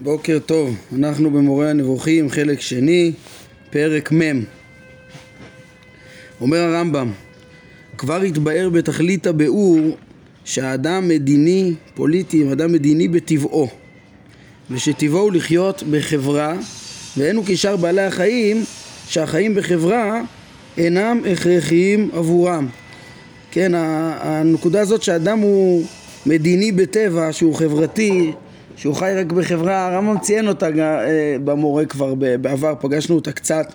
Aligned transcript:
בוקר 0.00 0.38
טוב, 0.46 0.76
אנחנו 0.96 1.30
במורה 1.30 1.70
הנבוכים, 1.70 2.30
חלק 2.30 2.60
שני, 2.60 3.12
פרק 3.70 4.12
מ'. 4.12 4.44
אומר 6.40 6.58
הרמב"ם, 6.58 7.12
כבר 7.98 8.20
התבאר 8.20 8.68
בתכלית 8.72 9.26
הביאור 9.26 9.96
שהאדם 10.44 11.08
מדיני, 11.08 11.74
פוליטי, 11.94 12.42
הוא 12.42 12.52
אדם 12.52 12.72
מדיני 12.72 13.08
בטבעו 13.08 13.68
ושטבעו 14.70 15.20
הוא 15.20 15.32
לחיות 15.32 15.82
בחברה 15.90 16.56
ואין 17.16 17.36
הוא 17.36 17.44
כשאר 17.46 17.76
בעלי 17.76 18.02
החיים 18.02 18.64
שהחיים 19.08 19.54
בחברה 19.54 20.22
אינם 20.78 21.20
הכרחיים 21.32 22.10
עבורם 22.12 22.68
כן, 23.50 23.72
הנקודה 23.74 24.80
הזאת 24.80 25.02
שאדם 25.02 25.38
הוא 25.38 25.84
מדיני 26.26 26.72
בטבע, 26.72 27.32
שהוא 27.32 27.54
חברתי, 27.54 28.32
שהוא 28.78 28.94
חי 28.94 29.12
רק 29.16 29.32
בחברה, 29.32 29.86
הרמב"ם 29.86 30.18
ציין 30.18 30.48
אותה 30.48 30.66
אה, 30.66 31.36
במורה 31.44 31.84
כבר 31.84 32.14
בעבר, 32.14 32.74
פגשנו 32.80 33.14
אותה 33.14 33.32
קצת. 33.32 33.74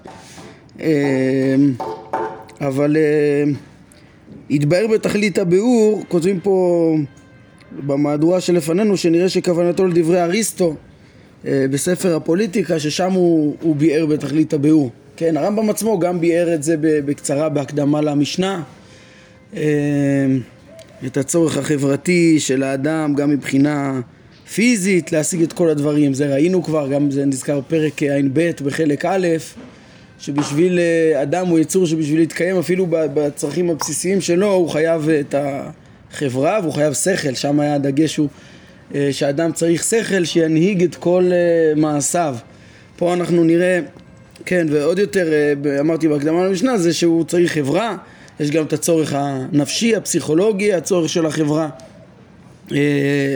אה, 0.81 1.55
אבל 2.61 2.97
אה, 2.97 3.43
התבהר 4.49 4.87
בתכלית 4.87 5.37
הביאור, 5.37 6.03
כותבים 6.07 6.39
פה 6.39 6.95
במהדורה 7.85 8.41
שלפנינו 8.41 8.97
שנראה 8.97 9.29
שכוונתו 9.29 9.85
לדברי 9.85 10.21
אריסטו 10.23 10.75
בספר 11.45 12.15
הפוליטיקה 12.15 12.79
ששם 12.79 13.11
הוא, 13.11 13.55
הוא 13.61 13.75
ביאר 13.75 14.05
בתכלית 14.05 14.53
הביאור. 14.53 14.91
כן, 15.15 15.37
הרמב"ם 15.37 15.69
עצמו 15.69 15.99
גם 15.99 16.19
ביאר 16.19 16.53
את 16.53 16.63
זה 16.63 16.75
בקצרה 16.79 17.49
בהקדמה 17.49 18.01
למשנה. 18.01 18.63
את 21.05 21.17
הצורך 21.17 21.57
החברתי 21.57 22.39
של 22.39 22.63
האדם 22.63 23.13
גם 23.15 23.29
מבחינה 23.29 24.01
פיזית 24.55 25.11
להשיג 25.11 25.41
את 25.41 25.53
כל 25.53 25.69
הדברים, 25.69 26.13
זה 26.13 26.33
ראינו 26.33 26.63
כבר, 26.63 26.87
גם 26.87 27.11
זה 27.11 27.25
נזכר 27.25 27.59
פרק 27.67 28.03
ע"ב 28.03 28.51
בחלק 28.63 29.05
א', 29.05 29.27
שבשביל 30.19 30.79
אה, 30.79 31.21
אדם 31.21 31.47
הוא 31.47 31.59
יצור 31.59 31.85
שבשביל 31.85 32.19
להתקיים 32.19 32.57
אפילו 32.57 32.87
בצרכים 32.89 33.69
הבסיסיים 33.69 34.21
שלו 34.21 34.53
הוא 34.53 34.69
חייב 34.69 35.09
את 35.09 35.35
החברה 35.37 36.59
והוא 36.61 36.73
חייב 36.73 36.93
שכל, 36.93 37.33
שם 37.33 37.59
היה 37.59 37.75
הדגש 37.75 38.17
הוא 38.17 38.27
אה, 38.95 39.09
שאדם 39.11 39.51
צריך 39.51 39.83
שכל 39.83 40.25
שינהיג 40.25 40.83
את 40.83 40.95
כל 40.95 41.29
אה, 41.31 41.75
מעשיו. 41.75 42.35
פה 42.97 43.13
אנחנו 43.13 43.43
נראה, 43.43 43.79
כן, 44.45 44.67
ועוד 44.69 44.99
יותר 44.99 45.27
אמרתי 45.79 46.07
בהקדמה 46.07 46.45
למשנה 46.45 46.77
זה 46.77 46.93
שהוא 46.93 47.23
צריך 47.23 47.53
חברה, 47.53 47.97
יש 48.39 48.51
גם 48.51 48.65
את 48.65 48.73
הצורך 48.73 49.13
הנפשי, 49.15 49.95
הפסיכולוגי, 49.95 50.73
הצורך 50.73 51.09
של 51.09 51.25
החברה 51.25 51.69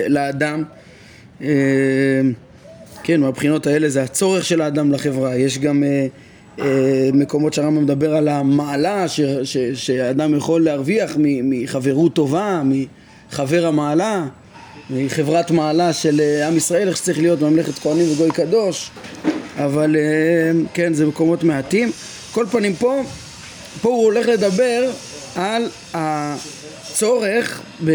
לאדם. 0.09 0.63
אה, 0.71 0.76
כן, 3.03 3.19
מהבחינות 3.19 3.67
האלה 3.67 3.89
זה 3.89 4.03
הצורך 4.03 4.45
של 4.45 4.61
האדם 4.61 4.91
לחברה. 4.91 5.35
יש 5.35 5.59
גם 5.59 5.83
אה, 5.83 6.07
אה, 6.59 7.09
מקומות 7.13 7.53
שהרמב"ם 7.53 7.83
מדבר 7.83 8.15
על 8.15 8.27
המעלה 8.27 9.07
ש, 9.07 9.21
ש, 9.21 9.57
שאדם 9.57 10.35
יכול 10.35 10.63
להרוויח 10.63 11.17
מחברות 11.19 12.13
טובה, 12.13 12.61
מחבר 12.65 13.65
המעלה, 13.65 14.25
מחברת 14.89 15.51
מעלה 15.51 15.93
של 15.93 16.21
עם 16.47 16.57
ישראל, 16.57 16.87
איך 16.87 16.97
שצריך 16.97 17.19
להיות 17.19 17.41
ממלכת 17.41 17.79
כהנים 17.79 18.11
וגוי 18.11 18.31
קדוש, 18.31 18.89
אבל 19.57 19.95
כן, 20.73 20.93
זה 20.93 21.05
מקומות 21.05 21.43
מעטים. 21.43 21.91
כל 22.31 22.45
פנים 22.51 22.73
פה, 22.75 23.01
פה 23.81 23.89
הוא 23.89 24.03
הולך 24.03 24.27
לדבר 24.27 24.91
על 25.35 25.69
הצורך 25.93 27.61
ב... 27.85 27.91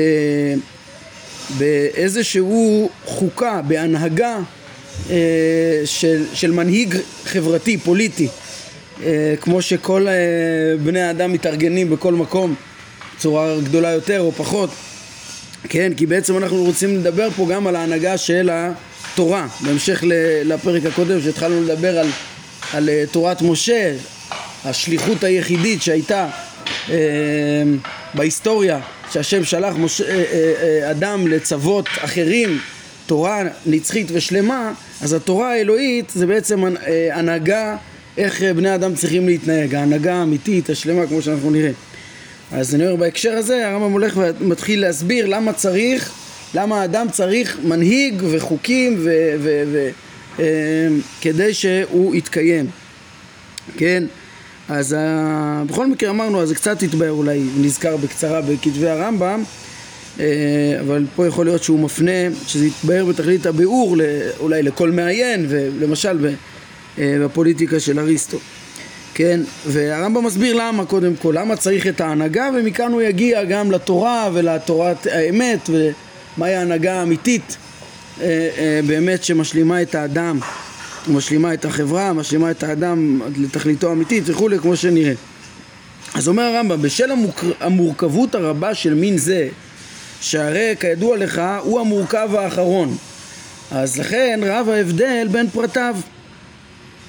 באיזשהו 1.59 2.91
חוקה, 3.05 3.61
בהנהגה 3.69 4.39
אה, 5.11 5.17
של, 5.85 6.25
של 6.35 6.51
מנהיג 6.51 6.97
חברתי, 7.25 7.79
פוליטי, 7.79 8.29
אה, 9.03 9.35
כמו 9.41 9.63
שכל 9.63 10.09
אה, 10.09 10.15
בני 10.85 11.01
האדם 11.01 11.33
מתארגנים 11.33 11.91
בכל 11.91 12.15
מקום 12.15 12.55
בצורה 13.17 13.57
גדולה 13.65 13.91
יותר 13.91 14.21
או 14.21 14.33
פחות, 14.33 14.71
כן, 15.69 15.93
כי 15.97 16.07
בעצם 16.07 16.37
אנחנו 16.37 16.65
רוצים 16.65 16.97
לדבר 16.97 17.31
פה 17.31 17.47
גם 17.51 17.67
על 17.67 17.77
ההנהגה 17.77 18.19
של 18.19 18.51
התורה, 18.53 19.47
בהמשך 19.61 20.05
לפרק 20.45 20.87
הקודם 20.87 21.21
שהתחלנו 21.21 21.63
לדבר 21.63 21.99
על, 21.99 22.09
על 22.73 22.89
תורת 23.11 23.43
משה, 23.43 23.95
השליחות 24.65 25.25
היחידית 25.25 25.83
שהייתה 25.83 26.29
בהיסטוריה 28.15 28.81
שהשם 29.13 29.45
שלח 29.45 29.75
משה, 29.77 30.05
אה, 30.05 30.11
אה, 30.11 30.55
אה, 30.63 30.91
אדם 30.91 31.27
לצוות 31.27 31.89
אחרים 31.99 32.59
תורה 33.07 33.43
נצחית 33.67 34.09
ושלמה 34.13 34.73
אז 35.01 35.13
התורה 35.13 35.53
האלוהית 35.53 36.11
זה 36.15 36.27
בעצם 36.27 36.65
הנהגה 37.13 37.77
איך 38.17 38.43
בני 38.43 38.75
אדם 38.75 38.95
צריכים 38.95 39.27
להתנהג 39.27 39.75
ההנהגה 39.75 40.15
האמיתית 40.15 40.71
השלמה 40.71 41.07
כמו 41.07 41.23
שאנחנו 41.23 41.51
נראה. 41.51 41.71
אז 42.53 42.75
אני 42.75 42.87
אומר 42.87 42.97
בהקשר 42.97 43.33
הזה 43.33 43.69
הרמב"ם 43.69 43.93
הולך 43.93 44.17
ומתחיל 44.17 44.81
להסביר 44.81 45.27
למה 45.27 45.53
צריך 45.53 46.13
למה 46.55 46.81
האדם 46.81 47.07
צריך 47.13 47.59
מנהיג 47.65 48.23
וחוקים 48.31 48.97
ו, 48.99 49.35
ו, 49.39 49.63
ו, 49.73 50.49
כדי 51.21 51.55
שהוא 51.55 52.15
יתקיים. 52.15 52.67
כן 53.77 54.05
אז 54.69 54.93
uh, 54.93 54.97
בכל 55.69 55.87
מקרה 55.87 56.11
אמרנו, 56.11 56.43
אז 56.43 56.49
זה 56.49 56.55
קצת 56.55 56.83
התבהר 56.83 57.11
אולי, 57.11 57.43
נזכר 57.61 57.97
בקצרה 57.97 58.41
בכתבי 58.41 58.89
הרמב"ם, 58.89 59.43
uh, 60.17 60.21
אבל 60.81 61.07
פה 61.17 61.27
יכול 61.27 61.47
להיות 61.47 61.63
שהוא 61.63 61.81
מפנה, 61.81 62.37
שזה 62.47 62.67
יתבהר 62.67 63.05
בתכלית 63.05 63.47
הביאור 63.47 63.97
אולי 64.41 64.63
לכל 64.63 64.91
מעיין, 64.91 65.47
ולמשל 65.49 66.19
uh, 66.27 67.01
בפוליטיקה 67.01 67.81
של 67.81 67.99
אריסטו. 67.99 68.39
כן, 69.15 69.41
והרמב"ם 69.67 70.25
מסביר 70.25 70.55
למה 70.55 70.85
קודם 70.85 71.17
כל, 71.17 71.35
למה 71.39 71.57
צריך 71.57 71.87
את 71.87 72.01
ההנהגה, 72.01 72.51
ומכאן 72.55 72.93
הוא 72.93 73.03
יגיע 73.03 73.45
גם 73.45 73.71
לתורה 73.71 74.31
ולתורת 74.33 75.07
האמת, 75.07 75.71
ומהי 75.71 76.55
ההנהגה 76.55 76.95
האמיתית 76.95 77.57
באמת 78.87 79.25
שמשלימה 79.25 79.83
את 79.83 79.95
האדם 79.95 80.39
משלימה 81.09 81.55
את 81.55 81.65
החברה, 81.65 82.13
משלימה 82.13 82.51
את 82.51 82.63
האדם 82.63 83.21
לתכליתו 83.37 83.89
האמיתית 83.89 84.25
וכולי, 84.27 84.59
כמו 84.59 84.77
שנראה. 84.77 85.13
אז 86.15 86.29
אומר 86.29 86.43
הרמב"ם, 86.43 86.83
בשל 86.83 87.11
המוק... 87.11 87.45
המורכבות 87.61 88.35
הרבה 88.35 88.75
של 88.75 88.95
מין 88.95 89.19
זה, 89.19 89.49
שהרי 90.21 90.75
כידוע 90.81 91.17
לך 91.17 91.43
הוא 91.63 91.81
המורכב 91.81 92.29
האחרון, 92.35 92.97
אז 93.71 93.99
לכן 93.99 94.41
רב 94.45 94.69
ההבדל 94.69 95.27
בין 95.31 95.51
פרטיו. 95.51 95.97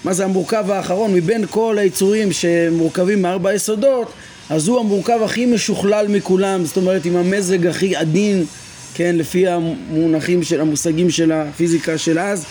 מה 0.04 0.14
זה 0.14 0.24
המורכב 0.24 0.72
האחרון? 0.72 1.14
מבין 1.14 1.46
כל 1.50 1.78
היצורים 1.80 2.32
שמורכבים 2.32 3.22
מארבע 3.22 3.54
יסודות, 3.54 4.12
אז 4.50 4.68
הוא 4.68 4.80
המורכב 4.80 5.20
הכי 5.26 5.46
משוכלל 5.46 6.08
מכולם, 6.08 6.66
זאת 6.66 6.78
אומרת 6.78 7.06
עם 7.06 7.16
המזג 7.16 7.68
הכי 7.68 7.96
עדין, 7.96 8.46
כן, 8.94 9.16
לפי 9.16 9.48
המונחים 9.48 10.44
של 10.44 10.62
המושגים 10.62 11.10
של 11.10 11.32
הפיזיקה 11.32 11.98
של 11.98 12.20
אז, 12.20 12.46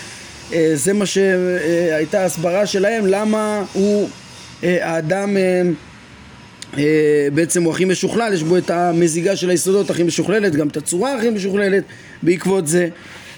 זה 0.74 0.92
מה 0.92 1.06
שהייתה 1.06 2.24
הסברה 2.24 2.66
שלהם 2.66 3.06
למה 3.06 3.64
הוא 3.72 4.08
אה, 4.64 4.88
האדם 4.88 5.36
אה, 5.36 6.82
בעצם 7.34 7.62
הוא 7.62 7.72
הכי 7.72 7.84
משוכלל, 7.84 8.32
יש 8.34 8.42
בו 8.42 8.58
את 8.58 8.70
המזיגה 8.70 9.36
של 9.36 9.50
היסודות 9.50 9.90
הכי 9.90 10.02
משוכללת, 10.02 10.54
גם 10.54 10.68
את 10.68 10.76
הצורה 10.76 11.14
הכי 11.14 11.30
משוכללת 11.30 11.84
בעקבות 12.22 12.66
זה. 12.66 12.88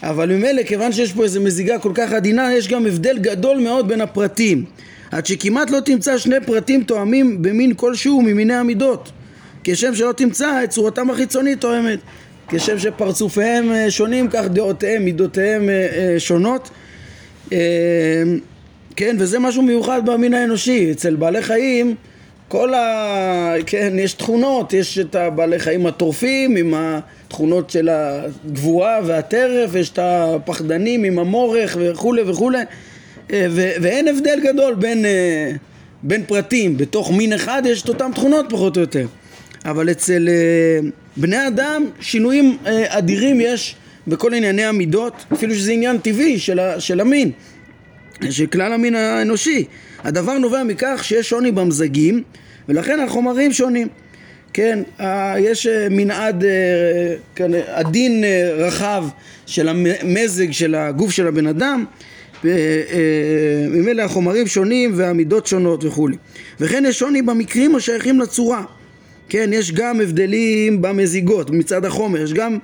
אבל 0.03 0.29
ממילא 0.37 0.63
כיוון 0.63 0.93
שיש 0.93 1.13
פה 1.13 1.23
איזו 1.25 1.41
מזיגה 1.41 1.79
כל 1.79 1.93
כך 1.95 2.13
עדינה 2.13 2.55
יש 2.55 2.69
גם 2.69 2.87
הבדל 2.87 3.19
גדול 3.19 3.59
מאוד 3.59 3.89
בין 3.89 4.01
הפרטים. 4.01 4.65
עד 5.11 5.27
שכמעט 5.27 5.71
לא 5.71 5.81
תמצא 5.81 6.19
שני 6.19 6.37
פרטים 6.47 6.83
תואמים 6.83 7.43
במין 7.43 7.75
כלשהו 7.75 8.23
ממיני 8.23 8.55
המידות. 8.55 9.13
כשם 9.65 9.95
שלא 9.95 10.13
תמצא 10.13 10.65
את 10.65 10.71
צורתם 10.71 11.11
החיצונית 11.11 11.61
תואמת. 11.61 11.99
כשם 12.49 12.79
שפרצופיהם 12.79 13.73
שונים 13.89 14.29
כך 14.29 14.45
דעותיהם, 14.49 15.05
מידותיהם 15.05 15.71
שונות 16.19 16.71
כן, 18.97 19.17
וזה 19.19 19.39
משהו 19.39 19.63
מיוחד 19.63 20.07
במין 20.07 20.35
האנושי. 20.35 20.93
אצל 20.93 21.17
בעלי 21.17 21.43
חיים, 21.43 21.95
כל 22.49 22.75
ה... 22.75 23.55
כן, 23.67 23.93
יש 23.99 24.13
תכונות, 24.13 24.73
יש 24.73 24.99
את 24.99 25.15
הבעלי 25.15 25.59
חיים 25.59 25.87
הטורפים 25.87 26.57
עם 26.57 26.75
התכונות 26.77 27.71
של 27.71 27.89
הגבורה 27.93 29.01
והטרף, 29.07 29.75
יש 29.75 29.91
את 29.91 29.99
הפחדנים 30.03 31.05
עם 31.05 31.19
המורך 31.19 31.77
וכולי 31.81 32.23
וכולי, 32.23 32.59
אה, 33.33 33.47
ו- 33.51 33.73
ואין 33.81 34.09
הבדל 34.09 34.41
גדול 34.43 34.75
בין, 34.75 35.05
אה, 35.05 35.53
בין 36.03 36.25
פרטים, 36.27 36.77
בתוך 36.77 37.13
מין 37.13 37.33
אחד 37.33 37.63
יש 37.67 37.83
את 37.83 37.89
אותן 37.89 38.13
תכונות 38.13 38.47
פחות 38.51 38.77
או 38.77 38.81
יותר. 38.81 39.07
אבל 39.65 39.91
אצל 39.91 40.29
אה, 40.29 40.89
בני 41.17 41.47
אדם 41.47 41.85
שינויים 42.01 42.57
אדירים 42.89 43.41
יש 43.41 43.77
בכל 44.09 44.35
ענייני 44.35 44.65
המידות, 44.65 45.25
אפילו 45.33 45.55
שזה 45.55 45.73
עניין 45.73 45.99
טבעי 45.99 46.39
של, 46.39 46.59
ה, 46.59 46.81
של 46.81 47.01
המין, 47.01 47.31
של 48.31 48.47
כלל 48.47 48.73
המין 48.73 48.95
האנושי. 48.95 49.65
הדבר 50.05 50.39
נובע 50.39 50.63
מכך 50.63 51.01
שיש 51.03 51.31
שוני 51.31 51.53
במזגים, 51.53 52.23
ולכן 52.69 53.01
החומרים 53.01 53.53
שונים. 53.53 53.89
כן, 54.53 54.83
יש 55.39 55.67
מנעד 55.91 56.45
עדין 57.67 58.25
רחב 58.57 59.05
של 59.47 59.69
המזג 59.69 60.51
של 60.51 60.75
הגוף 60.75 61.11
של 61.11 61.27
הבן 61.27 61.47
אדם 61.47 61.85
ממילא 63.71 64.03
החומרים 64.03 64.47
שונים 64.47 64.93
והמידות 64.95 65.47
שונות 65.47 65.85
וכולי 65.85 66.17
וכן 66.61 66.85
יש 66.87 66.99
שוני 66.99 67.23
במקרים 67.23 67.77
השייכים 67.77 68.21
לצורה 68.21 68.65
כן, 69.29 69.51
יש 69.53 69.73
גם 69.73 70.01
הבדלים 70.01 70.83
במזיגות 70.83 71.51
מצד 71.51 71.85
החומר, 71.85 72.21
יש 72.21 72.33
גם 72.33 72.59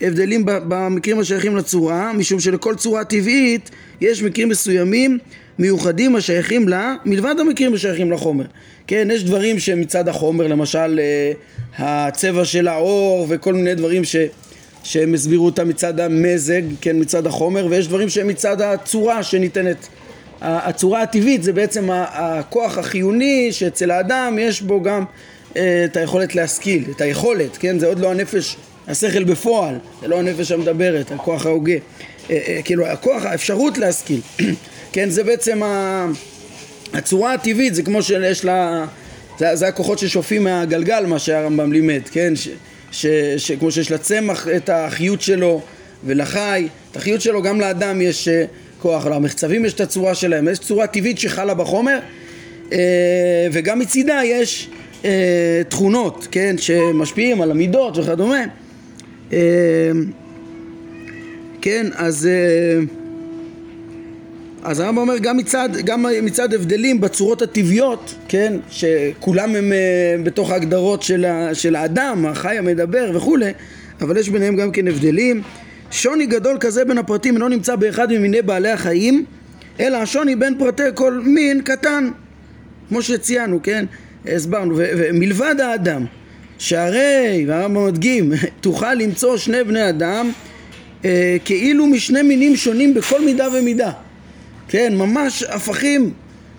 הבדלים 0.00 0.42
במקרים 0.46 1.18
השייכים 1.18 1.56
לצורה, 1.56 2.12
משום 2.12 2.40
שלכל 2.40 2.74
צורה 2.74 3.04
טבעית 3.04 3.70
יש 4.00 4.22
מקרים 4.22 4.48
מסוימים 4.48 5.18
מיוחדים 5.58 6.16
השייכים 6.16 6.68
לה, 6.68 6.94
מלבד 7.04 7.34
המקרים 7.40 7.74
השייכים 7.74 8.12
לחומר. 8.12 8.44
כן, 8.86 9.08
יש 9.12 9.24
דברים 9.24 9.58
שמצד 9.58 10.08
החומר, 10.08 10.46
למשל 10.46 11.00
אה, 11.78 12.06
הצבע 12.06 12.44
של 12.44 12.68
האור 12.68 13.26
וכל 13.28 13.54
מיני 13.54 13.74
דברים 13.74 14.04
ש, 14.04 14.16
שהם 14.82 15.14
הסבירו 15.14 15.46
אותם 15.46 15.68
מצד 15.68 16.00
המזג, 16.00 16.62
כן, 16.80 16.96
מצד 17.00 17.26
החומר, 17.26 17.66
ויש 17.70 17.88
דברים 17.88 18.08
שהם 18.08 18.28
מצד 18.28 18.60
הצורה 18.60 19.22
שניתנת. 19.22 19.88
הצורה 20.40 21.02
הטבעית 21.02 21.42
זה 21.42 21.52
בעצם 21.52 21.88
הכוח 21.90 22.78
החיוני 22.78 23.48
שאצל 23.52 23.90
האדם 23.90 24.36
יש 24.40 24.62
בו 24.62 24.82
גם 24.82 25.04
אה, 25.56 25.84
את 25.84 25.96
היכולת 25.96 26.34
להשכיל, 26.34 26.84
את 26.96 27.00
היכולת, 27.00 27.56
כן? 27.56 27.78
זה 27.78 27.86
עוד 27.86 27.98
לא 27.98 28.10
הנפש, 28.10 28.56
השכל 28.88 29.24
בפועל, 29.24 29.74
זה 30.00 30.08
לא 30.08 30.18
הנפש 30.18 30.52
המדברת, 30.52 31.12
הכוח 31.12 31.46
ההוגה. 31.46 31.72
אה, 31.72 31.78
אה, 32.30 32.60
כאילו, 32.64 32.86
הכוח, 32.86 33.24
האפשרות 33.24 33.78
להשכיל. 33.78 34.20
כן, 34.92 35.10
זה 35.10 35.24
בעצם 35.24 35.60
הצורה 36.92 37.32
הטבעית, 37.32 37.74
זה 37.74 37.82
כמו 37.82 38.02
שיש 38.02 38.44
לה... 38.44 38.84
זה, 39.38 39.56
זה 39.56 39.68
הכוחות 39.68 39.98
ששופעים 39.98 40.44
מהגלגל, 40.44 41.06
מה 41.06 41.18
שהרמב"ם 41.18 41.72
לימד, 41.72 42.00
כן? 42.12 42.36
ש, 42.36 42.48
ש, 42.92 43.06
ש, 43.36 43.52
כמו 43.52 43.70
שיש 43.70 43.90
לצמח 43.90 44.48
את 44.48 44.70
החיות 44.72 45.20
שלו 45.20 45.60
ולחי, 46.04 46.68
את 46.90 46.96
החיות 46.96 47.20
שלו 47.20 47.42
גם 47.42 47.60
לאדם 47.60 48.00
יש 48.00 48.28
כוח, 48.82 49.06
למחצבים 49.06 49.64
יש 49.64 49.72
את 49.72 49.80
הצורה 49.80 50.14
שלהם, 50.14 50.48
יש 50.48 50.58
צורה 50.58 50.86
טבעית 50.86 51.18
שחלה 51.18 51.54
בחומר 51.54 51.98
וגם 53.52 53.78
מצידה 53.78 54.20
יש 54.24 54.68
אה, 55.04 55.62
תכונות, 55.68 56.28
כן, 56.30 56.56
שמשפיעים 56.58 57.42
על 57.42 57.50
המידות 57.50 57.98
וכדומה. 57.98 58.44
אה, 59.32 59.38
כן, 61.60 61.86
אז, 61.94 62.26
אה, 62.26 62.84
אז 64.62 64.80
הרמב"ם 64.80 64.98
אומר 64.98 65.18
גם 65.18 65.36
מצד, 65.36 65.68
גם 65.84 66.06
מצד 66.22 66.54
הבדלים 66.54 67.00
בצורות 67.00 67.42
הטבעיות, 67.42 68.14
כן, 68.28 68.56
שכולם 68.70 69.54
הם 69.54 69.72
אה, 69.72 70.16
בתוך 70.22 70.50
ההגדרות 70.50 71.02
של, 71.02 71.24
ה, 71.24 71.54
של 71.54 71.76
האדם, 71.76 72.26
החי 72.26 72.58
המדבר 72.58 73.10
וכולי, 73.14 73.50
אבל 74.00 74.16
יש 74.16 74.28
ביניהם 74.28 74.56
גם 74.56 74.70
כן 74.70 74.88
הבדלים. 74.88 75.42
שוני 75.90 76.26
גדול 76.26 76.56
כזה 76.60 76.84
בין 76.84 76.98
הפרטים 76.98 77.34
אינו 77.34 77.48
נמצא 77.48 77.76
באחד 77.76 78.12
ממיני 78.12 78.42
בעלי 78.42 78.70
החיים, 78.70 79.24
אלא 79.80 79.96
השוני 79.96 80.36
בין 80.36 80.58
פרטי 80.58 80.82
כל 80.94 81.20
מין 81.24 81.62
קטן, 81.62 82.08
כמו 82.88 83.02
שציינו, 83.02 83.60
כן? 83.62 83.84
הסברנו, 84.26 84.74
ומלבד 84.76 85.60
האדם, 85.60 86.04
שהרי, 86.58 87.44
והרמב"ם 87.48 87.86
מדגים, 87.86 88.32
תוכל 88.60 88.94
למצוא 88.94 89.36
שני 89.36 89.64
בני 89.64 89.88
אדם 89.88 90.32
אה, 91.04 91.36
כאילו 91.44 91.86
משני 91.86 92.22
מינים 92.22 92.56
שונים 92.56 92.94
בכל 92.94 93.24
מידה 93.24 93.48
ומידה. 93.54 93.92
כן, 94.68 94.94
ממש 94.96 95.42
הפכים 95.42 96.12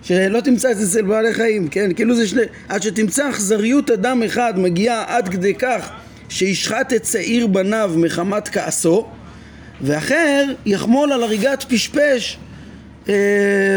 שלא 0.04 0.40
תמצא 0.40 0.72
את 0.72 0.78
זה 0.78 0.84
אצל 0.84 1.08
בעלי 1.08 1.34
חיים, 1.34 1.68
כן? 1.68 1.94
כאילו 1.94 2.16
זה 2.16 2.28
שני... 2.28 2.42
עד 2.70 2.82
שתמצא 2.82 3.30
אכזריות 3.30 3.92
אדם 3.92 4.24
אחד 4.24 4.54
מגיעה 4.60 5.04
עד 5.08 5.30
כדי 5.30 5.54
כך 5.54 5.90
שישחט 6.30 6.94
את 6.94 7.06
שעיר 7.06 7.48
בניו 7.48 7.92
מחמת 7.98 8.48
כעסו 8.48 9.06
ואחר 9.82 10.46
יחמול 10.66 11.12
על 11.12 11.24
הריגת 11.24 11.66
פשפש 11.70 12.38
אה, 13.10 13.16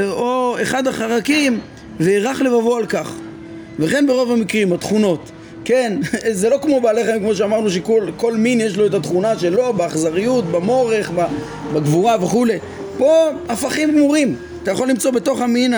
או 0.07 0.57
אחד 0.63 0.87
החרקים 0.87 1.61
וירך 2.01 2.41
לבבו 2.41 2.77
על 2.77 2.87
כך 2.87 3.13
וכן 3.79 4.07
ברוב 4.07 4.33
המקרים 4.33 4.73
התכונות 4.73 5.31
כן, 5.65 5.99
זה 6.41 6.49
לא 6.49 6.59
כמו 6.63 6.81
בעלי 6.81 7.05
חיים 7.05 7.21
כמו 7.21 7.35
שאמרנו 7.35 7.71
שכל 7.71 8.35
מין 8.37 8.61
יש 8.61 8.77
לו 8.77 8.87
את 8.87 8.95
התכונה 8.95 9.39
שלו 9.39 9.73
באכזריות, 9.73 10.45
במורך, 10.45 11.11
בגבורה 11.75 12.25
וכולי 12.25 12.59
פה 12.99 13.29
הפכים 13.49 13.93
גמורים 13.93 14.37
אתה 14.63 14.71
יכול 14.71 14.91
למצוא 14.91 15.11
בתוך 15.11 15.41
המין 15.41 15.75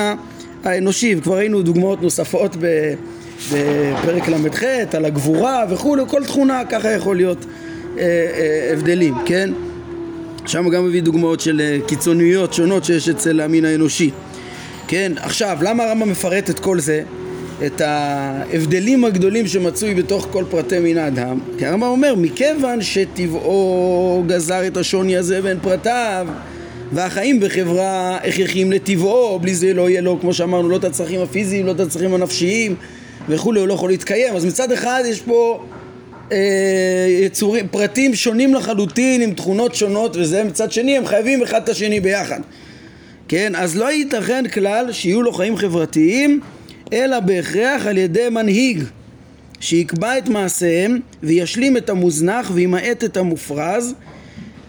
האנושי 0.65 1.15
וכבר 1.19 1.37
ראינו 1.37 1.63
דוגמאות 1.63 2.03
נוספות 2.03 2.57
בפרק 2.57 4.29
ל"ח 4.29 4.63
על 4.95 5.05
הגבורה 5.05 5.65
וכולי 5.71 6.03
כל 6.09 6.25
תכונה 6.25 6.63
ככה 6.65 6.91
יכול 6.91 7.17
להיות 7.17 7.45
אה, 7.99 8.03
אה, 8.03 8.71
הבדלים, 8.73 9.15
כן? 9.27 9.51
שם 10.47 10.69
גם 10.69 10.87
מביא 10.87 11.03
דוגמאות 11.03 11.41
של 11.41 11.61
אה, 11.61 11.79
קיצוניות 11.87 12.53
שונות 12.53 12.85
שיש 12.85 13.09
אצל 13.09 13.41
המין 13.41 13.65
האנושי 13.65 14.11
כן, 14.89 15.13
עכשיו, 15.17 15.59
למה 15.61 15.85
הרמב"ם 15.85 16.11
מפרט 16.11 16.51
את 16.51 16.59
כל 16.59 16.81
זה? 16.81 17.03
את 17.67 17.81
ההבדלים 17.81 19.05
הגדולים 19.05 19.47
שמצוי 19.47 19.95
בתוך 19.95 20.29
כל 20.31 20.45
פרטי 20.51 20.79
מין 20.79 20.99
האדם. 20.99 21.39
כי 21.59 21.67
הרמב"ם 21.67 21.87
אומר 21.87 22.15
מכיוון 22.15 22.83
שטבעו 22.83 24.25
גזר 24.27 24.67
את 24.67 24.77
השוני 24.77 25.17
הזה 25.17 25.43
בין 25.43 25.59
פרטיו 25.63 26.27
והחיים 26.93 27.41
בחברה 27.41 28.17
הכרחיים 28.17 28.73
לטבעו 28.73 29.39
בלי 29.39 29.55
זה 29.55 29.75
לא 29.75 29.91
יהיה 29.91 30.01
לו 30.01 30.21
כמו 30.21 30.35
שאמרנו 30.35 30.69
לא 30.69 30.77
את 30.77 30.85
הצרכים 30.85 31.21
הפיזיים 31.21 31.67
לא 31.67 31.71
את 31.71 31.81
הצרכים 31.81 32.15
הנפשיים 32.15 32.75
וכולי 33.29 33.61
הוא 33.61 33.69
לא 33.69 33.75
יכול 33.75 33.91
להתקיים. 33.91 34.37
אז 34.37 34.45
מצד 34.45 34.73
אחד 34.73 35.03
יש 35.07 35.21
פה 35.21 35.65
אה, 36.33 37.07
יצורים, 37.09 37.69
פרטים 37.71 38.15
שונים 38.15 38.55
לחלוטין 38.55 39.23
עם 39.23 39.35
תכונות 39.35 39.75
שונות 39.75 40.17
וזה 40.17 40.45
מצד 40.45 40.73
שני 40.73 40.97
הם 40.97 41.07
חייבים 41.07 41.43
אחד 41.43 41.63
את 41.63 41.69
השני 41.69 42.01
ביחד. 42.01 42.41
כן? 43.29 43.53
אז 43.57 43.77
לא 43.77 43.93
ייתכן 43.93 44.45
כלל 44.49 44.93
שיהיו 44.93 45.23
לו 45.23 45.33
חיים 45.33 45.57
חברתיים 45.57 46.41
אלא 46.93 47.21
בהכרח 47.21 47.87
על 47.87 47.99
ידי 47.99 48.29
מנהיג 48.29 48.85
שיקבע 49.61 50.19
את 50.19 50.29
מעשיהם 50.29 51.01
וישלים 51.23 51.77
את 51.77 51.91
המוזנח 51.91 52.51
וימעט 52.55 53.05
את 53.05 53.17
המופרז 53.17 53.95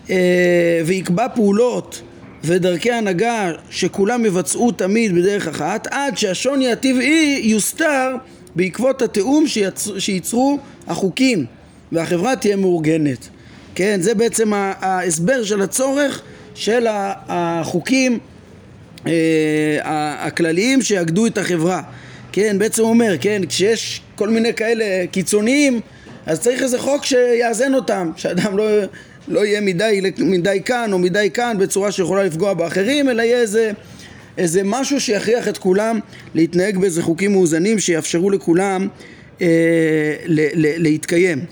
אה, 0.10 0.82
ויקבע 0.86 1.28
פעולות 1.36 2.02
ודרכי 2.44 2.92
הנהגה 2.92 3.52
שכולם 3.70 4.26
יבצעו 4.26 4.72
תמיד 4.72 5.16
בדרך 5.16 5.48
אחת 5.48 5.88
עד 5.92 6.18
שהשוני 6.18 6.72
הטבעי 6.72 7.42
יוסתר 7.44 8.16
בעקבות 8.56 9.02
התיאום 9.02 9.48
שיצר, 9.48 10.00
שייצרו 10.00 10.60
החוקים 10.88 11.46
והחברה 11.92 12.36
תהיה 12.36 12.56
מאורגנת. 12.56 13.28
כן 13.76 13.98
זה 14.02 14.16
בעצם 14.16 14.54
ההסבר 14.54 15.44
של 15.44 15.62
הצורך 15.62 16.22
של 16.56 16.88
החוקים 17.28 18.20
אה, 19.08 19.12
הכלליים 20.20 20.82
שיאגדו 20.82 21.26
את 21.26 21.38
החברה 21.38 21.82
כן, 22.34 22.60
בעצם 22.60 22.82
הוא 22.82 22.90
אומר, 22.90 23.16
כן, 23.22 23.42
כשיש 23.50 24.02
כל 24.16 24.30
מיני 24.30 24.54
כאלה 24.54 25.08
קיצוניים, 25.12 25.80
אז 26.26 26.40
צריך 26.40 26.64
איזה 26.64 26.80
חוק 26.80 27.06
שיאזן 27.06 27.74
אותם, 27.74 28.12
שאדם 28.16 28.58
לא, 28.58 28.70
לא 29.28 29.46
יהיה 29.46 29.62
מדי, 29.62 30.02
מדי 30.18 30.62
כאן 30.66 30.94
או 30.94 31.00
מדי 31.00 31.30
כאן 31.34 31.58
בצורה 31.60 31.92
שיכולה 31.92 32.24
לפגוע 32.24 32.54
באחרים, 32.54 33.10
אלא 33.10 33.22
יהיה 33.22 33.38
איזה, 33.38 33.72
איזה 34.38 34.62
משהו 34.66 35.02
שיכריח 35.02 35.48
את 35.48 35.58
כולם 35.58 36.00
להתנהג 36.36 36.78
באיזה 36.78 37.02
חוקים 37.02 37.32
מאוזנים 37.32 37.80
שיאפשרו 37.80 38.30
לכולם 38.30 38.88
אה, 39.42 39.48
ל, 40.26 40.40
ל, 40.54 40.82
להתקיים. 40.84 41.46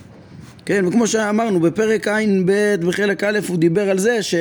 כן, 0.65 0.85
וכמו 0.88 1.07
שאמרנו, 1.07 1.59
בפרק 1.59 2.07
ע"ב 2.07 2.75
בחלק 2.79 3.23
א' 3.23 3.39
הוא 3.47 3.57
דיבר 3.57 3.89
על 3.89 3.97
זה 3.97 4.23
ש... 4.23 4.35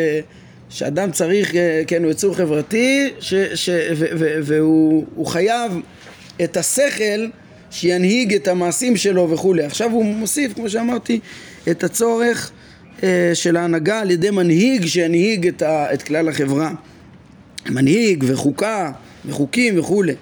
שאדם 0.70 1.10
צריך, 1.10 1.54
אה, 1.54 1.82
כן, 1.86 2.04
הוא 2.04 2.10
יצור 2.10 2.36
חברתי, 2.36 3.10
ש, 3.20 3.34
ש, 3.34 3.70
ו, 3.96 4.04
ו, 4.18 4.38
והוא 4.42 5.26
חייב 5.26 5.72
את 6.44 6.56
השכל 6.56 7.26
שינהיג 7.70 8.34
את 8.34 8.48
המעשים 8.48 8.96
שלו 8.96 9.30
וכולי. 9.30 9.64
עכשיו 9.64 9.90
הוא 9.90 10.04
מוסיף, 10.04 10.52
כמו 10.54 10.70
שאמרתי, 10.70 11.20
את 11.70 11.84
הצורך 11.84 12.50
אה, 13.02 13.30
של 13.34 13.56
ההנהגה 13.56 14.00
על 14.00 14.10
ידי 14.10 14.30
מנהיג 14.30 14.86
שינהיג 14.86 15.46
את, 15.46 15.62
ה, 15.62 15.94
את 15.94 16.02
כלל 16.02 16.28
החברה. 16.28 16.70
מנהיג 17.70 18.24
וחוקה 18.26 18.92
וחוקים 19.26 19.78
וכולי. 19.78 20.14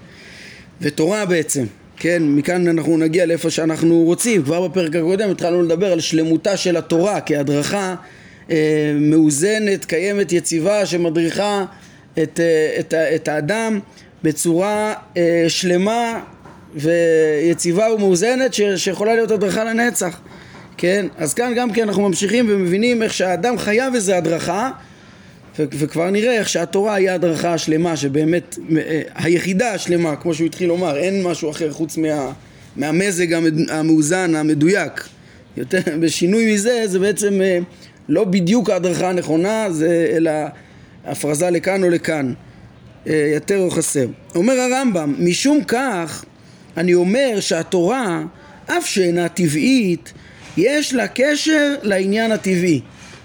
ותורה 0.80 1.26
בעצם. 1.26 1.64
כן, 1.96 2.22
מכאן 2.22 2.68
אנחנו 2.68 2.96
נגיע 2.98 3.26
לאיפה 3.26 3.50
שאנחנו 3.50 4.02
רוצים. 4.02 4.42
כבר 4.42 4.68
בפרק 4.68 4.96
הקודם 4.96 5.30
התחלנו 5.30 5.62
לדבר 5.62 5.92
על 5.92 6.00
שלמותה 6.00 6.56
של 6.56 6.76
התורה 6.76 7.20
כהדרכה 7.20 7.94
אה, 8.50 8.92
מאוזנת, 9.00 9.84
קיימת, 9.84 10.32
יציבה, 10.32 10.87
שמדריכה 10.87 11.64
את, 12.22 12.40
אה, 12.40 12.80
את, 12.80 12.94
את 12.94 13.28
האדם 13.28 13.80
בצורה 14.22 14.94
אה, 15.16 15.44
שלמה 15.48 16.20
ויציבה 16.75 17.94
ומאוזנת 17.94 18.54
ש, 18.54 18.60
שיכולה 18.60 19.14
להיות 19.14 19.30
הדרכה 19.30 19.64
לנצח 19.64 20.20
כן? 20.78 21.06
אז 21.16 21.34
כאן 21.34 21.52
גם 21.56 21.72
כן 21.72 21.82
אנחנו 21.82 22.08
ממשיכים 22.08 22.46
ומבינים 22.48 23.02
איך 23.02 23.14
שהאדם 23.14 23.58
חייב 23.58 23.94
איזה 23.94 24.16
הדרכה 24.16 24.70
ו- 25.58 25.64
וכבר 25.72 26.10
נראה 26.10 26.38
איך 26.38 26.48
שהתורה 26.48 26.94
היא 26.94 27.10
הדרכה 27.10 27.54
השלמה 27.54 27.96
שבאמת 27.96 28.58
אה, 28.76 29.02
היחידה 29.14 29.72
השלמה 29.72 30.16
כמו 30.16 30.34
שהוא 30.34 30.46
התחיל 30.46 30.68
לומר 30.68 30.96
אין 30.96 31.22
משהו 31.22 31.50
אחר 31.50 31.72
חוץ 31.72 31.96
מה, 31.96 32.32
מהמזג 32.76 33.32
המאוזן, 33.68 34.34
המדויק. 34.34 35.08
יותר, 35.56 35.80
בשינוי 36.00 36.54
מזה 36.54 36.82
זה 36.87 36.98
בעצם 36.98 37.40
אה, 37.40 37.58
לא 38.08 38.25
בדיוק 38.25 38.70
ההדרכה 38.70 39.08
הנכונה, 39.08 39.66
זה 39.70 40.12
אלא 40.16 40.30
הפרזה 41.04 41.50
לכאן 41.50 41.82
או 41.82 41.90
לכאן, 41.90 42.32
יותר 43.14 43.58
או 43.58 43.70
חסר. 43.70 44.06
אומר 44.34 44.54
הרמב"ם, 44.60 45.14
משום 45.18 45.64
כך 45.64 46.24
אני 46.76 46.94
אומר 46.94 47.40
שהתורה, 47.40 48.22
אף 48.66 48.86
שאינה 48.86 49.28
טבעית, 49.28 50.12
יש 50.56 50.94
לה 50.94 51.08
קשר 51.08 51.74
לעניין 51.82 52.32
הטבעי. 52.32 52.80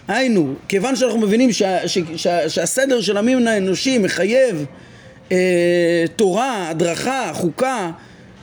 היינו, 0.07 0.53
כיוון 0.67 0.95
שאנחנו 0.95 1.19
מבינים 1.19 1.51
שה, 1.51 1.87
שה, 1.87 2.01
שה, 2.15 2.49
שהסדר 2.49 3.01
של 3.01 3.17
המין 3.17 3.47
האנושי 3.47 3.97
מחייב 3.97 4.65
אה, 5.31 6.05
תורה, 6.15 6.69
הדרכה, 6.69 7.31
חוקה, 7.33 7.91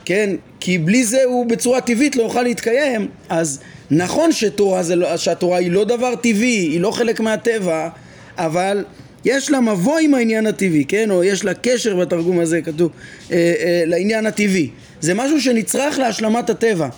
כן, 0.05 0.35
כי 0.59 0.77
בלי 0.77 1.03
זה 1.03 1.23
הוא 1.23 1.45
בצורה 1.45 1.81
טבעית 1.81 2.15
לא 2.15 2.23
יוכל 2.23 2.43
להתקיים, 2.43 3.07
אז 3.29 3.59
נכון 3.91 4.31
שתורה 4.31 4.81
לא, 4.95 5.17
שהתורה 5.17 5.57
היא 5.57 5.71
לא 5.71 5.83
דבר 5.83 6.15
טבעי, 6.15 6.67
היא 6.71 6.81
לא 6.81 6.91
חלק 6.91 7.19
מהטבע, 7.19 7.89
אבל 8.37 8.83
יש 9.25 9.51
לה 9.51 9.59
מבוא 9.59 9.99
עם 9.99 10.13
העניין 10.13 10.47
הטבעי, 10.47 10.85
כן? 10.85 11.11
או 11.11 11.23
יש 11.23 11.45
לה 11.45 11.53
קשר 11.53 11.95
בתרגום 11.95 12.39
הזה, 12.39 12.61
כתוב, 12.61 12.91
אה, 13.31 13.35
אה, 13.37 13.83
לעניין 13.85 14.25
הטבעי. 14.25 14.69
זה 15.01 15.13
משהו 15.13 15.41
שנצרך 15.41 15.99
להשלמת 15.99 16.49
הטבע. 16.49 16.89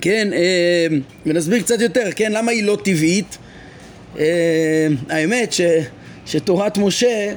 כן, 0.00 0.28
אה, 0.32 0.86
ונסביר 1.26 1.62
קצת 1.62 1.80
יותר, 1.80 2.08
כן? 2.16 2.32
למה 2.32 2.50
היא 2.50 2.64
לא 2.64 2.78
טבעית? 2.84 3.38
אה, 4.18 4.86
האמת 5.08 5.52
ש, 5.52 5.60
שתורת 6.26 6.78
משה 6.78 7.34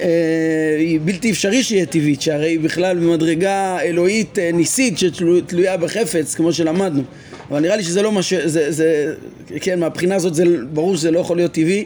אה, 0.00 0.76
היא 0.78 1.00
בלתי 1.04 1.30
אפשרי 1.30 1.62
שיהיה 1.62 1.86
טבעית, 1.86 2.22
שהרי 2.22 2.48
היא 2.48 2.60
בכלל 2.60 2.98
במדרגה 2.98 3.80
אלוהית 3.80 4.38
אה, 4.38 4.50
ניסית 4.52 4.98
שתלויה 4.98 5.76
בחפץ, 5.76 6.34
כמו 6.34 6.52
שלמדנו. 6.52 7.02
אבל 7.50 7.60
נראה 7.60 7.76
לי 7.76 7.82
שזה 7.82 8.02
לא 8.02 8.12
מה 8.12 8.22
ש... 8.22 8.34
זה, 8.34 8.72
זה, 8.72 9.14
כן, 9.60 9.80
מהבחינה 9.80 10.14
הזאת 10.14 10.34
זה 10.34 10.44
ברור 10.72 10.96
שזה 10.96 11.10
לא 11.10 11.18
יכול 11.18 11.36
להיות 11.36 11.52
טבעי, 11.52 11.84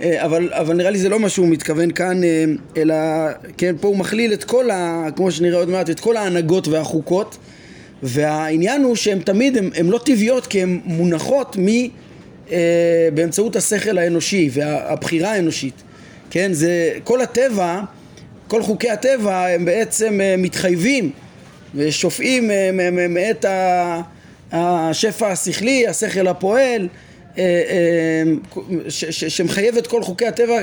אבל, 0.00 0.52
אבל 0.52 0.76
נראה 0.76 0.90
לי 0.90 0.98
זה 0.98 1.08
לא 1.08 1.20
מה 1.20 1.28
שהוא 1.28 1.48
מתכוון 1.48 1.90
כאן, 1.90 2.24
אה, 2.24 2.44
אלא, 2.76 2.94
כן, 3.56 3.74
פה 3.80 3.88
הוא 3.88 3.96
מכליל 3.96 4.32
את 4.32 4.44
כל 4.44 4.70
ה... 4.70 5.06
כמו 5.16 5.30
שנראה 5.30 5.58
עוד 5.58 5.68
מעט, 5.68 5.90
את 5.90 6.00
כל 6.00 6.16
ההנהגות 6.16 6.68
והחוקות, 6.68 7.36
והעניין 8.02 8.82
הוא 8.82 8.96
שהן 8.96 9.18
תמיד, 9.18 9.56
הן 9.56 9.86
לא 9.86 9.98
טבעיות 9.98 10.46
כי 10.46 10.62
הן 10.62 10.80
מונחות 10.84 11.56
מ... 11.58 11.68
אה, 12.50 13.08
באמצעות 13.14 13.56
השכל 13.56 13.98
האנושי 13.98 14.50
והבחירה 14.52 15.32
האנושית, 15.32 15.82
כן, 16.30 16.52
זה 16.52 16.92
כל 17.04 17.20
הטבע, 17.20 17.80
כל 18.48 18.62
חוקי 18.62 18.90
הטבע 18.90 19.46
הם 19.46 19.64
בעצם 19.64 20.20
מתחייבים 20.38 21.10
ושופעים 21.74 22.50
מאת 23.08 23.44
השפע 24.52 25.28
השכלי, 25.28 25.86
השכל 25.86 26.26
הפועל, 26.26 26.88
אה, 27.38 27.44
אה, 27.44 28.90
שמחייב 29.28 29.76
את 29.76 29.86
כל 29.86 30.02
חוקי 30.02 30.26
הטבע 30.26 30.60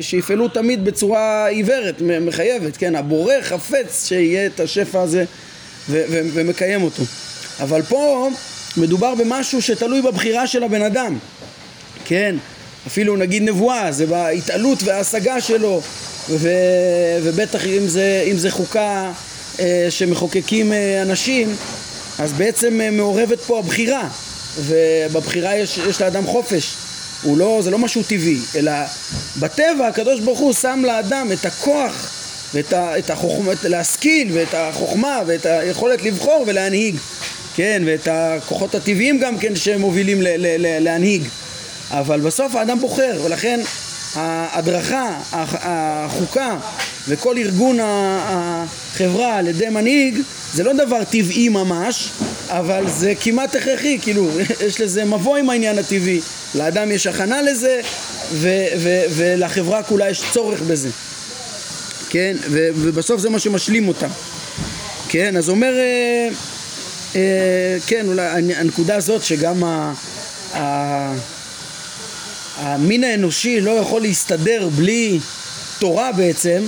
שיפעלו 0.00 0.48
תמיד 0.48 0.84
בצורה 0.84 1.46
עיוורת, 1.46 2.00
מחייבת, 2.00 2.76
כן, 2.76 2.96
הבורא 2.96 3.34
חפץ 3.42 4.06
שיהיה 4.08 4.46
את 4.46 4.60
השפע 4.60 5.00
הזה 5.00 5.24
ומקיים 5.88 6.82
אותו. 6.82 7.02
אבל 7.60 7.82
פה 7.82 8.28
מדובר 8.76 9.14
במשהו 9.14 9.62
שתלוי 9.62 10.02
בבחירה 10.02 10.46
של 10.46 10.62
הבן 10.62 10.82
אדם, 10.82 11.18
כן, 12.04 12.36
אפילו 12.86 13.16
נגיד 13.16 13.42
נבואה, 13.42 13.92
זה 13.92 14.06
בהתעלות 14.06 14.82
וההשגה 14.82 15.40
שלו, 15.40 15.80
ובטח 17.22 17.66
אם 17.66 17.86
זה, 17.86 18.24
אם 18.30 18.36
זה 18.36 18.50
חוקה 18.50 19.12
אה, 19.60 19.86
שמחוקקים 19.90 20.72
אנשים, 21.02 21.56
אז 22.18 22.32
בעצם 22.32 22.80
מעורבת 22.92 23.40
פה 23.40 23.58
הבחירה, 23.58 24.08
ובבחירה 24.58 25.56
יש, 25.56 25.78
יש 25.78 26.00
לאדם 26.00 26.26
חופש. 26.26 26.74
הוא 27.22 27.38
לא, 27.38 27.60
זה 27.62 27.70
לא 27.70 27.78
משהו 27.78 28.02
טבעי, 28.02 28.38
אלא 28.56 28.72
בטבע 29.38 29.86
הקדוש 29.88 30.20
ברוך 30.20 30.38
הוא 30.38 30.52
שם 30.52 30.82
לאדם 30.86 31.28
את 31.32 31.46
הכוח 31.46 32.10
ואת 32.54 32.72
ה, 32.72 32.98
את 32.98 33.10
החוכמה, 33.10 33.52
להשכיל 33.64 34.28
ואת 34.32 34.54
החוכמה 34.54 35.22
ואת 35.26 35.46
היכולת 35.46 36.02
לבחור 36.02 36.44
ולהנהיג, 36.46 36.96
כן, 37.56 37.82
ואת 37.86 38.08
הכוחות 38.10 38.74
הטבעיים 38.74 39.18
גם 39.18 39.38
כן 39.38 39.56
שמובילים 39.56 40.22
ל, 40.22 40.28
ל, 40.28 40.46
ל, 40.58 40.82
להנהיג. 40.84 41.22
אבל 41.90 42.20
בסוף 42.20 42.54
האדם 42.54 42.80
בוחר, 42.80 43.20
ולכן 43.24 43.60
ההדרכה, 44.14 45.20
החוקה 45.32 46.56
וכל 47.08 47.38
ארגון 47.38 47.78
החברה 47.82 49.36
על 49.36 49.48
ידי 49.48 49.68
מנהיג 49.68 50.18
זה 50.54 50.64
לא 50.64 50.72
דבר 50.72 51.04
טבעי 51.04 51.48
ממש, 51.48 52.08
אבל 52.48 52.84
זה 52.88 53.12
כמעט 53.20 53.54
הכרחי, 53.54 53.98
כאילו, 54.02 54.28
יש 54.66 54.80
לזה 54.80 55.04
מבוא 55.04 55.36
עם 55.36 55.50
העניין 55.50 55.78
הטבעי. 55.78 56.20
לאדם 56.54 56.92
יש 56.92 57.06
הכנה 57.06 57.42
לזה, 57.42 57.80
ו- 58.32 58.66
ו- 58.78 59.02
ולחברה 59.16 59.82
כולה 59.82 60.10
יש 60.10 60.22
צורך 60.32 60.60
בזה. 60.60 60.88
כן, 62.10 62.36
ו- 62.50 62.68
ובסוף 62.74 63.20
זה 63.20 63.30
מה 63.30 63.38
שמשלים 63.38 63.88
אותה. 63.88 64.06
כן, 65.08 65.36
אז 65.36 65.48
אומר, 65.48 65.72
אה, 65.78 66.28
אה, 67.16 67.20
כן, 67.86 68.06
אולי 68.08 68.22
הנקודה 68.54 68.96
הזאת 68.96 69.22
שגם 69.22 69.64
ה- 69.64 69.92
ה- 70.54 71.14
המין 72.58 73.04
האנושי 73.04 73.60
לא 73.60 73.70
יכול 73.70 74.02
להסתדר 74.02 74.68
בלי 74.76 75.18
תורה 75.78 76.12
בעצם, 76.12 76.62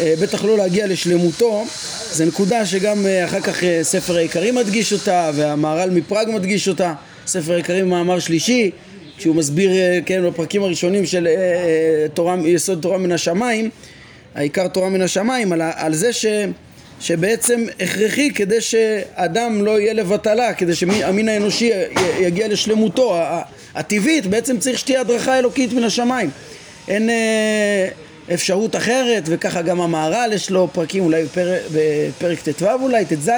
אה, 0.00 0.14
בטח 0.20 0.44
לא 0.44 0.58
להגיע 0.58 0.86
לשלמותו, 0.86 1.64
זו 2.12 2.24
נקודה 2.24 2.66
שגם 2.66 3.06
אה, 3.06 3.24
אחר 3.24 3.40
כך 3.40 3.64
אה, 3.64 3.78
ספר 3.82 4.16
העיקרים 4.16 4.54
מדגיש 4.54 4.92
אותה 4.92 5.30
והמהר"ל 5.34 5.90
מפראג 5.90 6.28
מדגיש 6.30 6.68
אותה, 6.68 6.94
ספר 7.26 7.52
העיקרים 7.52 7.90
מאמר 7.90 8.18
שלישי 8.18 8.70
כשהוא 9.18 9.36
מסביר, 9.36 9.70
כן, 10.06 10.26
בפרקים 10.26 10.62
הראשונים 10.62 11.06
של 11.06 11.28
תורה, 12.14 12.36
יסוד 12.44 12.82
תורה 12.82 12.98
מן 12.98 13.12
השמיים, 13.12 13.70
העיקר 14.34 14.68
תורה 14.68 14.88
מן 14.88 15.02
השמיים, 15.02 15.52
על, 15.52 15.62
על 15.74 15.94
זה 15.94 16.12
ש, 16.12 16.26
שבעצם 17.00 17.64
הכרחי 17.80 18.30
כדי 18.34 18.60
שאדם 18.60 19.64
לא 19.64 19.80
יהיה 19.80 19.92
לבטלה, 19.92 20.54
כדי 20.54 20.74
שהמין 20.74 21.28
האנושי 21.28 21.70
יגיע 22.20 22.48
לשלמותו 22.48 23.14
הטבעית, 23.76 24.26
בעצם 24.26 24.58
צריך 24.58 24.78
שתהיה 24.78 25.00
הדרכה 25.00 25.38
אלוקית 25.38 25.72
מן 25.72 25.84
השמיים. 25.84 26.30
אין... 26.88 27.10
אפשרות 28.34 28.76
אחרת, 28.76 29.22
וככה 29.26 29.62
גם 29.62 29.80
המהר"ל 29.80 30.30
יש 30.32 30.50
לו 30.50 30.68
פרקים, 30.72 31.04
אולי 31.04 31.24
בפר, 31.24 31.56
בפרק 31.72 32.38
ט"ו 32.48 32.66
אולי, 32.82 33.04
ט"ז, 33.04 33.30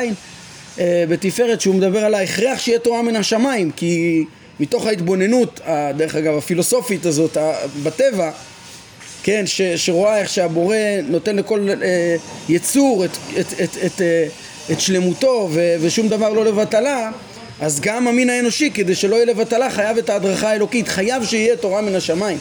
אה, 0.80 1.04
בתפארת, 1.08 1.60
שהוא 1.60 1.74
מדבר 1.74 2.04
על 2.04 2.14
ההכרח 2.14 2.58
שיהיה 2.58 2.78
תורה 2.78 3.02
מן 3.02 3.16
השמיים, 3.16 3.70
כי 3.70 4.24
מתוך 4.60 4.86
ההתבוננות, 4.86 5.60
דרך 5.96 6.14
אגב 6.14 6.38
הפילוסופית 6.38 7.06
הזאת, 7.06 7.36
בטבע, 7.82 8.30
כן, 9.22 9.46
ש, 9.46 9.62
שרואה 9.62 10.18
איך 10.18 10.28
שהבורא 10.28 10.76
נותן 11.08 11.36
לכל 11.36 11.68
אה, 11.82 12.16
יצור 12.48 13.04
את, 13.04 13.10
את, 13.40 13.46
את, 13.62 13.76
את, 13.86 14.00
אה, 14.00 14.26
את 14.72 14.80
שלמותו 14.80 15.48
ו, 15.52 15.76
ושום 15.80 16.08
דבר 16.08 16.32
לא 16.32 16.44
לבטלה, 16.44 17.10
אז 17.60 17.80
גם 17.80 18.08
המין 18.08 18.30
האנושי, 18.30 18.70
כדי 18.74 18.94
שלא 18.94 19.16
יהיה 19.16 19.26
לבטלה, 19.26 19.70
חייב 19.70 19.98
את 19.98 20.10
ההדרכה 20.10 20.50
האלוקית, 20.50 20.88
חייב 20.88 21.24
שיהיה 21.24 21.56
תורה 21.56 21.80
מן 21.80 21.94
השמיים. 21.94 22.38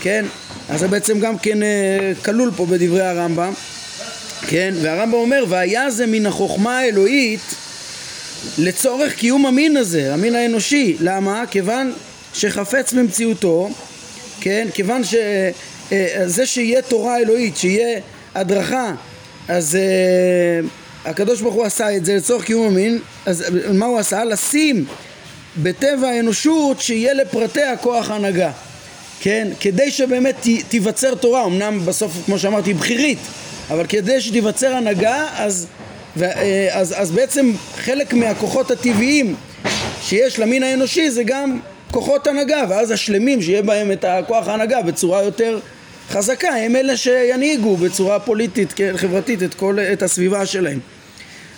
כן? 0.00 0.24
אז 0.68 0.80
זה 0.80 0.88
בעצם 0.88 1.20
גם 1.20 1.38
כן 1.38 1.62
אה, 1.62 2.12
כלול 2.24 2.50
פה 2.56 2.66
בדברי 2.66 3.02
הרמב"ם, 3.02 3.52
כן? 4.48 4.74
והרמב"ם 4.82 5.14
אומר, 5.14 5.44
והיה 5.48 5.90
זה 5.90 6.06
מן 6.06 6.26
החוכמה 6.26 6.78
האלוהית 6.78 7.40
לצורך 8.58 9.14
קיום 9.14 9.46
המין 9.46 9.76
הזה, 9.76 10.14
המין 10.14 10.34
האנושי. 10.34 10.96
למה? 11.00 11.44
כיוון 11.50 11.92
שחפץ 12.34 12.92
במציאותו, 12.92 13.70
כן? 14.40 14.68
כיוון 14.74 15.04
שזה 15.04 15.52
אה, 16.40 16.46
שיהיה 16.46 16.82
תורה 16.82 17.18
אלוהית, 17.18 17.56
שיהיה 17.56 18.00
הדרכה, 18.34 18.92
אז 19.48 19.78
הקדוש 21.04 21.40
ברוך 21.40 21.54
הוא 21.54 21.64
עשה 21.64 21.96
את 21.96 22.04
זה 22.04 22.16
לצורך 22.16 22.44
קיום 22.44 22.66
המין, 22.66 22.98
אז 23.26 23.44
מה 23.74 23.86
הוא 23.86 23.98
עשה? 23.98 24.24
לשים 24.24 24.84
בטבע 25.62 26.08
האנושות 26.08 26.80
שיהיה 26.80 27.14
לפרטי 27.14 27.62
הכוח 27.62 28.10
הנהגה. 28.10 28.50
כן? 29.20 29.48
כדי 29.60 29.90
שבאמת 29.90 30.34
תיווצר 30.68 31.14
תורה, 31.14 31.44
אמנם 31.44 31.80
בסוף, 31.84 32.12
כמו 32.26 32.38
שאמרתי, 32.38 32.74
בכירית, 32.74 33.18
אבל 33.70 33.86
כדי 33.86 34.20
שתיווצר 34.20 34.74
הנהגה, 34.74 35.26
אז, 35.36 35.66
אה, 36.22 36.68
אז, 36.72 36.94
אז 36.96 37.10
בעצם 37.10 37.52
חלק 37.76 38.14
מהכוחות 38.14 38.70
הטבעיים 38.70 39.34
שיש 40.02 40.38
למין 40.38 40.62
האנושי 40.62 41.10
זה 41.10 41.22
גם 41.22 41.58
כוחות 41.90 42.26
הנהגה, 42.26 42.64
ואז 42.68 42.90
השלמים 42.90 43.42
שיהיה 43.42 43.62
בהם 43.62 43.92
את 43.92 44.04
הכוח 44.04 44.48
ההנהגה 44.48 44.82
בצורה 44.82 45.22
יותר 45.22 45.58
חזקה, 46.08 46.48
הם 46.48 46.76
אלה 46.76 46.96
שינהיגו 46.96 47.76
בצורה 47.76 48.20
פוליטית, 48.20 48.72
כן, 48.72 48.96
חברתית, 48.96 49.42
את, 49.42 49.54
כל, 49.54 49.78
את 49.92 50.02
הסביבה 50.02 50.46
שלהם. 50.46 50.78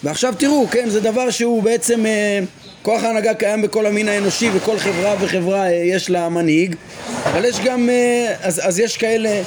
ועכשיו 0.05 0.35
תראו, 0.39 0.67
כן, 0.71 0.89
זה 0.89 1.01
דבר 1.01 1.31
שהוא 1.31 1.63
בעצם, 1.63 2.07
אה, 2.07 2.41
כוח 2.83 3.05
ההנהגה 3.05 3.35
קיים 3.35 3.63
בכל 3.63 3.87
המין 3.87 4.09
האנושי, 4.09 4.51
וכל 4.55 4.79
חברה 4.79 5.15
וחברה 5.21 5.67
אה, 5.67 5.73
יש 5.73 6.11
לה 6.11 6.29
מנהיג, 6.29 6.77
אבל 7.25 7.45
יש 7.45 7.61
גם, 7.65 7.89
אה, 7.91 8.35
אז, 8.43 8.61
אז 8.65 8.79
יש 8.79 8.97
כאלה 8.97 9.43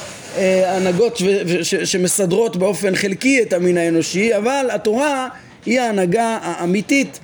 הנהגות 0.66 1.16
ש, 1.16 1.22
ש, 1.62 1.74
שמסדרות 1.74 2.56
באופן 2.56 2.96
חלקי 2.96 3.42
את 3.42 3.52
המין 3.52 3.78
האנושי, 3.78 4.36
אבל 4.36 4.66
התורה 4.72 5.28
היא 5.66 5.80
ההנהגה 5.80 6.38
האמיתית 6.42 7.18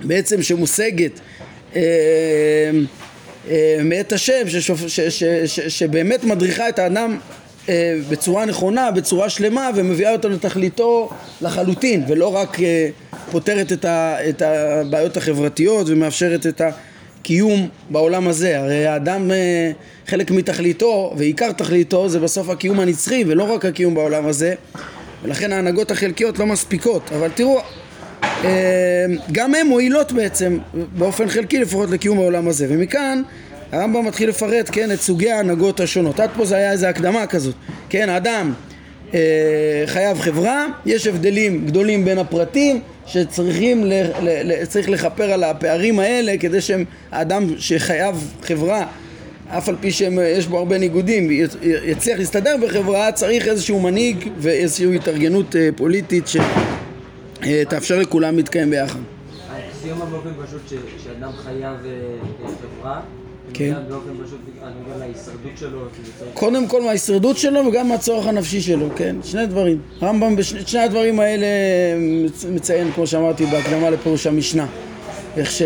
בעצם 0.00 0.42
שמושגת 0.42 1.20
אה, 1.76 1.80
אה, 1.80 2.70
מאת 3.84 4.12
השם, 4.12 4.48
ששופ, 4.48 4.88
ש, 4.88 5.00
ש, 5.00 5.24
ש, 5.46 5.60
שבאמת 5.60 6.24
מדריכה 6.24 6.68
את 6.68 6.78
האדם 6.78 7.18
אה, 7.68 7.96
בצורה 8.10 8.44
נכונה, 8.44 8.90
בצורה 8.90 9.30
שלמה, 9.30 9.70
ומביאה 9.74 10.12
אותו 10.12 10.28
לתכליתו 10.28 11.10
לחלוטין, 11.40 12.04
ולא 12.08 12.36
רק 12.36 12.60
אה, 12.60 12.88
פותרת 13.30 13.72
את, 13.72 13.84
ה, 13.84 14.16
את 14.28 14.42
הבעיות 14.42 15.16
החברתיות 15.16 15.86
ומאפשרת 15.88 16.46
את 16.46 16.60
הקיום 16.60 17.68
בעולם 17.90 18.28
הזה. 18.28 18.58
הרי 18.58 18.86
האדם, 18.86 19.30
אה, 19.30 19.70
חלק 20.06 20.30
מתכליתו, 20.30 21.14
ועיקר 21.16 21.52
תכליתו, 21.52 22.08
זה 22.08 22.20
בסוף 22.20 22.48
הקיום 22.48 22.80
הנצחי, 22.80 23.24
ולא 23.26 23.52
רק 23.54 23.64
הקיום 23.64 23.94
בעולם 23.94 24.26
הזה, 24.26 24.54
ולכן 25.22 25.52
ההנהגות 25.52 25.90
החלקיות 25.90 26.38
לא 26.38 26.46
מספיקות. 26.46 27.10
אבל 27.16 27.28
תראו, 27.34 27.60
גם 29.32 29.54
הן 29.54 29.66
מועילות 29.66 30.12
בעצם, 30.12 30.58
באופן 30.98 31.28
חלקי 31.28 31.58
לפחות, 31.58 31.90
לקיום 31.90 32.18
העולם 32.18 32.48
הזה. 32.48 32.66
ומכאן 32.68 33.22
הרמב"ם 33.72 34.06
מתחיל 34.06 34.28
לפרט, 34.28 34.68
כן, 34.72 34.92
את 34.92 35.00
סוגי 35.00 35.30
ההנהגות 35.30 35.80
השונות. 35.80 36.20
עד 36.20 36.30
פה 36.36 36.44
זה 36.44 36.56
היה 36.56 36.72
איזו 36.72 36.86
הקדמה 36.86 37.26
כזאת. 37.26 37.54
כן, 37.88 38.08
האדם 38.08 38.52
אה, 39.14 39.18
חייב 39.86 40.20
חברה, 40.20 40.66
יש 40.86 41.06
הבדלים 41.06 41.66
גדולים 41.66 42.04
בין 42.04 42.18
הפרטים 42.18 42.80
שצריכים, 43.06 43.84
ל, 43.84 43.92
ל, 44.22 44.52
ל, 44.52 44.64
צריך 44.64 44.88
לכפר 44.88 45.32
על 45.32 45.44
הפערים 45.44 45.98
האלה 45.98 46.38
כדי 46.40 46.58
שהאדם 46.60 47.44
שחייב 47.58 48.34
חברה 48.42 48.86
אף 49.48 49.68
על 49.68 49.76
פי 49.80 49.92
שיש 49.92 50.46
בו 50.46 50.58
הרבה 50.58 50.78
ניגודים 50.78 51.28
יצליח 51.62 52.18
להסתדר 52.18 52.56
בחברה 52.62 53.12
צריך 53.12 53.48
איזשהו 53.48 53.80
מנהיג 53.80 54.28
ואיזושהי 54.38 54.96
התארגנות 54.96 55.56
אה, 55.56 55.68
פוליטית 55.76 56.26
שתאפשר 57.42 57.98
לכולם 57.98 58.36
להתקיים 58.36 58.70
ביחד. 58.70 58.98
הסיום 59.50 59.98
באופן 60.10 60.30
פשוט 60.46 60.80
שאדם 61.04 61.30
חייב 61.32 61.76
אה, 61.84 62.46
חברה 62.60 63.00
כן. 63.54 63.74
קודם 66.34 66.68
כל 66.68 66.82
מההישרדות 66.82 67.36
שלו 67.36 67.66
וגם 67.66 67.88
מהצורך 67.88 68.26
הנפשי 68.26 68.60
שלו, 68.60 68.88
כן, 68.96 69.16
שני 69.22 69.46
דברים. 69.46 69.78
הרמב"ם 70.00 70.36
בשני 70.36 70.80
הדברים 70.80 71.20
האלה 71.20 71.46
מציין, 72.50 72.92
כמו 72.92 73.06
שאמרתי, 73.06 73.46
בהקדמה 73.46 73.90
לפירוש 73.90 74.26
המשנה. 74.26 74.66
איך 75.36 75.50
ש... 75.50 75.62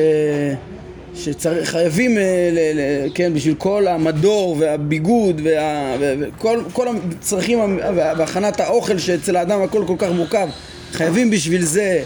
שחייבים, 1.15 2.19
אה, 2.19 3.07
כן, 3.15 3.35
בשביל 3.35 3.55
כל 3.55 3.87
המדור 3.89 4.57
והביגוד 4.59 5.41
וה, 5.45 5.97
וכל 6.01 6.61
כל 6.73 6.87
הצרכים 6.89 7.79
והכנת 7.97 8.61
האוכל 8.61 8.99
שאצל 8.99 9.37
האדם 9.37 9.63
הכל 9.63 9.85
כל 9.87 9.97
כך 9.99 10.09
מורכב, 10.11 10.49
חייבים 10.93 11.31
בשביל 11.31 11.65
זה 11.65 12.03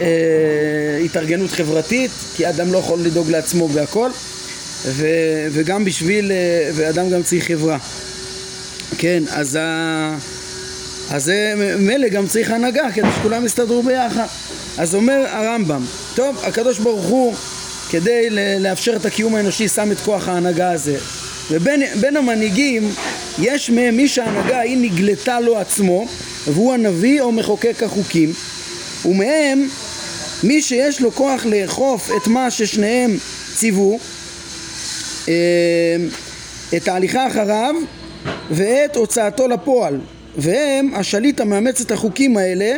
אה, 0.00 0.06
התארגנות 1.04 1.50
חברתית, 1.50 2.10
כי 2.36 2.48
אדם 2.48 2.72
לא 2.72 2.78
יכול 2.78 3.00
לדאוג 3.00 3.30
לעצמו 3.30 3.68
והכל. 3.72 4.10
ו, 4.84 5.06
וגם 5.52 5.84
בשביל, 5.84 6.32
אה, 6.32 6.70
ואדם 6.74 7.10
גם 7.10 7.22
צריך 7.22 7.46
חברה. 7.46 7.78
כן, 8.98 9.22
אז, 9.30 9.58
ה, 9.60 10.16
אז 11.10 11.32
מילא 11.78 12.08
גם 12.08 12.26
צריך 12.26 12.50
הנהגה, 12.50 12.92
כדי 12.94 13.08
שכולם 13.18 13.46
יסתדרו 13.46 13.82
ביחד. 13.82 14.26
אז 14.78 14.94
אומר 14.94 15.24
הרמב"ם, 15.28 15.84
טוב, 16.14 16.44
הקדוש 16.44 16.78
ברוך 16.78 17.04
הוא, 17.04 17.34
כדי 17.90 18.28
לאפשר 18.60 18.96
את 18.96 19.04
הקיום 19.06 19.34
האנושי, 19.34 19.68
שם 19.68 19.92
את 19.92 20.00
כוח 20.00 20.28
ההנהגה 20.28 20.70
הזה. 20.70 20.98
ובין 21.50 22.16
המנהיגים, 22.16 22.90
יש 23.38 23.70
מהם 23.70 23.96
מי 23.96 24.08
שההנהגה 24.08 24.60
היא 24.60 24.78
נגלתה 24.78 25.40
לו 25.40 25.58
עצמו, 25.58 26.06
והוא 26.46 26.74
הנביא 26.74 27.20
או 27.20 27.32
מחוקק 27.32 27.82
החוקים, 27.82 28.32
ומהם 29.04 29.68
מי 30.42 30.62
שיש 30.62 31.00
לו 31.00 31.12
כוח 31.12 31.46
לאכוף 31.46 32.10
את 32.16 32.26
מה 32.26 32.50
ששניהם 32.50 33.16
ציוו, 33.54 33.98
אמ, 35.28 35.32
את 36.76 36.88
ההליכה 36.88 37.26
אחריו 37.26 37.74
ואת 38.50 38.96
הוצאתו 38.96 39.48
לפועל. 39.48 40.00
והם 40.36 40.90
השליט 40.94 41.40
המאמץ 41.40 41.80
את 41.80 41.90
החוקים 41.90 42.36
האלה 42.36 42.76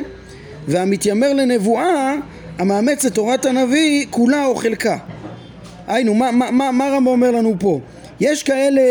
והמתיימר 0.69 1.33
לנבואה 1.33 2.15
המאמץ 2.59 3.05
את 3.05 3.15
תורת 3.15 3.47
הנביא 3.47 4.07
כולה 4.11 4.47
או 4.47 4.57
חלקה. 4.57 4.97
היינו, 5.87 6.15
מה, 6.15 6.31
מה, 6.31 6.51
מה, 6.51 6.71
מה 6.71 6.89
רמב"ם 6.89 7.07
אומר 7.07 7.31
לנו 7.31 7.57
פה? 7.61 7.81
יש 8.21 8.43
כאלה 8.43 8.83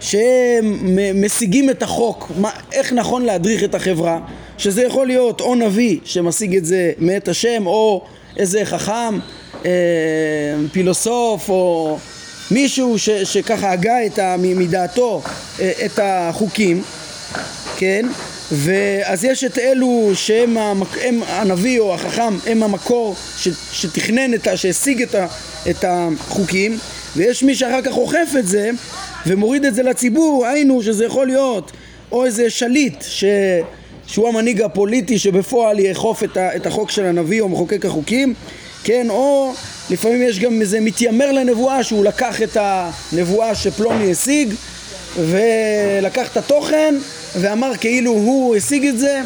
שהם 0.00 0.98
משיגים 1.14 1.70
את 1.70 1.82
החוק, 1.82 2.30
מה, 2.36 2.50
איך 2.72 2.92
נכון 2.92 3.22
להדריך 3.22 3.64
את 3.64 3.74
החברה, 3.74 4.20
שזה 4.58 4.82
יכול 4.82 5.06
להיות 5.06 5.40
או 5.40 5.54
נביא 5.54 5.98
שמשיג 6.04 6.56
את 6.56 6.64
זה 6.64 6.92
מאת 6.98 7.28
השם, 7.28 7.66
או 7.66 8.04
איזה 8.36 8.64
חכם, 8.64 9.18
אה, 9.64 9.70
פילוסוף, 10.72 11.48
או 11.48 11.98
מישהו 12.50 12.98
ש, 12.98 13.10
שככה 13.10 13.72
הגה 13.72 14.06
את 14.06 14.18
ה, 14.18 14.36
מדעתו 14.38 15.22
אה, 15.60 15.72
את 15.84 15.98
החוקים, 16.02 16.82
כן? 17.76 18.06
ואז 18.52 19.24
יש 19.24 19.44
את 19.44 19.58
אלו 19.58 20.10
שהם 20.14 20.58
המק, 20.58 20.98
הם 21.02 21.20
הנביא 21.26 21.80
או 21.80 21.94
החכם, 21.94 22.36
הם 22.46 22.62
המקור 22.62 23.16
ש, 23.36 23.48
שתכנן 23.72 24.34
את 24.34 24.46
ה... 24.46 24.56
שהשיג 24.56 25.02
את, 25.02 25.14
ה, 25.14 25.26
את 25.70 25.84
החוקים 25.88 26.78
ויש 27.16 27.42
מי 27.42 27.54
שאחר 27.54 27.82
כך 27.82 27.96
אוכף 27.96 28.28
את 28.38 28.46
זה 28.46 28.70
ומוריד 29.26 29.64
את 29.64 29.74
זה 29.74 29.82
לציבור, 29.82 30.46
היינו 30.46 30.82
שזה 30.82 31.04
יכול 31.04 31.26
להיות 31.26 31.72
או 32.12 32.24
איזה 32.24 32.50
שליט 32.50 33.04
ש... 33.08 33.24
שהוא 34.06 34.28
המנהיג 34.28 34.62
הפוליטי 34.62 35.18
שבפועל 35.18 35.78
יאכוף 35.78 36.24
את, 36.24 36.36
ה, 36.36 36.56
את 36.56 36.66
החוק 36.66 36.90
של 36.90 37.04
הנביא 37.04 37.40
או 37.40 37.48
מחוקק 37.48 37.86
החוקים, 37.86 38.34
כן, 38.84 39.06
או 39.10 39.52
לפעמים 39.90 40.22
יש 40.22 40.38
גם 40.38 40.60
איזה 40.60 40.80
מתיימר 40.80 41.32
לנבואה 41.32 41.82
שהוא 41.82 42.04
לקח 42.04 42.42
את 42.42 42.56
הנבואה 42.60 43.54
שפלוני 43.54 44.10
השיג 44.10 44.54
ולקח 45.16 46.28
את 46.32 46.36
התוכן 46.36 46.94
ואמר 47.40 47.72
כאילו 47.80 48.10
הוא 48.12 48.56
השיג 48.56 48.86
את 48.86 48.98
זה 48.98 49.20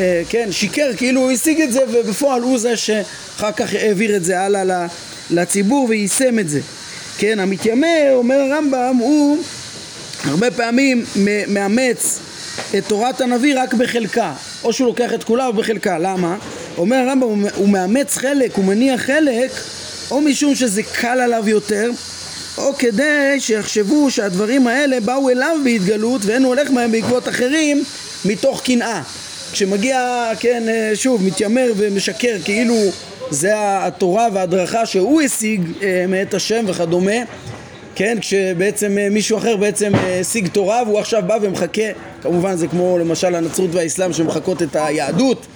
אה, 0.00 0.22
כן, 0.28 0.48
שיקר 0.52 0.90
כאילו 0.96 1.20
הוא 1.20 1.30
השיג 1.30 1.60
את 1.60 1.72
זה 1.72 1.80
ובפועל 1.92 2.42
הוא 2.42 2.58
זה 2.58 2.76
שאחר 2.76 3.52
כך 3.52 3.74
העביר 3.74 4.16
את 4.16 4.24
זה 4.24 4.40
הלאה 4.40 4.86
לציבור 5.30 5.86
ויישם 5.88 6.38
את 6.38 6.48
זה 6.48 6.60
כן, 7.20 7.40
המתיימר, 7.40 8.12
אומר 8.12 8.34
הרמב"ם, 8.34 8.96
הוא 8.98 9.38
הרבה 10.24 10.50
פעמים 10.50 11.04
מאמץ 11.48 12.18
את 12.78 12.86
תורת 12.86 13.20
הנביא 13.20 13.62
רק 13.62 13.74
בחלקה 13.74 14.32
או 14.64 14.72
שהוא 14.72 14.86
לוקח 14.86 15.14
את 15.14 15.24
כולה 15.24 15.46
או 15.46 15.52
בחלקה, 15.52 15.98
למה? 15.98 16.36
אומר 16.78 16.96
הרמב"ם, 16.96 17.44
הוא 17.54 17.68
מאמץ 17.68 18.16
חלק, 18.16 18.54
הוא 18.54 18.64
מניח 18.64 19.00
חלק 19.00 19.50
או 20.10 20.20
משום 20.20 20.54
שזה 20.54 20.82
קל 20.82 21.20
עליו 21.20 21.48
יותר, 21.48 21.90
או 22.58 22.74
כדי 22.78 23.40
שיחשבו 23.40 24.10
שהדברים 24.10 24.66
האלה 24.66 25.00
באו 25.00 25.30
אליו 25.30 25.56
בהתגלות 25.64 26.24
ואין 26.24 26.42
הוא 26.42 26.54
הולך 26.54 26.70
בהם 26.70 26.92
בעקבות 26.92 27.28
אחרים 27.28 27.84
מתוך 28.24 28.62
קנאה. 28.62 29.02
כשמגיע, 29.52 30.30
כן, 30.40 30.68
אה, 30.68 30.90
שוב, 30.94 31.24
מתיימר 31.24 31.72
ומשקר 31.76 32.36
כאילו 32.44 32.76
זה 33.30 33.52
התורה 33.56 34.28
וההדרכה 34.32 34.86
שהוא 34.86 35.22
השיג 35.22 35.62
אה, 35.82 36.04
מאת 36.08 36.34
השם 36.34 36.64
וכדומה, 36.68 37.12
כן, 37.94 38.18
כשבעצם 38.20 38.98
אה, 38.98 39.08
מישהו 39.10 39.38
אחר 39.38 39.56
בעצם 39.56 39.92
השיג 39.94 40.48
תורה 40.48 40.82
והוא 40.86 40.98
עכשיו 40.98 41.22
בא 41.26 41.38
ומחכה, 41.42 41.82
כמובן 42.22 42.56
זה 42.56 42.68
כמו 42.68 42.98
למשל 42.98 43.34
הנצרות 43.34 43.70
והאסלאם 43.74 44.12
שמחקות 44.12 44.62
את 44.62 44.76
היהדות, 44.76 45.46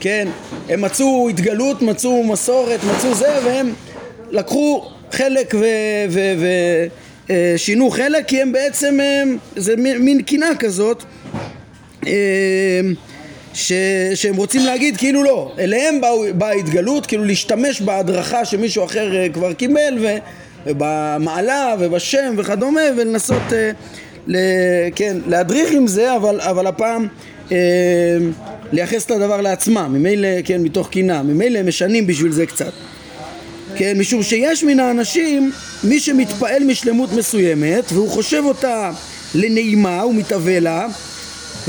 כן, 0.00 0.28
הם 0.68 0.80
מצאו 0.80 1.28
התגלות, 1.28 1.82
מצאו 1.82 2.24
מסורת, 2.24 2.80
מצאו 2.84 3.14
זה 3.14 3.38
והם 3.44 3.72
לקחו 4.30 4.90
חלק 5.12 5.54
ושינו 7.28 7.86
אה, 7.86 7.90
חלק 7.96 8.28
כי 8.28 8.42
הם 8.42 8.52
בעצם, 8.52 9.00
אה, 9.00 9.22
זה 9.56 9.76
מין 9.76 10.22
קינה 10.22 10.56
כזאת. 10.58 11.02
אה, 12.06 12.80
ש, 13.58 13.72
שהם 14.14 14.36
רוצים 14.36 14.64
להגיד 14.64 14.96
כאילו 14.96 15.22
לא, 15.22 15.52
אליהם 15.58 16.00
באה 16.34 16.52
התגלות, 16.52 17.06
כאילו 17.06 17.24
להשתמש 17.24 17.80
בהדרכה 17.80 18.44
שמישהו 18.44 18.84
אחר 18.84 19.10
כבר 19.32 19.52
קיבל 19.52 19.98
ו, 20.00 20.06
ובמעלה 20.66 21.74
ובשם 21.78 22.34
וכדומה 22.38 22.80
ולנסות 22.96 23.42
ל, 24.26 24.36
כן, 24.94 25.16
להדריך 25.26 25.72
עם 25.72 25.86
זה 25.86 26.16
אבל, 26.16 26.40
אבל 26.40 26.66
הפעם 26.66 27.06
לייחס 28.72 29.04
את 29.06 29.10
הדבר 29.10 29.40
לעצמם, 29.40 29.90
ממילא, 29.92 30.28
כן, 30.44 30.62
מתוך 30.62 30.88
קינה, 30.88 31.22
ממילא 31.22 31.58
הם 31.58 31.68
משנים 31.68 32.06
בשביל 32.06 32.32
זה 32.32 32.46
קצת. 32.46 32.72
כן, 33.76 33.98
משום 33.98 34.22
שיש 34.22 34.64
מן 34.64 34.80
האנשים 34.80 35.52
מי 35.84 36.00
שמתפעל 36.00 36.64
משלמות 36.64 37.12
מסוימת 37.12 37.92
והוא 37.92 38.08
חושב 38.08 38.42
אותה 38.44 38.90
לנעימה, 39.34 40.00
הוא 40.00 40.14
מתאווה 40.14 40.60
לה 40.60 40.86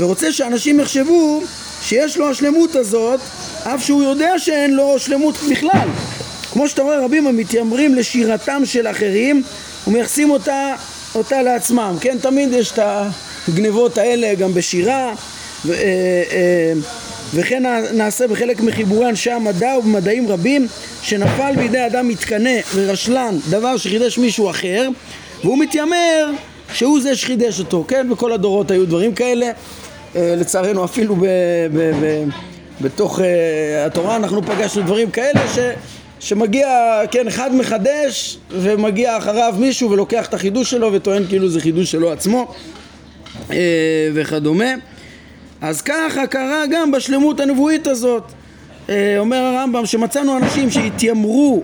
ורוצה 0.00 0.32
שאנשים 0.32 0.80
יחשבו 0.80 1.42
שיש 1.82 2.16
לו 2.16 2.30
השלמות 2.30 2.76
הזאת 2.76 3.20
אף 3.64 3.84
שהוא 3.84 4.02
יודע 4.02 4.38
שאין 4.38 4.74
לו 4.74 4.98
שלמות 4.98 5.34
בכלל. 5.50 5.88
כמו 6.52 6.68
שאתה 6.68 6.82
רואה 6.82 7.04
רבים 7.04 7.26
המתיימרים 7.26 7.94
לשירתם 7.94 8.62
של 8.64 8.86
אחרים 8.86 9.42
ומייחסים 9.86 10.30
אותה, 10.30 10.74
אותה 11.14 11.42
לעצמם. 11.42 11.96
כן 12.00 12.18
תמיד 12.20 12.52
יש 12.52 12.72
את 12.72 12.78
הגנבות 13.48 13.98
האלה 13.98 14.34
גם 14.34 14.54
בשירה 14.54 15.12
ו, 15.66 15.72
אה, 15.72 15.78
אה, 16.32 16.72
וכן 17.34 17.62
נעשה 17.92 18.26
בחלק 18.26 18.60
מחיבורי 18.60 19.08
אנשי 19.08 19.30
המדע 19.30 19.74
ובמדעים 19.78 20.28
רבים 20.28 20.66
שנפל 21.02 21.52
בידי 21.56 21.86
אדם 21.86 22.08
מתקנא 22.08 22.58
ורשלן 22.74 23.36
דבר 23.50 23.76
שחידש 23.76 24.18
מישהו 24.18 24.50
אחר 24.50 24.88
והוא 25.44 25.58
מתיימר 25.58 26.30
שהוא 26.74 27.00
זה 27.00 27.16
שחידש 27.16 27.58
אותו, 27.58 27.84
כן? 27.88 28.08
בכל 28.10 28.32
הדורות 28.32 28.70
היו 28.70 28.86
דברים 28.86 29.14
כאלה 29.14 29.50
לצערנו 30.14 30.84
אפילו 30.84 31.16
ב, 31.16 31.24
ב, 31.72 31.90
ב, 32.02 32.24
בתוך 32.80 33.20
אה, 33.20 33.86
התורה 33.86 34.16
אנחנו 34.16 34.42
פגשנו 34.42 34.82
דברים 34.82 35.10
כאלה 35.10 35.40
ש, 35.54 35.58
שמגיע, 36.20 36.68
כן, 37.10 37.26
אחד 37.26 37.54
מחדש 37.54 38.38
ומגיע 38.50 39.18
אחריו 39.18 39.54
מישהו 39.58 39.90
ולוקח 39.90 40.26
את 40.26 40.34
החידוש 40.34 40.70
שלו 40.70 40.92
וטוען 40.92 41.26
כאילו 41.28 41.48
זה 41.48 41.60
חידוש 41.60 41.90
שלו 41.90 42.12
עצמו 42.12 42.54
אה, 43.50 43.56
וכדומה. 44.14 44.74
אז 45.60 45.82
ככה 45.82 46.26
קרה 46.26 46.64
גם 46.70 46.90
בשלמות 46.90 47.40
הנבואית 47.40 47.86
הזאת. 47.86 48.22
אומר 49.18 49.36
הרמב"ם 49.36 49.86
שמצאנו 49.86 50.36
אנשים 50.36 50.70
שהתיימרו 50.70 51.62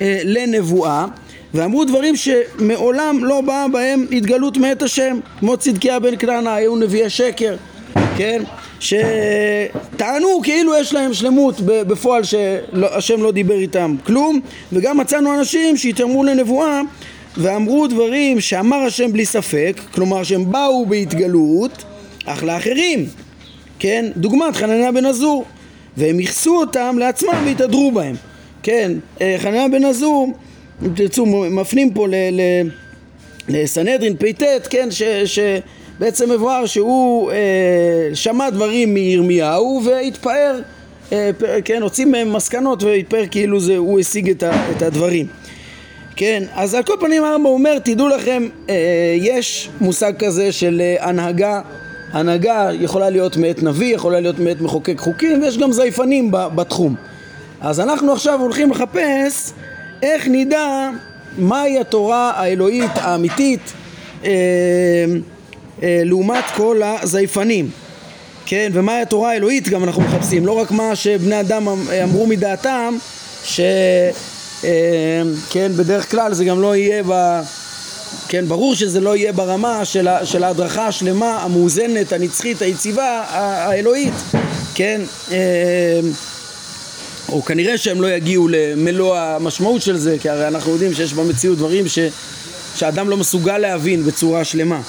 לנבואה 0.00 1.06
ואמרו 1.54 1.84
דברים 1.84 2.16
שמעולם 2.16 3.24
לא 3.24 3.40
באה 3.40 3.68
בהם 3.68 4.06
התגלות 4.12 4.56
מאת 4.56 4.82
השם. 4.82 5.18
כמו 5.38 5.56
צדקיה 5.56 5.98
בן 5.98 6.16
כנענה 6.16 6.54
היו 6.54 6.76
נביאי 6.76 7.10
שקר 7.10 7.56
כן? 8.18 8.42
שטענו 8.80 10.40
כאילו 10.42 10.76
יש 10.76 10.94
להם 10.94 11.14
שלמות 11.14 11.60
בפועל 11.60 12.24
שהשם 12.24 13.22
לא 13.22 13.32
דיבר 13.32 13.58
איתם 13.58 13.96
כלום 14.06 14.40
וגם 14.72 14.96
מצאנו 14.96 15.38
אנשים 15.38 15.76
שהתאמרו 15.76 16.24
לנבואה 16.24 16.80
ואמרו 17.36 17.86
דברים 17.86 18.40
שאמר 18.40 18.76
השם 18.76 19.12
בלי 19.12 19.24
ספק 19.24 19.80
כלומר 19.94 20.22
שהם 20.22 20.52
באו 20.52 20.86
בהתגלות 20.86 21.84
אך 22.26 22.44
לאחרים 22.44 23.06
כן? 23.78 24.06
דוגמת 24.16 24.56
חנניה 24.56 24.92
בן 24.92 25.06
עזור 25.06 25.44
והם 25.96 26.20
ייחסו 26.20 26.60
אותם 26.60 26.96
לעצמם 26.98 27.42
והתהדרו 27.44 27.92
בהם 27.92 28.14
כן? 28.62 28.92
אה, 29.20 29.36
חנניה 29.38 29.68
בן 29.68 29.84
עזור 29.84 30.32
אם 30.82 30.94
תרצו 30.94 31.26
מפנים 31.26 31.94
פה 31.94 32.06
לסנהדרין 33.48 34.16
פט 34.16 34.42
כן? 34.70 34.90
ש... 34.90 35.02
ש 35.24 35.38
בעצם 35.98 36.30
מבואר 36.30 36.66
שהוא 36.66 37.32
אה, 37.32 38.10
שמע 38.14 38.50
דברים 38.50 38.94
מירמיהו 38.94 39.82
והתפאר, 39.84 40.60
אה, 41.12 41.30
כן, 41.64 41.82
הוציא 41.82 42.04
מהם 42.04 42.32
מסקנות 42.32 42.82
והתפאר 42.82 43.24
כאילו 43.30 43.60
זה, 43.60 43.76
הוא 43.76 44.00
השיג 44.00 44.30
את, 44.30 44.42
ה, 44.42 44.70
את 44.70 44.82
הדברים. 44.82 45.26
כן, 46.16 46.42
אז 46.54 46.74
על 46.74 46.82
כל 46.82 46.94
פנים 47.00 47.24
הרמב"ם 47.24 47.46
אומר, 47.46 47.78
תדעו 47.78 48.08
לכם, 48.08 48.48
אה, 48.68 48.74
יש 49.20 49.70
מושג 49.80 50.12
כזה 50.18 50.52
של 50.52 50.80
אה, 50.80 51.08
הנהגה, 51.08 51.60
הנהגה 52.12 52.68
יכולה 52.72 53.10
להיות 53.10 53.36
מאת 53.36 53.62
נביא, 53.62 53.94
יכולה 53.94 54.20
להיות 54.20 54.38
מאת 54.38 54.60
מחוקק 54.60 54.98
חוקים, 54.98 55.42
ויש 55.42 55.58
גם 55.58 55.72
זייפנים 55.72 56.30
בתחום. 56.30 56.94
אז 57.60 57.80
אנחנו 57.80 58.12
עכשיו 58.12 58.40
הולכים 58.40 58.70
לחפש 58.70 59.52
איך 60.02 60.28
נדע 60.30 60.90
מהי 61.38 61.78
התורה 61.78 62.32
האלוהית 62.36 62.90
האמיתית 62.94 63.72
אה, 64.24 64.30
לעומת 65.82 66.44
כל 66.56 66.80
הזייפנים. 66.84 67.70
כן, 68.50 68.70
ומהי 68.74 69.02
התורה 69.02 69.30
האלוהית 69.30 69.68
גם 69.68 69.84
אנחנו 69.84 70.02
מחפשים, 70.02 70.46
לא 70.46 70.52
רק 70.52 70.70
מה 70.70 70.96
שבני 70.96 71.40
אדם 71.40 71.68
אמ, 71.68 71.90
אמרו 72.02 72.26
מדעתם, 72.26 72.96
שכן, 73.44 74.10
אה, 75.56 75.68
בדרך 75.76 76.10
כלל 76.10 76.34
זה 76.34 76.44
גם 76.44 76.62
לא 76.62 76.76
יהיה 76.76 77.02
ב... 77.08 77.40
כן, 78.28 78.44
ברור 78.48 78.74
שזה 78.74 79.00
לא 79.00 79.16
יהיה 79.16 79.32
ברמה 79.32 79.84
של, 79.84 80.08
של 80.24 80.44
ההדרכה 80.44 80.86
השלמה, 80.86 81.42
המאוזנת, 81.42 82.12
הנצחית, 82.12 82.62
היציבה, 82.62 83.24
האלוהית, 83.28 84.14
כן, 84.74 85.00
אה, 85.32 86.00
או 87.28 87.44
כנראה 87.44 87.78
שהם 87.78 88.00
לא 88.00 88.06
יגיעו 88.10 88.48
למלוא 88.48 89.16
המשמעות 89.16 89.82
של 89.82 89.98
זה, 89.98 90.16
כי 90.20 90.28
הרי 90.28 90.48
אנחנו 90.48 90.72
יודעים 90.72 90.94
שיש 90.94 91.12
במציאות 91.12 91.58
דברים 91.58 91.88
ש, 91.88 91.98
שאדם 92.74 93.08
לא 93.08 93.16
מסוגל 93.16 93.58
להבין 93.58 94.04
בצורה 94.04 94.44
שלמה. 94.44 94.80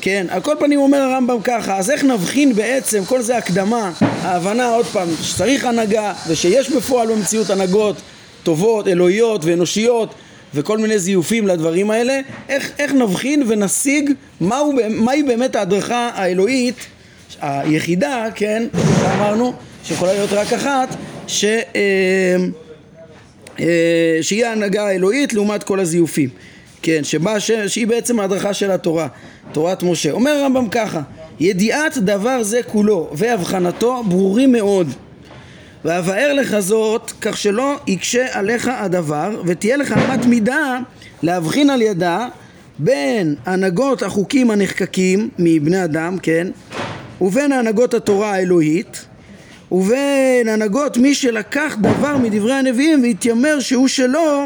כן, 0.00 0.26
על 0.30 0.40
כל 0.40 0.54
פנים 0.58 0.80
אומר 0.80 0.98
הרמב"ם 0.98 1.42
ככה, 1.44 1.76
אז 1.76 1.90
איך 1.90 2.04
נבחין 2.04 2.54
בעצם, 2.54 3.04
כל 3.04 3.22
זה 3.22 3.36
הקדמה, 3.36 3.92
ההבנה 4.00 4.68
עוד 4.68 4.86
פעם, 4.86 5.08
שצריך 5.22 5.64
הנהגה 5.64 6.12
ושיש 6.28 6.70
בפועל 6.70 7.12
במציאות 7.12 7.50
הנהגות 7.50 7.96
טובות, 8.42 8.88
אלוהיות 8.88 9.44
ואנושיות 9.44 10.14
וכל 10.54 10.78
מיני 10.78 10.98
זיופים 10.98 11.46
לדברים 11.46 11.90
האלה, 11.90 12.20
איך, 12.48 12.70
איך 12.78 12.92
נבחין 12.92 13.42
ונשיג 13.48 14.10
מהו, 14.40 14.72
מהי 14.88 15.22
באמת 15.22 15.56
ההדרכה 15.56 16.10
האלוהית 16.14 16.86
היחידה, 17.40 18.26
כן, 18.34 18.66
שאמרנו, 19.02 19.52
שיכולה 19.84 20.12
להיות 20.12 20.32
רק 20.32 20.52
אחת, 20.52 20.96
ש, 21.26 21.44
אה, 21.44 22.36
אה, 23.60 24.18
שהיא 24.22 24.46
ההנהגה 24.46 24.86
האלוהית 24.86 25.32
לעומת 25.32 25.62
כל 25.62 25.80
הזיופים, 25.80 26.28
כן, 26.82 27.04
שבה, 27.04 27.40
ש, 27.40 27.50
שהיא 27.50 27.86
בעצם 27.86 28.20
ההדרכה 28.20 28.54
של 28.54 28.70
התורה. 28.70 29.08
תורת 29.52 29.82
משה. 29.82 30.10
אומר 30.10 30.30
הרמב"ם 30.30 30.68
ככה, 30.68 31.00
ידיעת 31.40 31.98
דבר 31.98 32.42
זה 32.42 32.60
כולו 32.62 33.10
והבחנתו 33.12 34.02
ברורים 34.08 34.52
מאוד. 34.52 34.88
ואבאר 35.84 36.32
לך 36.32 36.58
זאת 36.58 37.12
כך 37.20 37.36
שלא 37.36 37.76
יקשה 37.86 38.26
עליך 38.38 38.70
הדבר 38.74 39.42
ותהיה 39.46 39.76
לך 39.76 39.92
אמת 39.92 40.26
מידה 40.26 40.78
להבחין 41.22 41.70
על 41.70 41.82
ידה 41.82 42.28
בין 42.78 43.34
הנהגות 43.46 44.02
החוקים 44.02 44.50
הנחקקים 44.50 45.28
מבני 45.38 45.84
אדם, 45.84 46.18
כן, 46.22 46.46
ובין 47.20 47.52
הנהגות 47.52 47.94
התורה 47.94 48.32
האלוהית 48.32 49.04
ובין 49.72 50.48
הנהגות 50.48 50.96
מי 50.96 51.14
שלקח 51.14 51.76
דבר 51.80 52.16
מדברי 52.16 52.54
הנביאים 52.54 53.02
והתיימר 53.02 53.60
שהוא 53.60 53.88
שלו 53.88 54.44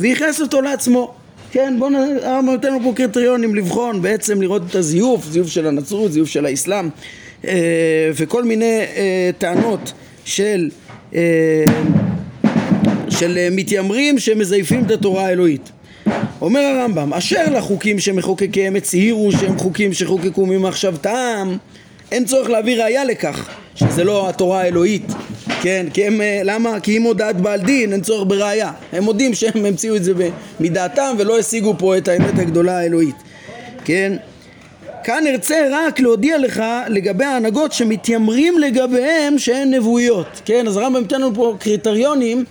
וייחס 0.00 0.40
אותו 0.40 0.60
לעצמו 0.60 1.14
כן, 1.56 1.74
בואו 1.78 1.90
נותן 2.42 2.68
לנו 2.68 2.80
פה 2.82 2.92
קריטריונים 2.96 3.54
לבחון, 3.54 4.02
בעצם 4.02 4.42
לראות 4.42 4.62
את 4.70 4.74
הזיוף, 4.74 5.24
זיוף 5.24 5.48
של 5.48 5.66
הנצרות, 5.66 6.12
זיוף 6.12 6.28
של 6.28 6.46
האסלאם 6.46 6.88
אה, 7.46 8.10
וכל 8.14 8.44
מיני 8.44 8.80
אה, 8.96 9.30
טענות 9.38 9.92
של, 10.24 10.70
אה, 11.14 11.64
של 13.08 13.48
מתיימרים 13.50 14.18
שמזייפים 14.18 14.84
את 14.84 14.90
התורה 14.90 15.26
האלוהית. 15.26 15.70
אומר 16.40 16.60
הרמב"ם, 16.60 17.12
אשר 17.12 17.44
לחוקים 17.50 17.98
שמחוקקיהם 17.98 18.76
הצהירו 18.76 19.32
שהם 19.32 19.58
חוקים 19.58 19.92
שחוקקו 19.92 20.46
ממחשבתם, 20.46 21.56
אין 22.12 22.24
צורך 22.24 22.50
להביא 22.50 22.82
ראייה 22.82 23.04
לכך 23.04 23.48
שזה 23.74 24.04
לא 24.04 24.28
התורה 24.28 24.60
האלוהית 24.60 25.12
כן, 25.66 25.86
כי 25.92 26.04
הם, 26.04 26.20
אה, 26.20 26.40
למה? 26.44 26.80
כי 26.80 26.96
אם 26.96 27.02
הודעת 27.02 27.36
בעל 27.40 27.60
דין 27.60 27.92
אין 27.92 28.00
צורך 28.00 28.24
בראייה 28.28 28.72
הם 28.92 29.04
מודים 29.04 29.34
שהם 29.34 29.64
המציאו 29.66 29.96
את 29.96 30.04
זה 30.04 30.12
מדעתם 30.60 31.14
ולא 31.18 31.38
השיגו 31.38 31.74
פה 31.78 31.98
את 31.98 32.08
האמת 32.08 32.38
הגדולה 32.38 32.78
האלוהית 32.78 33.16
כן? 33.84 34.12
כאן 35.04 35.26
ארצה 35.26 35.56
רק 35.70 36.00
להודיע 36.00 36.38
לך 36.38 36.62
לגבי 36.88 37.24
ההנהגות 37.24 37.72
שמתיימרים 37.72 38.58
לגביהם 38.58 39.38
שהן 39.38 39.74
נבואיות 39.74 40.40
כן? 40.44 40.66
אז 40.68 40.76
הרמב"ם 40.76 41.00
נותן 41.00 41.20
לנו 41.20 41.34
פה 41.34 41.56
קריטריונים 41.60 42.44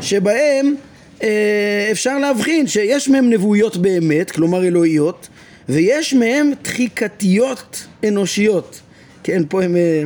שבהם 0.00 0.74
אה, 1.22 1.88
אפשר 1.92 2.18
להבחין 2.18 2.66
שיש 2.66 3.08
מהם 3.08 3.30
נבואיות 3.30 3.76
באמת, 3.76 4.30
כלומר 4.30 4.64
אלוהיות 4.64 5.28
ויש 5.68 6.14
מהם 6.14 6.50
דחיקתיות 6.62 7.84
אנושיות 8.08 8.80
כן, 9.24 9.42
פה 9.48 9.62
הם... 9.62 9.76
אה, 9.76 10.04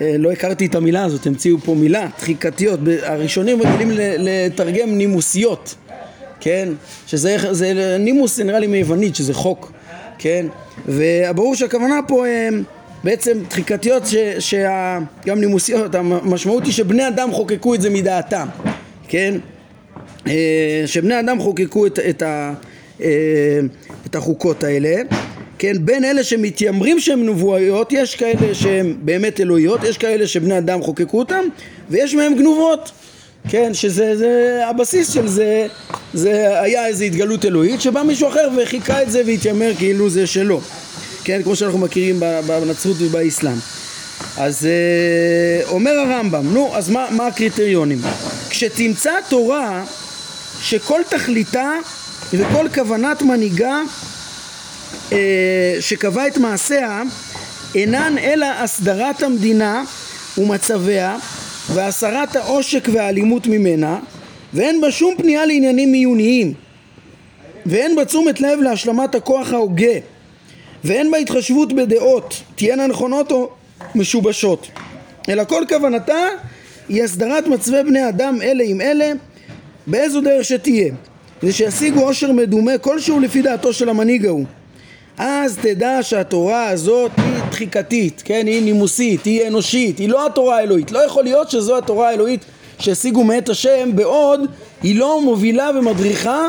לא 0.00 0.32
הכרתי 0.32 0.66
את 0.66 0.74
המילה 0.74 1.04
הזאת, 1.04 1.26
המציאו 1.26 1.58
פה 1.58 1.74
מילה, 1.74 2.06
דחיקתיות. 2.18 2.80
הראשונים 3.02 3.62
רגילים 3.62 3.90
לתרגם 4.18 4.98
נימוסיות, 4.98 5.74
כן? 6.40 6.68
שזה 7.06 7.96
נימוס 7.98 8.36
זה 8.36 8.44
נראה 8.44 8.58
לי 8.58 8.66
מיוונית, 8.66 9.16
שזה 9.16 9.34
חוק, 9.34 9.72
כן? 10.18 10.46
וברור 10.86 11.54
שהכוונה 11.54 12.00
פה 12.08 12.26
הם 12.26 12.62
בעצם 13.04 13.38
דחיקתיות, 13.48 14.02
שגם 14.38 15.40
נימוסיות, 15.40 15.94
המשמעות 15.94 16.64
היא 16.64 16.72
שבני 16.72 17.08
אדם 17.08 17.32
חוקקו 17.32 17.74
את 17.74 17.80
זה 17.80 17.90
מדעתם, 17.90 18.46
כן? 19.08 19.34
אה, 20.26 20.82
שבני 20.86 21.20
אדם 21.20 21.38
חוקקו 21.40 21.86
את, 21.86 21.98
את, 21.98 22.22
אה, 22.22 23.60
את 24.06 24.14
החוקות 24.14 24.64
האלה 24.64 25.02
כן, 25.58 25.76
בין 25.80 26.04
אלה 26.04 26.24
שמתיימרים 26.24 27.00
שהם 27.00 27.26
נבואיות, 27.26 27.92
יש 27.92 28.16
כאלה 28.16 28.54
שהם 28.54 28.96
באמת 29.02 29.40
אלוהיות, 29.40 29.84
יש 29.84 29.98
כאלה 29.98 30.26
שבני 30.26 30.58
אדם 30.58 30.82
חוקקו 30.82 31.18
אותם, 31.18 31.44
ויש 31.90 32.14
מהם 32.14 32.34
גנובות, 32.34 32.90
כן, 33.48 33.74
שזה 33.74 34.16
זה, 34.16 34.60
הבסיס 34.66 35.12
של 35.12 35.28
זה, 35.28 35.66
זה 36.14 36.60
היה 36.62 36.86
איזו 36.86 37.04
התגלות 37.04 37.44
אלוהית, 37.44 37.80
שבא 37.80 38.02
מישהו 38.02 38.28
אחר 38.28 38.48
וחיכה 38.56 39.02
את 39.02 39.10
זה 39.10 39.22
והתיימר 39.26 39.72
כאילו 39.78 40.10
זה 40.10 40.26
שלו, 40.26 40.60
כן, 41.24 41.42
כמו 41.42 41.56
שאנחנו 41.56 41.78
מכירים 41.78 42.20
בנצרות 42.46 42.96
ובאסלאם. 43.00 43.56
אז 44.36 44.66
אה, 44.66 45.68
אומר 45.68 45.90
הרמב"ם, 45.90 46.54
נו, 46.54 46.76
אז 46.76 46.90
מה, 46.90 47.06
מה 47.10 47.26
הקריטריונים? 47.26 47.98
כשתמצא 48.50 49.12
תורה 49.28 49.84
שכל 50.60 51.00
תכליתה 51.08 51.72
וכל 52.32 52.66
כוונת 52.74 53.22
מנהיגה 53.22 53.82
שקבע 55.80 56.26
את 56.26 56.38
מעשיה 56.38 57.02
אינן 57.74 58.18
אלא 58.18 58.46
הסדרת 58.46 59.22
המדינה 59.22 59.84
ומצביה 60.38 61.16
והסרת 61.74 62.36
העושק 62.36 62.88
והאלימות 62.92 63.46
ממנה 63.46 63.98
ואין 64.54 64.80
בה 64.80 64.90
שום 64.90 65.14
פנייה 65.16 65.46
לעניינים 65.46 65.92
מיוניים 65.92 66.54
ואין 67.66 67.96
בה 67.96 68.04
תשומת 68.04 68.40
לב 68.40 68.58
להשלמת 68.60 69.14
הכוח 69.14 69.52
ההוגה 69.52 69.98
ואין 70.84 71.10
בה 71.10 71.18
התחשבות 71.18 71.72
בדעות 71.72 72.42
תהיינה 72.56 72.86
נכונות 72.86 73.32
או 73.32 73.50
משובשות. 73.94 74.66
אלא 75.28 75.44
כל 75.44 75.64
כוונתה 75.68 76.26
היא 76.88 77.02
הסדרת 77.02 77.46
מצבי 77.46 77.82
בני 77.82 78.08
אדם 78.08 78.38
אלה 78.42 78.64
עם 78.66 78.80
אלה 78.80 79.12
באיזו 79.86 80.20
דרך 80.20 80.44
שתהיה 80.44 80.92
זה 81.42 81.52
שישיגו 81.52 82.00
עושר 82.00 82.32
מדומה 82.32 82.78
כלשהו 82.78 83.20
לפי 83.20 83.42
דעתו 83.42 83.72
של 83.72 83.88
המנהיג 83.88 84.26
ההוא 84.26 84.44
אז 85.18 85.58
תדע 85.62 85.98
שהתורה 86.02 86.68
הזאת 86.68 87.10
היא 87.16 87.42
דחיקתית, 87.50 88.22
כן? 88.24 88.46
היא 88.46 88.62
נימוסית, 88.62 89.24
היא 89.24 89.46
אנושית, 89.48 89.98
היא 89.98 90.08
לא 90.08 90.26
התורה 90.26 90.56
האלוהית. 90.56 90.92
לא 90.92 90.98
יכול 90.98 91.24
להיות 91.24 91.50
שזו 91.50 91.78
התורה 91.78 92.08
האלוהית 92.08 92.44
שהשיגו 92.78 93.24
מאת 93.24 93.48
השם, 93.48 93.90
בעוד 93.94 94.40
היא 94.82 94.98
לא 94.98 95.20
מובילה 95.22 95.70
ומדריכה 95.78 96.48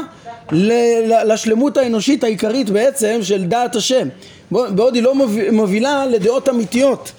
לשלמות 1.26 1.78
האנושית 1.78 2.24
העיקרית 2.24 2.70
בעצם 2.70 3.20
של 3.22 3.46
דעת 3.46 3.76
השם. 3.76 4.08
בעוד 4.52 4.96
היא 4.96 5.04
לא 5.04 5.14
מובילה 5.52 6.06
לדעות 6.06 6.50
אמיתיות, 6.50 7.12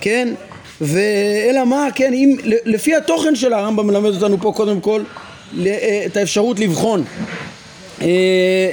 כן? 0.00 0.28
ואלא 0.80 1.64
מה, 1.64 1.88
כן, 1.94 2.12
אם, 2.12 2.36
לפי 2.44 2.96
התוכן 2.96 3.36
של 3.36 3.52
הרמב"ם 3.52 3.86
מלמד 3.86 4.14
אותנו 4.14 4.38
פה 4.40 4.52
קודם 4.56 4.80
כל 4.80 5.02
אה, 5.66 6.02
את 6.06 6.16
האפשרות 6.16 6.58
לבחון 6.60 7.04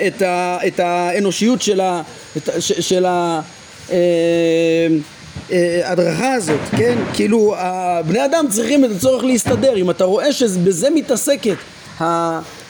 את, 0.07 0.21
ה, 0.21 0.57
את 0.67 0.79
האנושיות 0.79 1.61
של, 1.61 1.81
ה, 1.81 2.01
את, 2.37 2.49
של 2.59 3.05
ההדרכה 5.49 6.25
אה, 6.25 6.33
הזאת, 6.33 6.59
כן? 6.77 6.97
כאילו, 7.13 7.55
בני 8.07 8.25
אדם 8.25 8.45
צריכים 8.49 8.85
את 8.85 8.89
הצורך 8.95 9.23
להסתדר. 9.23 9.77
אם 9.77 9.89
אתה 9.89 10.03
רואה 10.03 10.33
שבזה 10.33 10.89
מתעסקת 10.89 11.55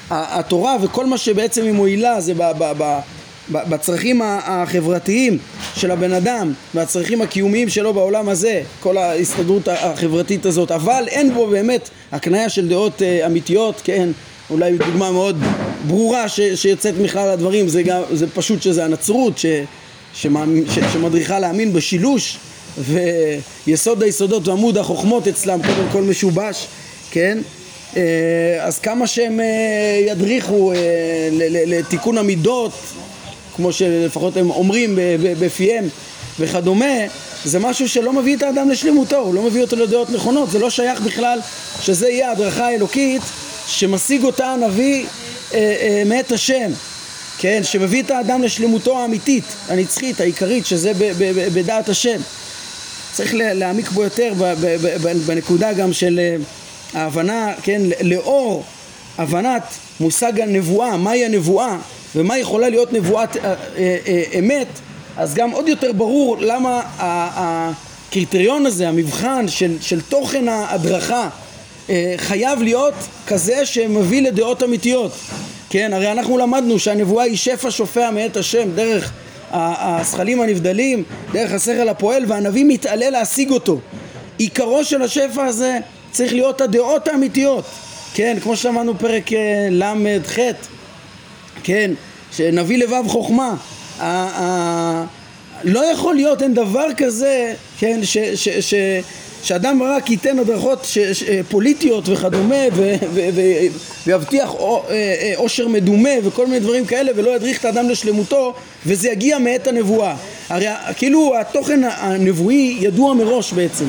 התורה 0.10 0.78
וכל 0.82 1.06
מה 1.06 1.18
שבעצם 1.18 1.64
היא 1.64 1.72
מועילה 1.72 2.22
זה 2.22 2.34
בצרכים 3.52 4.22
החברתיים 4.24 5.38
של 5.76 5.92
הבן 5.92 6.14
אדם 6.14 6.54
והצרכים 6.76 7.22
הקיומיים 7.22 7.70
שלו 7.70 7.94
בעולם 7.94 8.30
הזה, 8.30 8.62
כל 8.80 8.98
ההסתדרות 8.98 9.68
החברתית 9.68 10.46
הזאת, 10.46 10.72
אבל 10.72 11.04
אין 11.08 11.34
בו 11.34 11.48
באמת 11.48 11.90
הקניה 12.12 12.50
של 12.50 12.68
דעות 12.68 13.02
אה, 13.02 13.26
אמיתיות, 13.26 13.82
כן, 13.84 14.10
אולי 14.50 14.78
דוגמה 14.78 15.12
מאוד 15.12 15.38
ברורה 15.88 16.30
ש, 16.30 16.40
שיוצאת 16.56 16.94
מכלל 17.02 17.30
הדברים 17.30 17.68
זה, 17.68 17.84
גם, 17.84 18.02
זה 18.12 18.28
פשוט 18.28 18.62
שזה 18.62 18.86
הנצרות 18.86 19.38
ש, 19.38 19.46
שמאמין, 20.14 20.66
ש, 20.70 20.80
שמדריכה 20.94 21.40
להאמין 21.40 21.74
בשילוש 21.74 22.38
ויסוד 23.68 24.04
היסודות 24.04 24.48
ועמוד 24.48 24.78
החוכמות 24.78 25.28
אצלם 25.28 25.60
קודם 25.62 25.88
כל 25.92 26.02
משובש, 26.02 26.68
כן? 27.12 27.38
אה, 27.98 28.02
אז 28.60 28.80
כמה 28.80 29.08
שהם 29.08 29.40
אה, 29.40 29.46
ידריכו 30.08 30.74
לתיקון 31.66 32.18
המידות 32.18 32.72
כמו 33.56 33.74
שלפחות 33.74 34.38
הם 34.38 34.50
אומרים 34.50 35.00
בפיהם 35.40 35.86
וכדומה, 36.40 36.96
זה 37.46 37.60
משהו 37.60 37.90
שלא 37.90 38.14
מביא 38.14 38.36
את 38.36 38.44
האדם 38.44 38.70
לשלמותו, 38.70 39.18
הוא 39.18 39.34
לא 39.34 39.42
מביא 39.42 39.62
אותו 39.62 39.76
לדעות 39.76 40.10
נכונות, 40.10 40.52
זה 40.52 40.60
לא 40.60 40.70
שייך 40.70 41.02
בכלל 41.02 41.40
שזה 41.82 42.10
יהיה 42.10 42.32
הדרכה 42.32 42.66
האלוקית 42.68 43.22
שמשיג 43.68 44.24
אותה 44.24 44.48
הנביא 44.48 45.06
אה, 45.06 45.10
אה, 45.10 45.25
מאת 46.06 46.32
השם, 46.32 46.72
כן, 47.38 47.62
שמביא 47.64 48.04
את 48.04 48.12
האדם 48.12 48.44
לשלמותו 48.44 49.00
האמיתית, 49.00 49.44
הנצחית, 49.70 50.22
העיקרית, 50.22 50.66
שזה 50.66 50.92
בדעת 51.54 51.90
השם. 51.90 52.18
צריך 53.14 53.34
להעמיק 53.38 53.90
בו 53.90 54.04
יותר 54.04 54.34
בנקודה 55.26 55.74
גם 55.74 55.94
של 55.94 56.20
אה, 56.20 56.36
ההבנה, 57.02 57.54
כן, 57.62 57.82
לאור 58.02 58.64
הבנת 59.18 59.64
מושג 60.00 60.40
הנבואה, 60.40 60.98
מהי 60.98 61.26
הנבואה, 61.26 61.78
ומה 62.16 62.38
יכולה 62.38 62.70
להיות 62.70 62.94
נבואת 62.94 63.38
אה, 63.38 63.44
אה, 63.44 63.98
אה, 64.08 64.24
אמת, 64.40 64.68
אז 65.18 65.34
גם 65.34 65.52
עוד 65.52 65.68
יותר 65.68 65.92
ברור 65.92 66.38
למה 66.40 66.82
הקריטריון 66.98 68.66
הזה, 68.66 68.90
המבחן 68.90 69.48
של, 69.48 69.78
של 69.82 70.02
תוכן 70.02 70.48
ההדרכה 70.48 71.30
חייב 72.18 72.62
להיות 72.62 72.94
כזה 73.28 73.66
שמביא 73.66 74.22
לדעות 74.22 74.64
אמיתיות. 74.64 75.12
כן, 75.70 75.94
הרי 75.94 76.12
אנחנו 76.12 76.38
למדנו 76.38 76.80
שהנבואה 76.80 77.24
היא 77.24 77.38
שפע 77.38 77.72
שופע 77.72 78.10
מאת 78.12 78.38
השם 78.38 78.70
דרך 78.76 79.12
הזכלים 79.52 80.42
הנבדלים, 80.42 81.04
דרך 81.32 81.52
השכל 81.52 81.90
הפועל, 81.90 82.24
והנביא 82.28 82.66
מתעלה 82.68 83.10
להשיג 83.10 83.52
אותו. 83.52 83.80
עיקרו 84.38 84.84
של 84.84 85.02
השפע 85.02 85.46
הזה 85.46 85.78
צריך 86.12 86.34
להיות 86.34 86.62
הדעות 86.62 87.08
האמיתיות. 87.08 87.66
כן, 88.14 88.38
כמו 88.42 88.56
שאמרנו 88.56 89.00
פרק 89.00 89.30
ל"ח, 89.72 90.38
כן, 91.64 91.92
שנביא 92.32 92.78
לבב 92.78 93.04
חוכמה. 93.08 93.56
לא 95.64 95.92
יכול 95.92 96.16
להיות, 96.16 96.42
אין 96.42 96.54
דבר 96.54 96.88
כזה, 96.98 97.54
כן, 97.80 98.00
ש, 98.04 98.18
ש, 98.18 98.50
ש, 98.50 98.74
שאדם 99.46 99.84
רק 99.84 100.10
ייתן 100.10 100.40
הדרכות 100.40 100.86
ש, 100.86 101.00
ש, 101.00 101.24
פוליטיות 101.50 102.10
וכדומה 102.10 102.56
ו, 102.74 102.96
ו, 103.14 103.30
ו, 103.34 103.42
ויבטיח 104.08 104.50
עושר 105.36 105.64
אה, 105.64 105.68
אה, 105.68 105.74
מדומה 105.74 106.10
וכל 106.24 106.46
מיני 106.48 106.60
דברים 106.60 106.86
כאלה 106.86 107.12
ולא 107.16 107.36
ידריך 107.36 107.60
את 107.60 107.66
האדם 107.66 107.90
לשלמותו 107.90 108.54
וזה 108.86 109.10
יגיע 109.10 109.38
מאת 109.38 109.68
הנבואה. 109.68 110.16
הרי 110.50 110.68
כאילו 110.98 111.34
התוכן 111.40 111.82
הנבואי 111.84 112.78
ידוע 112.80 113.14
מראש 113.14 113.54
בעצם. 113.54 113.86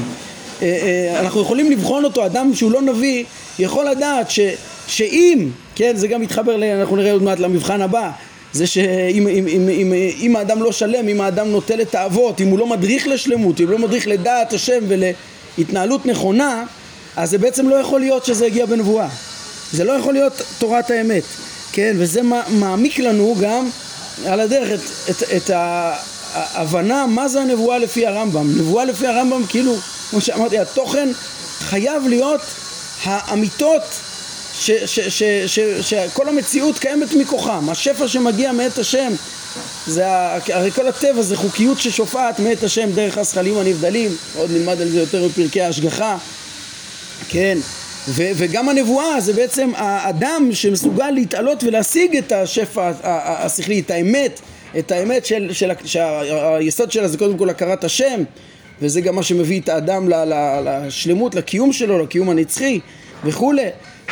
אה, 0.63 1.17
אנחנו 1.21 1.43
יכולים 1.43 1.71
לבחון 1.71 2.05
אותו, 2.05 2.27
אדם 2.27 2.55
שהוא 2.55 2.73
לא 2.73 2.83
נביא 2.83 3.25
יכול 3.59 3.85
לדעת 3.85 4.31
ש, 4.31 4.41
שאם, 4.87 5.49
כן, 5.75 5.97
זה 5.97 6.09
גם 6.09 6.21
מתחבר, 6.21 6.81
אנחנו 6.81 6.97
נראה 6.97 7.13
עוד 7.13 7.23
מעט 7.23 7.39
למבחן 7.39 7.83
הבא, 7.83 8.11
זה 8.53 8.67
שאם 8.67 9.29
אם, 9.29 9.47
אם, 9.49 9.69
אם, 9.69 9.93
אם 10.21 10.37
האדם 10.37 10.63
לא 10.63 10.73
שלם, 10.73 11.09
אם 11.09 11.21
האדם 11.21 11.49
נוטה 11.49 11.77
לתאוות, 11.77 12.41
אם 12.41 12.49
הוא 12.49 12.59
לא 12.59 12.67
מדריך 12.67 13.09
לשלמות, 13.09 13.61
אם 13.61 13.67
הוא 13.67 13.73
לא 13.73 13.79
מדריך 13.79 14.09
לדעת 14.09 14.53
השם 14.53 14.89
ולהתנהלות 15.59 16.07
נכונה, 16.07 16.65
אז 17.17 17.31
זה 17.31 17.39
בעצם 17.39 17.69
לא 17.69 17.77
יכול 17.77 18.01
להיות 18.01 18.25
שזה 18.25 18.47
יגיע 18.47 18.67
בנבואה. 18.67 19.09
זה 19.73 19.85
לא 19.85 19.93
יכול 19.93 20.13
להיות 20.13 20.43
תורת 20.59 20.91
האמת, 20.91 21.23
כן? 21.73 21.97
וזה 21.99 22.21
מעמיק 22.49 22.99
לנו 22.99 23.37
גם 23.41 23.69
על 24.27 24.41
הדרך 24.41 24.81
את, 24.81 25.11
את, 25.11 25.23
את 25.37 25.51
ההבנה 26.35 27.07
מה 27.07 27.29
זה 27.29 27.41
הנבואה 27.41 27.79
לפי 27.79 28.07
הרמב"ם. 28.07 28.59
נבואה 28.59 28.85
לפי 28.85 29.07
הרמב"ם, 29.07 29.47
כאילו, 29.49 29.75
כמו 30.11 30.21
שאמרתי, 30.21 30.59
התוכן 30.59 31.09
חייב 31.59 32.07
להיות 32.09 32.41
האמיתות 33.03 33.83
שכל 35.83 36.29
המציאות 36.29 36.79
קיימת 36.79 37.15
מכוחם, 37.15 37.71
השפע 37.71 38.09
שמגיע 38.09 38.53
מאת 38.53 38.79
השם, 38.79 39.13
זה, 39.87 40.05
הרי 40.53 40.71
כל 40.71 40.89
הטבע 40.89 41.23
זה 41.23 41.37
חוקיות 41.37 41.79
ששופעת 41.79 42.41
מאת 42.41 42.63
השם 42.63 42.91
דרך 42.93 43.19
הזכלים 43.19 43.59
הנבדלים, 43.59 44.17
עוד 44.37 44.51
נלמד 44.51 44.81
על 44.81 44.89
זה 44.89 45.01
יותר 45.01 45.29
בפרקי 45.29 45.61
ההשגחה, 45.61 46.19
כן, 47.29 47.59
ו, 48.09 48.23
וגם 48.37 48.69
הנבואה 48.69 49.21
זה 49.21 49.33
בעצם 49.33 49.71
האדם 49.77 50.49
שמסוגל 50.53 51.11
להתעלות 51.11 51.65
ולהשיג 51.65 52.17
את 52.17 52.33
השפע 52.33 52.93
השכלי, 53.03 53.81
את 53.81 53.91
האמת, 53.91 54.41
את 54.79 54.93
האמת 54.93 55.27
של, 55.27 55.49
של, 55.53 55.71
שהיסוד 55.85 56.93
שלה 56.93 57.09
זה 57.09 57.19
קודם 57.19 57.39
כל 57.39 57.51
הכרת 57.51 57.85
השם, 57.85 58.23
וזה 58.83 59.01
גם 59.01 59.15
מה 59.15 59.23
שמביא 59.23 59.61
את 59.61 59.69
האדם 59.69 60.09
לשלמות, 60.65 61.35
לקיום 61.35 61.73
שלו, 61.73 61.99
לקיום 61.99 62.31
הנצחי 62.31 62.81
וכולי 63.25 63.67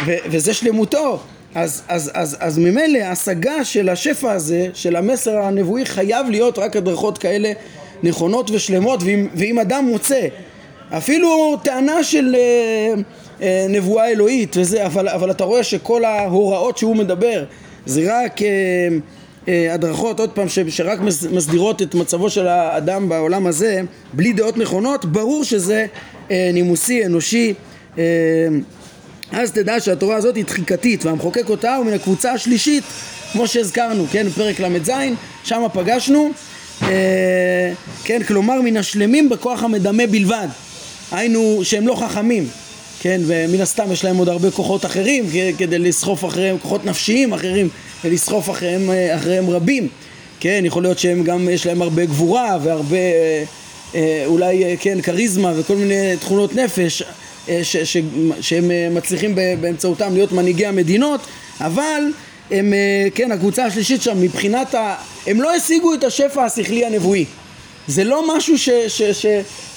ו- 0.07 0.17
וזה 0.27 0.55
שלמותו. 0.55 1.23
אז, 1.55 1.83
אז, 1.89 2.11
אז, 2.15 2.37
אז 2.41 2.59
ממילא 2.59 2.99
ההשגה 2.99 3.65
של 3.65 3.89
השפע 3.89 4.33
הזה, 4.33 4.69
של 4.75 4.97
המסר 4.97 5.39
הנבואי, 5.39 5.87
חייב 5.87 6.27
להיות 6.31 6.59
רק 6.59 6.77
הדרכות 6.77 7.19
כאלה 7.19 7.53
נכונות 8.03 8.51
ושלמות, 8.51 9.03
ואם, 9.03 9.29
ואם 9.35 9.59
אדם 9.59 9.85
מוצא 9.85 10.27
אפילו 10.91 11.57
טענה 11.63 12.05
של 12.05 12.37
אה, 12.39 12.95
אה, 13.43 13.67
נבואה 13.69 14.09
אלוהית 14.09 14.57
וזה, 14.57 14.87
אבל, 14.87 15.09
אבל 15.09 15.31
אתה 15.31 15.45
רואה 15.45 15.65
שכל 15.65 16.05
ההוראות 16.05 16.79
שהוא 16.79 16.97
מדבר 16.97 17.45
זה 17.87 18.03
רק 18.09 18.43
אה, 18.43 18.49
אה, 19.49 19.75
הדרכות, 19.75 20.21
עוד 20.21 20.31
פעם, 20.31 20.49
ש, 20.49 20.59
שרק 20.69 20.99
מסדירות 21.31 21.83
את 21.83 21.95
מצבו 21.95 22.31
של 22.31 22.47
האדם 22.47 23.09
בעולם 23.09 23.47
הזה, 23.47 23.81
בלי 24.13 24.33
דעות 24.33 24.57
נכונות, 24.57 25.05
ברור 25.05 25.45
שזה 25.45 25.87
אה, 26.31 26.51
נימוסי, 26.53 27.07
אנושי. 27.07 27.55
אה, 27.99 28.03
אז 29.33 29.53
תדע 29.53 29.81
שהתורה 29.81 30.17
הזאת 30.17 30.37
היא 30.37 30.45
דחיקתית 30.45 31.05
והמחוקק 31.05 31.49
אותה 31.49 31.77
הוא 31.77 31.87
מן 31.87 31.93
הקבוצה 31.93 32.33
השלישית 32.33 32.85
כמו 33.33 33.49
שהזכרנו, 33.49 34.07
כן, 34.13 34.27
בפרק 34.29 34.61
ל"ז, 34.61 34.91
שם 35.45 35.63
פגשנו, 35.73 36.31
אה, 36.83 37.73
כן, 38.05 38.23
כלומר 38.23 38.61
מן 38.61 38.77
השלמים 38.77 39.29
בכוח 39.29 39.63
המדמה 39.63 40.07
בלבד, 40.07 40.49
היינו 41.13 41.61
שהם 41.63 41.87
לא 41.87 41.95
חכמים, 41.95 42.49
כן, 43.01 43.21
ומן 43.27 43.61
הסתם 43.61 43.93
יש 43.93 44.05
להם 44.05 44.17
עוד 44.17 44.29
הרבה 44.29 44.51
כוחות 44.51 44.87
אחרים 44.87 45.27
כדי 45.59 45.79
לסחוף 45.79 46.25
אחריהם, 46.25 46.59
כוחות 46.59 46.85
נפשיים 46.85 47.33
אחרים, 47.33 47.69
לסחוף 48.05 48.51
אחריהם, 48.51 48.91
אחריהם 49.17 49.51
רבים, 49.51 49.89
כן, 50.41 50.63
יכול 50.67 50.83
להיות 50.83 50.99
שהם 50.99 51.25
גם, 51.25 51.49
יש 51.49 51.67
להם 51.67 51.83
הרבה 51.83 52.05
גבורה 52.05 52.59
והרבה 52.63 52.97
אה, 53.95 54.23
אולי, 54.27 54.65
אה, 54.65 54.75
כן, 54.81 55.01
כריזמה 55.01 55.53
וכל 55.57 55.77
מיני 55.77 56.17
תכונות 56.21 56.55
נפש. 56.55 57.03
אה, 57.03 57.09
ש, 57.63 57.77
ש, 57.77 57.97
שהם 58.41 58.71
אה, 58.71 58.89
מצליחים 58.91 59.35
באמצעותם 59.61 60.15
להיות 60.15 60.33
מנהיגי 60.33 60.67
המדינות, 60.67 61.21
אבל 61.61 62.03
הם, 62.51 62.73
אה, 62.73 63.09
כן, 63.15 63.33
הקבוצה 63.33 63.65
השלישית 63.65 64.03
שם, 64.03 64.21
מבחינת 64.21 64.75
ה... 64.75 64.95
הם 65.27 65.41
לא 65.41 65.55
השיגו 65.55 65.95
את 65.95 66.05
השפע 66.05 66.45
השכלי 66.45 66.87
הנבואי. 66.87 67.25
זה 67.89 68.05
לא 68.05 68.37
משהו 68.37 68.59
ש, 68.59 68.69
ש, 68.69 69.03
ש, 69.03 69.27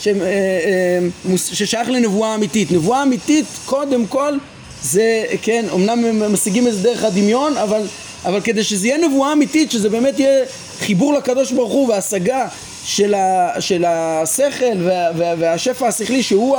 ש, 0.01 0.07
אה, 0.07 0.13
אה, 0.21 1.37
ששייך 1.37 1.89
לנבואה 1.89 2.35
אמיתית. 2.35 2.71
נבואה 2.71 3.03
אמיתית, 3.03 3.45
קודם 3.65 4.07
כל, 4.07 4.37
זה, 4.83 5.23
כן, 5.41 5.65
אמנם 5.73 6.05
הם 6.05 6.33
משיגים 6.33 6.67
את 6.67 6.73
זה 6.73 6.83
דרך 6.83 7.03
הדמיון, 7.03 7.57
אבל, 7.57 7.81
אבל 8.25 8.41
כדי 8.41 8.63
שזה 8.63 8.87
יהיה 8.87 8.97
נבואה 9.07 9.33
אמיתית, 9.33 9.71
שזה 9.71 9.89
באמת 9.89 10.19
יהיה 10.19 10.45
חיבור 10.79 11.13
לקדוש 11.13 11.51
ברוך 11.51 11.73
הוא 11.73 11.89
והשגה 11.89 12.47
של, 12.85 13.13
ה, 13.13 13.61
של 13.61 13.85
השכל 13.87 14.83
וה, 14.85 15.09
וה, 15.17 15.33
והשפע 15.39 15.87
השכלי, 15.87 16.23
שהוא 16.23 16.57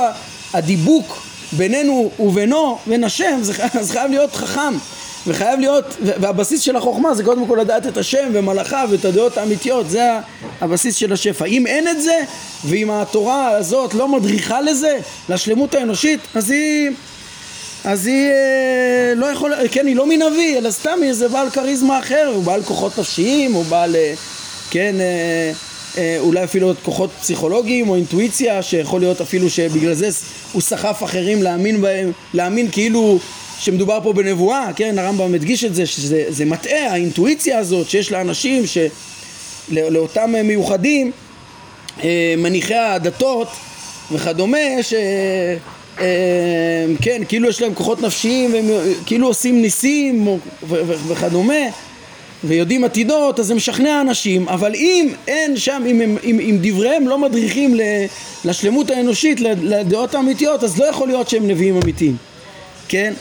הדיבוק 0.53 1.21
בינינו 1.51 2.11
ובינו, 2.19 2.77
בין 2.87 3.03
השם, 3.03 3.39
זה, 3.41 3.53
זה 3.81 3.93
חייב 3.93 4.11
להיות 4.11 4.35
חכם. 4.35 4.73
וחייב 5.27 5.59
להיות, 5.59 5.85
והבסיס 6.01 6.61
של 6.61 6.75
החוכמה 6.75 7.13
זה 7.13 7.23
קודם 7.23 7.47
כל 7.47 7.57
לדעת 7.61 7.87
את 7.87 7.97
השם 7.97 8.29
ומלאכיו 8.33 8.87
ואת 8.91 9.05
הדעות 9.05 9.37
האמיתיות, 9.37 9.89
זה 9.89 10.03
הבסיס 10.61 10.95
של 10.95 11.13
השפע. 11.13 11.45
אם 11.45 11.67
אין 11.67 11.87
את 11.87 12.01
זה, 12.01 12.19
ואם 12.65 12.91
התורה 12.91 13.49
הזאת 13.49 13.93
לא 13.93 14.07
מדריכה 14.07 14.61
לזה, 14.61 14.97
לשלמות 15.29 15.75
האנושית, 15.75 16.19
אז 16.35 16.49
היא, 16.49 16.89
אז 17.83 18.07
היא 18.07 18.29
אה, 18.29 19.13
לא 19.15 19.25
יכולה, 19.25 19.57
כן, 19.71 19.87
היא 19.87 19.95
לא 19.95 20.05
מנביא, 20.07 20.57
אלא 20.57 20.71
סתם 20.71 20.97
היא 21.01 21.09
איזה 21.09 21.27
בעל 21.27 21.49
כריזמה 21.49 21.99
אחר, 21.99 22.31
הוא 22.35 22.43
בעל 22.43 22.63
כוחות 22.63 22.99
נפשיים, 22.99 23.53
הוא 23.53 23.65
בעל, 23.65 23.95
אה, 23.95 24.13
כן, 24.69 24.95
אה, 24.99 25.51
אולי 26.19 26.43
אפילו 26.43 26.73
כוחות 26.83 27.09
פסיכולוגיים 27.21 27.89
או 27.89 27.95
אינטואיציה, 27.95 28.63
שיכול 28.63 28.99
להיות 28.99 29.21
אפילו 29.21 29.49
שבגלל 29.49 29.93
זה 29.93 30.09
הוא 30.53 30.61
סחף 30.61 31.03
אחרים 31.03 31.43
להאמין 31.43 31.81
בהם, 31.81 32.11
להאמין 32.33 32.71
כאילו 32.71 33.19
שמדובר 33.59 33.99
פה 34.03 34.13
בנבואה, 34.13 34.69
כן, 34.75 34.99
הרמב"ם 34.99 35.31
מדגיש 35.31 35.63
את 35.63 35.75
זה, 35.75 35.85
שזה 35.85 36.45
מטעה, 36.45 36.91
האינטואיציה 36.91 37.57
הזאת 37.57 37.89
שיש 37.89 38.11
לאנשים, 38.11 38.63
לאותם 39.71 40.31
מיוחדים, 40.43 41.11
אה, 42.03 42.33
מניחי 42.37 42.73
הדתות 42.75 43.47
וכדומה, 44.11 44.57
ש... 44.81 44.93
אה, 45.99 46.85
כן, 47.01 47.21
כאילו 47.27 47.49
יש 47.49 47.61
להם 47.61 47.73
כוחות 47.73 48.01
נפשיים 48.01 48.53
והם 48.53 48.65
כאילו 49.05 49.27
עושים 49.27 49.61
ניסים 49.61 50.27
וכדומה 51.07 51.53
ויודעים 52.43 52.83
עתידות, 52.83 53.39
אז 53.39 53.45
זה 53.45 53.55
משכנע 53.55 54.01
אנשים, 54.01 54.49
אבל 54.49 54.75
אם 54.75 55.13
אין 55.27 55.57
שם, 55.57 55.83
אם, 55.85 56.01
אם, 56.01 56.17
אם, 56.23 56.39
אם 56.39 56.57
דבריהם 56.61 57.07
לא 57.07 57.17
מדריכים 57.17 57.75
לשלמות 58.45 58.89
האנושית, 58.89 59.39
לדעות 59.41 60.15
האמיתיות, 60.15 60.63
אז 60.63 60.79
לא 60.79 60.85
יכול 60.85 61.07
להיות 61.07 61.29
שהם 61.29 61.47
נביאים 61.47 61.79
אמיתיים, 61.83 62.15
כן? 62.87 63.13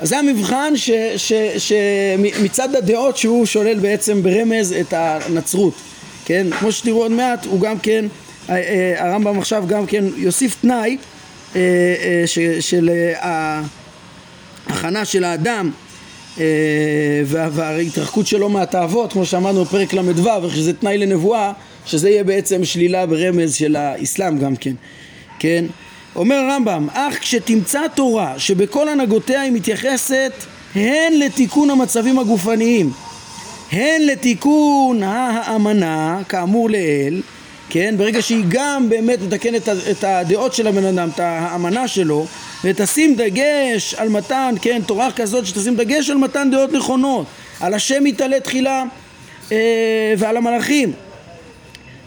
אז 0.00 0.08
זה 0.08 0.18
המבחן 0.18 0.72
שמצד 1.58 2.74
הדעות 2.74 3.16
שהוא 3.16 3.46
שולל 3.46 3.78
בעצם 3.78 4.22
ברמז 4.22 4.72
את 4.72 4.92
הנצרות, 4.96 5.74
כן? 6.24 6.46
כמו 6.58 6.72
שתראו 6.72 7.02
עוד 7.02 7.12
מעט, 7.12 7.46
הוא 7.46 7.60
גם 7.60 7.78
כן, 7.78 8.04
אה, 8.50 8.54
אה, 8.54 8.94
הרמב"ם 8.98 9.38
עכשיו 9.38 9.64
גם 9.66 9.86
כן 9.86 10.04
יוסיף 10.16 10.56
תנאי 10.60 10.96
אה, 11.56 12.24
של 12.60 12.90
ההכנה 14.68 15.04
של 15.04 15.24
האדם 15.24 15.70
וההתרחקות 17.26 18.26
שלו 18.26 18.48
מהתאוות, 18.48 19.12
כמו 19.12 19.26
שאמרנו 19.26 19.64
בפרק 19.64 19.92
ל"ו, 19.92 20.50
שזה 20.50 20.72
תנאי 20.72 20.98
לנבואה, 20.98 21.52
שזה 21.86 22.10
יהיה 22.10 22.24
בעצם 22.24 22.64
שלילה 22.64 23.06
ברמז 23.06 23.54
של 23.54 23.76
האסלאם 23.76 24.38
גם 24.38 24.56
כן, 24.56 24.74
כן? 25.38 25.64
אומר 26.16 26.36
הרמב"ם, 26.36 26.88
אך 26.92 27.18
כשתמצא 27.18 27.80
תורה 27.94 28.38
שבכל 28.38 28.88
הנהגותיה 28.88 29.40
היא 29.40 29.52
מתייחסת 29.52 30.32
הן 30.74 31.12
לתיקון 31.12 31.70
המצבים 31.70 32.18
הגופניים, 32.18 32.90
הן 33.72 34.02
לתיקון 34.02 35.02
האמנה, 35.02 36.20
כאמור 36.28 36.70
לעיל, 36.70 37.22
כן, 37.70 37.94
ברגע 37.98 38.22
שהיא 38.22 38.44
גם 38.48 38.88
באמת 38.88 39.18
מתקנת 39.22 39.68
את 39.68 40.04
הדעות 40.04 40.54
של 40.54 40.66
הבן 40.66 40.84
אדם, 40.84 41.08
את 41.14 41.20
האמנה 41.20 41.88
שלו, 41.88 42.26
ותשים 42.64 43.14
דגש 43.14 43.94
על 43.94 44.08
מתן, 44.08 44.54
כן, 44.62 44.82
תורה 44.86 45.12
כזאת 45.12 45.46
שתשים 45.46 45.76
דגש 45.76 46.10
על 46.10 46.16
מתן 46.16 46.50
דעות 46.50 46.72
נכונות, 46.72 47.26
על 47.60 47.74
השם 47.74 48.06
יתעלה 48.06 48.40
תחילה 48.40 48.84
אה, 49.52 50.14
ועל 50.18 50.36
המלאכים. 50.36 50.92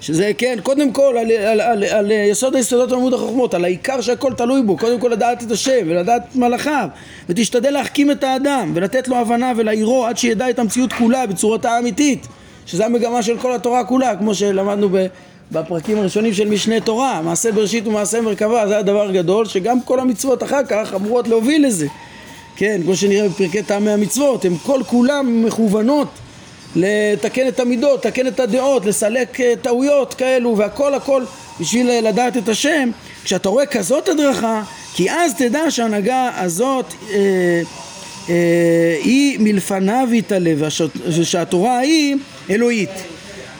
שזה 0.01 0.31
כן, 0.37 0.59
קודם 0.63 0.91
כל 0.91 1.15
על, 1.19 1.31
על, 1.31 1.61
על, 1.61 1.83
על 1.83 2.11
יסוד 2.11 2.55
היסודות 2.55 2.91
עמוד 2.91 3.13
החוכמות, 3.13 3.53
על 3.53 3.63
העיקר 3.63 4.01
שהכל 4.01 4.33
תלוי 4.33 4.61
בו, 4.61 4.77
קודם 4.77 4.99
כל 4.99 5.09
לדעת 5.09 5.43
את 5.43 5.51
השם 5.51 5.79
ולדעת 5.85 6.35
מלאכיו 6.35 6.87
ותשתדל 7.29 7.69
להחכים 7.69 8.11
את 8.11 8.23
האדם 8.23 8.71
ולתת 8.75 9.07
לו 9.07 9.17
הבנה 9.17 9.53
ולעירו 9.57 10.05
עד 10.05 10.17
שידע 10.17 10.49
את 10.49 10.59
המציאות 10.59 10.93
כולה 10.93 11.27
בצורתה 11.27 11.71
האמיתית 11.71 12.27
שזה 12.65 12.85
המגמה 12.85 13.23
של 13.23 13.37
כל 13.37 13.55
התורה 13.55 13.83
כולה 13.83 14.15
כמו 14.15 14.35
שלמדנו 14.35 14.89
בפרקים 15.51 15.97
הראשונים 15.97 16.33
של 16.33 16.49
משנה 16.49 16.79
תורה 16.79 17.21
מעשה 17.21 17.51
בראשית 17.51 17.87
ומעשה 17.87 18.21
מרכבה 18.21 18.67
זה 18.67 18.77
הדבר 18.77 19.09
הגדול 19.09 19.45
שגם 19.45 19.81
כל 19.81 19.99
המצוות 19.99 20.43
אחר 20.43 20.61
כך 20.69 20.93
אמורות 20.93 21.27
להוביל 21.27 21.67
לזה. 21.67 21.87
כן, 22.55 22.81
כמו 22.83 22.95
שנראה 22.95 23.29
בפרקי 23.29 23.63
טעמי 23.63 23.91
המצוות, 23.91 24.45
הן 24.45 24.55
כל 24.63 24.81
כולן 24.87 25.25
מכוונות 25.25 26.07
לתקן 26.75 27.47
את 27.47 27.59
המידות, 27.59 28.05
לתקן 28.05 28.27
את 28.27 28.39
הדעות, 28.39 28.85
לסלק 28.85 29.41
אה, 29.41 29.53
טעויות 29.61 30.13
כאלו 30.13 30.57
והכל 30.57 30.93
הכל 30.93 31.23
בשביל 31.59 31.89
אה, 31.89 32.01
לדעת 32.01 32.37
את 32.37 32.49
השם. 32.49 32.91
כשאתה 33.23 33.49
רואה 33.49 33.65
כזאת 33.65 34.09
הדרכה 34.09 34.63
כי 34.93 35.11
אז 35.11 35.35
תדע 35.35 35.71
שההנהגה 35.71 36.29
הזאת 36.35 36.85
אה, 37.09 37.61
אה, 38.29 38.97
היא 39.03 39.39
מלפניו 39.39 40.07
יתעלה 40.11 40.53
ושהתורה 41.07 41.79
היא 41.79 42.15
אלוהית 42.49 42.89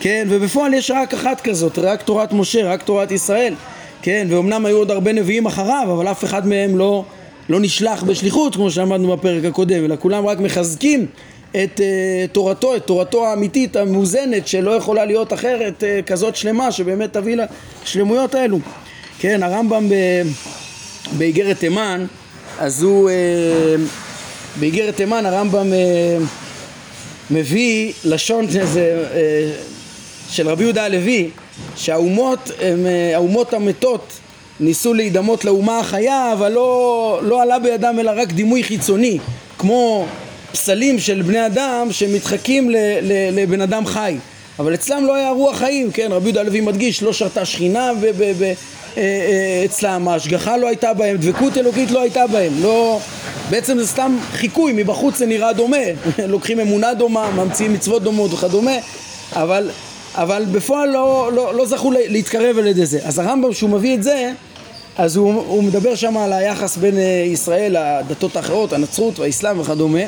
כן 0.03 0.27
ובפועל 0.29 0.73
יש 0.73 0.91
רק 0.91 1.13
אחת 1.13 1.41
כזאת 1.41 1.79
רק 1.79 2.01
תורת 2.01 2.33
משה 2.33 2.63
רק 2.65 2.83
תורת 2.83 3.11
ישראל 3.11 3.53
כן 4.01 4.27
ואומנם 4.29 4.65
היו 4.65 4.77
עוד 4.77 4.91
הרבה 4.91 5.13
נביאים 5.13 5.45
אחריו 5.45 5.87
אבל 5.93 6.07
אף 6.07 6.23
אחד 6.23 6.47
מהם 6.47 6.77
לא, 6.77 7.03
לא 7.49 7.59
נשלח 7.59 8.03
בשליחות 8.03 8.55
כמו 8.55 8.71
שאמרנו 8.71 9.17
בפרק 9.17 9.45
הקודם 9.45 9.85
אלא 9.85 9.95
כולם 9.99 10.25
רק 10.25 10.39
מחזקים 10.39 11.05
את 11.51 11.79
uh, 11.79 12.31
תורתו, 12.31 12.75
את 12.75 12.83
תורתו 12.85 13.27
האמיתית, 13.27 13.75
המאוזנת, 13.75 14.47
שלא 14.47 14.71
יכולה 14.71 15.05
להיות 15.05 15.33
אחרת, 15.33 15.83
uh, 15.83 16.05
כזאת 16.05 16.35
שלמה, 16.35 16.71
שבאמת 16.71 17.13
תביא 17.13 17.37
לשלמויות 17.83 18.35
האלו. 18.35 18.59
כן, 19.19 19.43
הרמב"ם 19.43 19.89
באיגרת 21.17 21.59
תימן, 21.59 22.05
אז 22.59 22.83
הוא, 22.83 23.09
uh, 23.09 23.79
באיגרת 24.59 24.95
תימן 24.95 25.25
הרמב"ם 25.25 25.67
uh, 25.71 26.23
מביא 27.31 27.93
לשון 28.05 28.51
שזה, 28.51 29.05
uh, 29.11 29.71
של 30.31 30.49
רבי 30.49 30.63
יהודה 30.63 30.85
הלוי, 30.85 31.29
שהאומות, 31.75 32.51
הם, 32.61 32.85
uh, 32.85 33.15
האומות 33.15 33.53
המתות 33.53 34.19
ניסו 34.59 34.93
להידמות 34.93 35.45
לאומה 35.45 35.79
החיה, 35.79 36.33
אבל 36.33 36.51
לא, 36.51 37.19
לא 37.23 37.41
עלה 37.41 37.59
בידם 37.59 37.95
אלא 37.99 38.11
רק 38.15 38.31
דימוי 38.31 38.63
חיצוני, 38.63 39.17
כמו 39.57 40.05
פסלים 40.51 40.99
של 40.99 41.21
בני 41.21 41.45
אדם 41.45 41.87
שמתחקים 41.91 42.69
לבן 43.31 43.61
אדם 43.61 43.85
חי. 43.85 44.17
אבל 44.59 44.73
אצלם 44.73 45.05
לא 45.05 45.15
היה 45.15 45.29
רוח 45.29 45.57
חיים, 45.57 45.91
כן, 45.91 46.11
רבי 46.11 46.25
יהודה 46.25 46.41
הלוי 46.41 46.61
מדגיש, 46.61 47.03
לא 47.03 47.13
שרתה 47.13 47.45
שכינה 47.45 47.91
אה, 48.21 48.53
אה, 48.97 49.61
אצלם, 49.65 50.07
ההשגחה 50.07 50.57
לא 50.57 50.67
הייתה 50.67 50.93
בהם, 50.93 51.17
דבקות 51.17 51.57
אלוקית 51.57 51.91
לא 51.91 52.01
הייתה 52.01 52.27
בהם, 52.27 52.53
לא... 52.61 52.99
בעצם 53.49 53.79
זה 53.79 53.87
סתם 53.87 54.17
חיקוי, 54.31 54.73
מבחוץ 54.75 55.17
זה 55.17 55.25
נראה 55.25 55.53
דומה, 55.53 55.77
לוקחים 56.27 56.59
אמונה 56.59 56.93
דומה, 56.93 57.31
ממציאים 57.31 57.73
מצוות 57.73 58.03
דומות 58.03 58.33
וכדומה, 58.33 58.75
אבל, 59.33 59.69
אבל 60.15 60.45
בפועל 60.51 60.89
לא, 60.89 61.31
לא, 61.33 61.55
לא 61.55 61.65
זכו 61.65 61.91
להתקרב 61.91 62.57
על 62.57 62.67
ידי 62.67 62.85
זה. 62.85 62.99
אז 63.03 63.19
הרמב"ם, 63.19 63.53
שהוא 63.53 63.69
מביא 63.69 63.95
את 63.95 64.03
זה, 64.03 64.31
אז 64.97 65.15
הוא, 65.15 65.33
הוא 65.33 65.63
מדבר 65.63 65.95
שם 65.95 66.17
על 66.17 66.33
היחס 66.33 66.77
בין 66.77 66.97
אה, 66.97 67.23
ישראל 67.27 67.77
לדתות 67.79 68.35
האחרות, 68.35 68.73
הנצרות 68.73 69.19
והאסלאם 69.19 69.59
וכדומה 69.59 70.03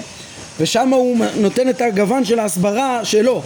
ושם 0.60 0.90
הוא 0.90 1.18
נותן 1.36 1.70
את 1.70 1.82
הגוון 1.82 2.26
של 2.26 2.40
ההסברה 2.40 3.06
שלו. 3.06 3.42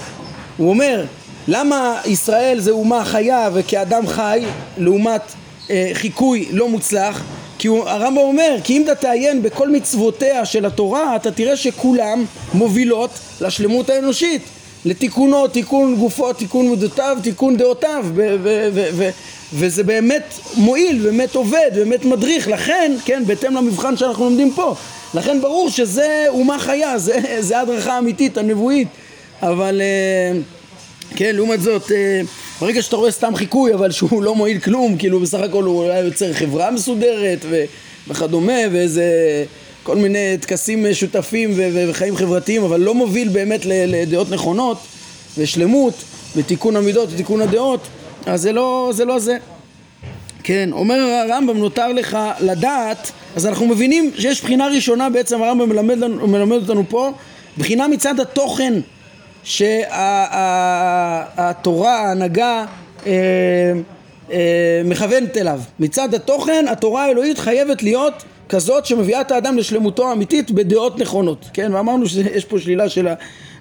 הוא 0.57 0.69
אומר, 0.69 1.05
למה 1.47 2.01
ישראל 2.05 2.59
זה 2.59 2.71
אומה 2.71 3.05
חיה 3.05 3.49
וכאדם 3.53 4.07
חי 4.07 4.45
לעומת 4.77 5.21
אה, 5.69 5.89
חיקוי 5.93 6.47
לא 6.51 6.69
מוצלח? 6.69 7.23
כי 7.59 7.67
הוא, 7.67 7.89
הרמב"ם 7.89 8.17
אומר, 8.17 8.57
כי 8.63 8.77
אם 8.77 8.83
אתה 8.83 8.95
תעיין 8.95 9.43
בכל 9.43 9.69
מצוותיה 9.69 10.45
של 10.45 10.65
התורה, 10.65 11.15
אתה 11.15 11.31
תראה 11.31 11.57
שכולם 11.57 12.25
מובילות 12.53 13.09
לשלמות 13.41 13.89
האנושית. 13.89 14.41
לתיקונו, 14.87 15.47
תיקון 15.47 15.95
גופו, 15.95 16.33
תיקון 16.33 16.69
מידותיו, 16.69 17.17
תיקון 17.23 17.57
דעותיו 17.57 18.05
וזה 19.53 19.83
באמת 19.83 20.33
מועיל, 20.55 20.99
באמת 21.03 21.35
עובד, 21.35 21.71
באמת 21.75 22.05
מדריך, 22.05 22.47
לכן, 22.47 22.95
כן, 23.05 23.23
בהתאם 23.25 23.55
למבחן 23.55 23.97
שאנחנו 23.97 24.25
לומדים 24.25 24.51
פה, 24.53 24.75
לכן 25.13 25.41
ברור 25.41 25.69
שזה 25.69 26.25
אומה 26.27 26.59
חיה, 26.59 26.97
זה, 26.97 27.19
זה 27.39 27.59
הדרכה 27.59 27.99
אמיתית, 27.99 28.37
הנבואית, 28.37 28.87
אבל 29.41 29.81
אה, 29.81 30.39
כן, 31.15 31.35
לעומת 31.35 31.61
זאת, 31.61 31.91
אה, 31.91 32.21
ברגע 32.61 32.81
שאתה 32.81 32.95
רואה 32.95 33.11
סתם 33.11 33.35
חיקוי 33.35 33.73
אבל 33.73 33.91
שהוא 33.91 34.23
לא 34.23 34.35
מועיל 34.35 34.59
כלום, 34.59 34.97
כאילו 34.97 35.19
בסך 35.19 35.39
הכל 35.39 35.63
הוא 35.63 35.83
היה 35.83 35.99
יוצר 35.99 36.33
חברה 36.33 36.71
מסודרת. 36.71 37.45
וכדומה 38.07 38.61
ואיזה 38.71 39.03
כל 39.87 39.95
מיני 39.95 40.37
טקסים 40.41 40.93
שותפים 40.93 41.51
ו... 41.55 41.85
וחיים 41.89 42.15
חברתיים 42.15 42.63
אבל 42.63 42.79
לא 42.79 42.93
מוביל 42.93 43.29
באמת 43.29 43.61
לדעות 43.65 44.29
נכונות 44.29 44.77
ושלמות 45.37 45.93
ותיקון 46.35 46.75
המידות 46.75 47.09
ותיקון 47.13 47.41
הדעות 47.41 47.87
אז 48.25 48.41
זה 48.41 48.51
לא 48.51 48.89
זה. 48.93 49.05
לא 49.05 49.19
זה. 49.19 49.37
כן, 50.43 50.69
אומר 50.71 50.95
הרמב"ם 50.95 51.57
נותר 51.57 51.93
לך 51.93 52.17
לדעת 52.39 53.11
אז 53.35 53.45
אנחנו 53.45 53.67
מבינים 53.67 54.11
שיש 54.17 54.41
בחינה 54.41 54.67
ראשונה 54.67 55.09
בעצם 55.09 55.43
הרמב"ם 55.43 55.69
מלמד, 55.69 56.07
מלמד 56.07 56.57
אותנו 56.61 56.83
פה 56.89 57.11
בחינה 57.57 57.87
מצד 57.87 58.19
התוכן 58.19 58.73
שהתורה, 59.43 59.99
ההנהגה 61.99 62.65
אה, 63.05 63.11
אה, 63.11 63.71
מכוונת 64.85 65.37
אליו. 65.37 65.59
מצד 65.79 66.13
התוכן, 66.13 66.65
התורה 66.69 67.05
האלוהית 67.05 67.37
חייבת 67.37 67.83
להיות 67.83 68.23
כזאת 68.49 68.85
שמביאה 68.85 69.21
את 69.21 69.31
האדם 69.31 69.57
לשלמותו 69.57 70.09
האמיתית 70.09 70.51
בדעות 70.51 70.99
נכונות, 70.99 71.45
כן? 71.53 71.73
ואמרנו 71.73 72.07
שיש 72.07 72.45
פה 72.45 72.59
שלילה 72.59 72.89
של 72.89 73.07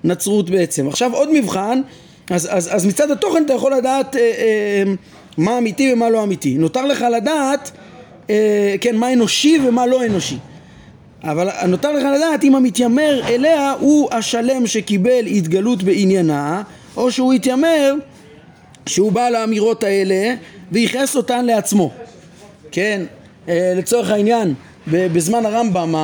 הנצרות 0.05 0.51
בעצם. 0.51 0.89
עכשיו 0.89 1.15
עוד 1.15 1.29
מבחן, 1.33 1.81
אז, 2.31 2.49
אז, 2.51 2.75
אז 2.75 2.87
מצד 2.87 3.11
התוכן 3.11 3.43
אתה 3.45 3.53
יכול 3.53 3.75
לדעת 3.75 4.17
אה, 4.17 4.21
אה, 4.21 4.83
מה 5.37 5.59
אמיתי 5.59 5.93
ומה 5.93 6.11
לא 6.11 6.23
אמיתי. 6.23 6.55
נותר 6.55 6.85
לך 6.85 7.05
לדעת, 7.17 7.71
אה, 8.31 8.75
כן, 8.81 8.97
מה 8.97 9.13
אנושי 9.13 9.59
ומה 9.69 9.87
לא 9.87 10.05
אנושי. 10.05 10.37
אבל 11.25 11.49
נותר 11.67 11.93
לך 11.93 12.03
לדעת 12.17 12.45
אם 12.45 12.55
המתיימר 12.55 13.21
אליה 13.29 13.75
הוא 13.81 14.09
השלם 14.13 14.67
שקיבל 14.67 15.27
התגלות 15.27 15.83
בעניינה 15.83 16.63
או 16.97 17.11
שהוא 17.13 17.33
התיימר 17.33 17.95
שהוא 18.87 19.13
בא 19.13 19.29
לאמירות 19.29 19.85
האלה 19.85 20.35
וייחס 20.73 21.17
אותן 21.17 21.45
לעצמו. 21.45 21.91
כן, 22.73 23.03
אה, 23.49 23.73
לצורך 23.77 24.11
העניין 24.11 24.55
בזמן 24.87 25.47
הרמב"ם 25.47 25.95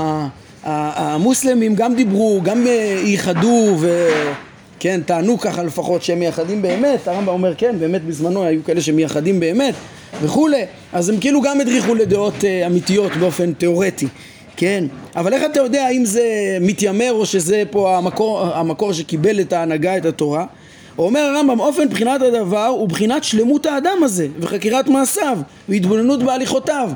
המוסלמים 0.64 1.74
גם 1.74 1.94
דיברו, 1.94 2.40
גם 2.42 2.66
אה, 2.66 3.02
ייחדו 3.04 3.76
וכן, 3.80 5.00
טענו 5.06 5.38
ככה 5.38 5.62
לפחות 5.62 6.02
שהם 6.02 6.18
מייחדים 6.18 6.62
באמת, 6.62 7.08
הרמב"ם 7.08 7.28
אומר 7.28 7.54
כן, 7.54 7.76
באמת 7.78 8.04
בזמנו 8.04 8.44
היו 8.44 8.64
כאלה 8.64 8.80
שמייחדים 8.80 9.40
באמת 9.40 9.74
וכולי, 10.22 10.64
אז 10.92 11.08
הם 11.08 11.20
כאילו 11.20 11.42
גם 11.42 11.60
הדריכו 11.60 11.94
לדעות 11.94 12.44
אה, 12.44 12.66
אמיתיות 12.66 13.16
באופן 13.16 13.52
תיאורטי. 13.52 14.06
כן, 14.56 14.84
אבל 15.16 15.32
איך 15.32 15.42
אתה 15.44 15.60
יודע 15.60 15.88
אם 15.88 16.04
זה 16.04 16.22
מתיימר 16.60 17.12
או 17.12 17.26
שזה 17.26 17.62
פה 17.70 17.96
המקור, 17.96 18.40
המקור 18.40 18.92
שקיבל 18.92 19.40
את 19.40 19.52
ההנהגה, 19.52 19.96
את 19.96 20.06
התורה? 20.06 20.46
אומר 20.98 21.20
הרמב"ם, 21.20 21.60
אופן 21.60 21.88
בחינת 21.88 22.22
הדבר 22.22 22.66
הוא 22.66 22.88
בחינת 22.88 23.24
שלמות 23.24 23.66
האדם 23.66 23.98
הזה 24.02 24.26
וחקירת 24.40 24.88
מעשיו 24.88 25.38
והתבוננות 25.68 26.22
בהליכותיו. 26.22 26.90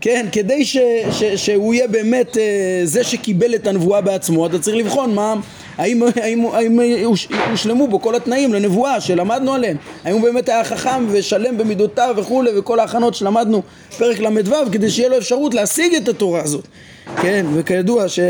כן, 0.00 0.26
כדי 0.32 0.64
ש, 0.64 0.76
ש, 1.10 1.24
שהוא 1.24 1.74
יהיה 1.74 1.88
באמת 1.88 2.36
אה, 2.36 2.80
זה 2.84 3.04
שקיבל 3.04 3.54
את 3.54 3.66
הנבואה 3.66 4.00
בעצמו, 4.00 4.46
אתה 4.46 4.58
צריך 4.58 4.76
לבחון 4.76 5.14
מה, 5.14 5.34
האם, 5.78 6.02
האם, 6.16 6.44
האם 6.52 6.80
הושלמו 7.50 7.88
בו 7.88 8.00
כל 8.00 8.14
התנאים 8.14 8.54
לנבואה 8.54 9.00
שלמדנו 9.00 9.54
עליהם, 9.54 9.76
האם 10.04 10.14
הוא 10.14 10.22
באמת 10.22 10.48
היה 10.48 10.64
חכם 10.64 11.06
ושלם 11.08 11.58
במידותיו 11.58 12.14
וכולי 12.18 12.50
וכל 12.58 12.80
ההכנות 12.80 13.14
שלמדנו 13.14 13.62
פרק 13.98 14.18
ל"ו 14.18 14.54
כדי 14.72 14.90
שיהיה 14.90 15.08
לו 15.08 15.18
אפשרות 15.18 15.54
להשיג 15.54 15.94
את 15.94 16.08
התורה 16.08 16.42
הזאת. 16.42 16.66
כן, 17.22 17.46
וכידוע 17.54 18.08
ש, 18.08 18.20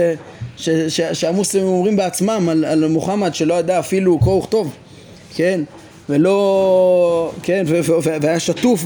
ש, 0.57 0.71
ש, 0.71 1.01
שהמוסלמים 1.01 1.69
אומרים 1.69 1.97
בעצמם 1.97 2.49
על, 2.49 2.65
על 2.65 2.89
מוחמד 2.89 3.35
שלא 3.35 3.55
ידע 3.55 3.79
אפילו 3.79 4.19
קרוא 4.19 4.39
וכתוב, 4.39 4.73
כן, 5.41 5.61
ולא, 6.09 7.33
כן, 7.43 7.65
והיה 8.21 8.41
שטוף 8.41 8.85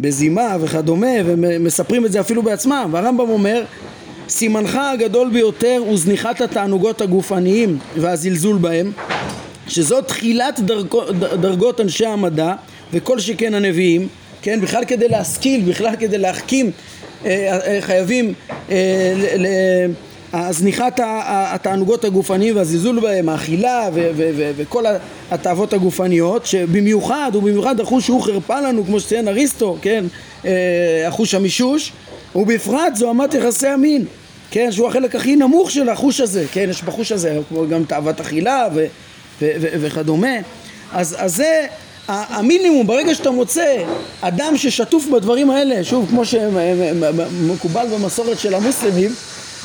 בזימה 0.00 0.56
וכדומה, 0.60 1.16
ומספרים 1.24 2.06
את 2.06 2.12
זה 2.12 2.20
אפילו 2.20 2.42
בעצמם, 2.42 2.88
והרמב"ם 2.92 3.28
אומר 3.30 3.64
סימנך 4.28 4.78
הגדול 4.94 5.30
ביותר 5.30 5.76
הוא 5.86 5.98
זניחת 5.98 6.40
התענוגות 6.40 7.00
הגופניים 7.00 7.78
והזלזול 7.96 8.58
בהם 8.58 8.92
שזו 9.68 10.02
תחילת 10.02 10.60
דרגו, 10.60 11.02
דרגות 11.40 11.80
אנשי 11.80 12.06
המדע 12.06 12.54
וכל 12.92 13.18
שכן 13.18 13.54
הנביאים 13.54 14.08
כן, 14.42 14.60
בכלל 14.60 14.84
כדי 14.84 15.08
להשכיל, 15.08 15.60
בכלל 15.70 15.96
כדי 15.98 16.18
להחכים 16.18 16.70
אה, 17.24 17.58
אה, 17.66 17.80
חייבים 17.80 18.34
אה, 18.70 18.76
זניחת 20.50 21.00
התענוגות 21.04 22.04
הגופניים 22.04 22.56
והזלזול 22.56 23.00
בהם, 23.00 23.28
האכילה 23.28 23.88
וכל 24.56 24.84
התאוות 25.30 25.72
הגופניות 25.72 26.46
שבמיוחד 26.46 27.30
ובמיוחד 27.34 27.80
החוש 27.80 28.04
שהוא 28.04 28.22
חרפה 28.22 28.60
לנו 28.60 28.84
כמו 28.84 29.00
שציין 29.00 29.28
אריסטו, 29.28 29.76
כן, 29.82 30.04
החוש 31.06 31.34
המישוש 31.34 31.92
ובפרט 32.34 32.94
זו 32.94 33.10
אמת 33.10 33.34
יחסי 33.34 33.66
המין, 33.66 34.04
כן, 34.50 34.72
שהוא 34.72 34.88
החלק 34.88 35.14
הכי 35.14 35.36
נמוך 35.36 35.70
של 35.70 35.88
החוש 35.88 36.20
הזה, 36.20 36.44
כן, 36.52 36.66
יש 36.70 36.82
בחוש 36.82 37.12
הזה 37.12 37.38
גם 37.70 37.84
תאוות 37.84 38.20
אכילה 38.20 38.68
וכדומה. 39.52 40.36
אז, 40.92 41.16
אז 41.18 41.36
זה 41.36 41.66
המינימום, 42.08 42.86
ברגע 42.86 43.14
שאתה 43.14 43.30
מוצא 43.30 43.84
אדם 44.20 44.56
ששטוף 44.56 45.06
בדברים 45.06 45.50
האלה, 45.50 45.84
שוב, 45.84 46.06
כמו 46.10 46.22
שמקובל 46.24 47.86
במסורת 47.94 48.38
של 48.38 48.54
המוסלמים, 48.54 49.14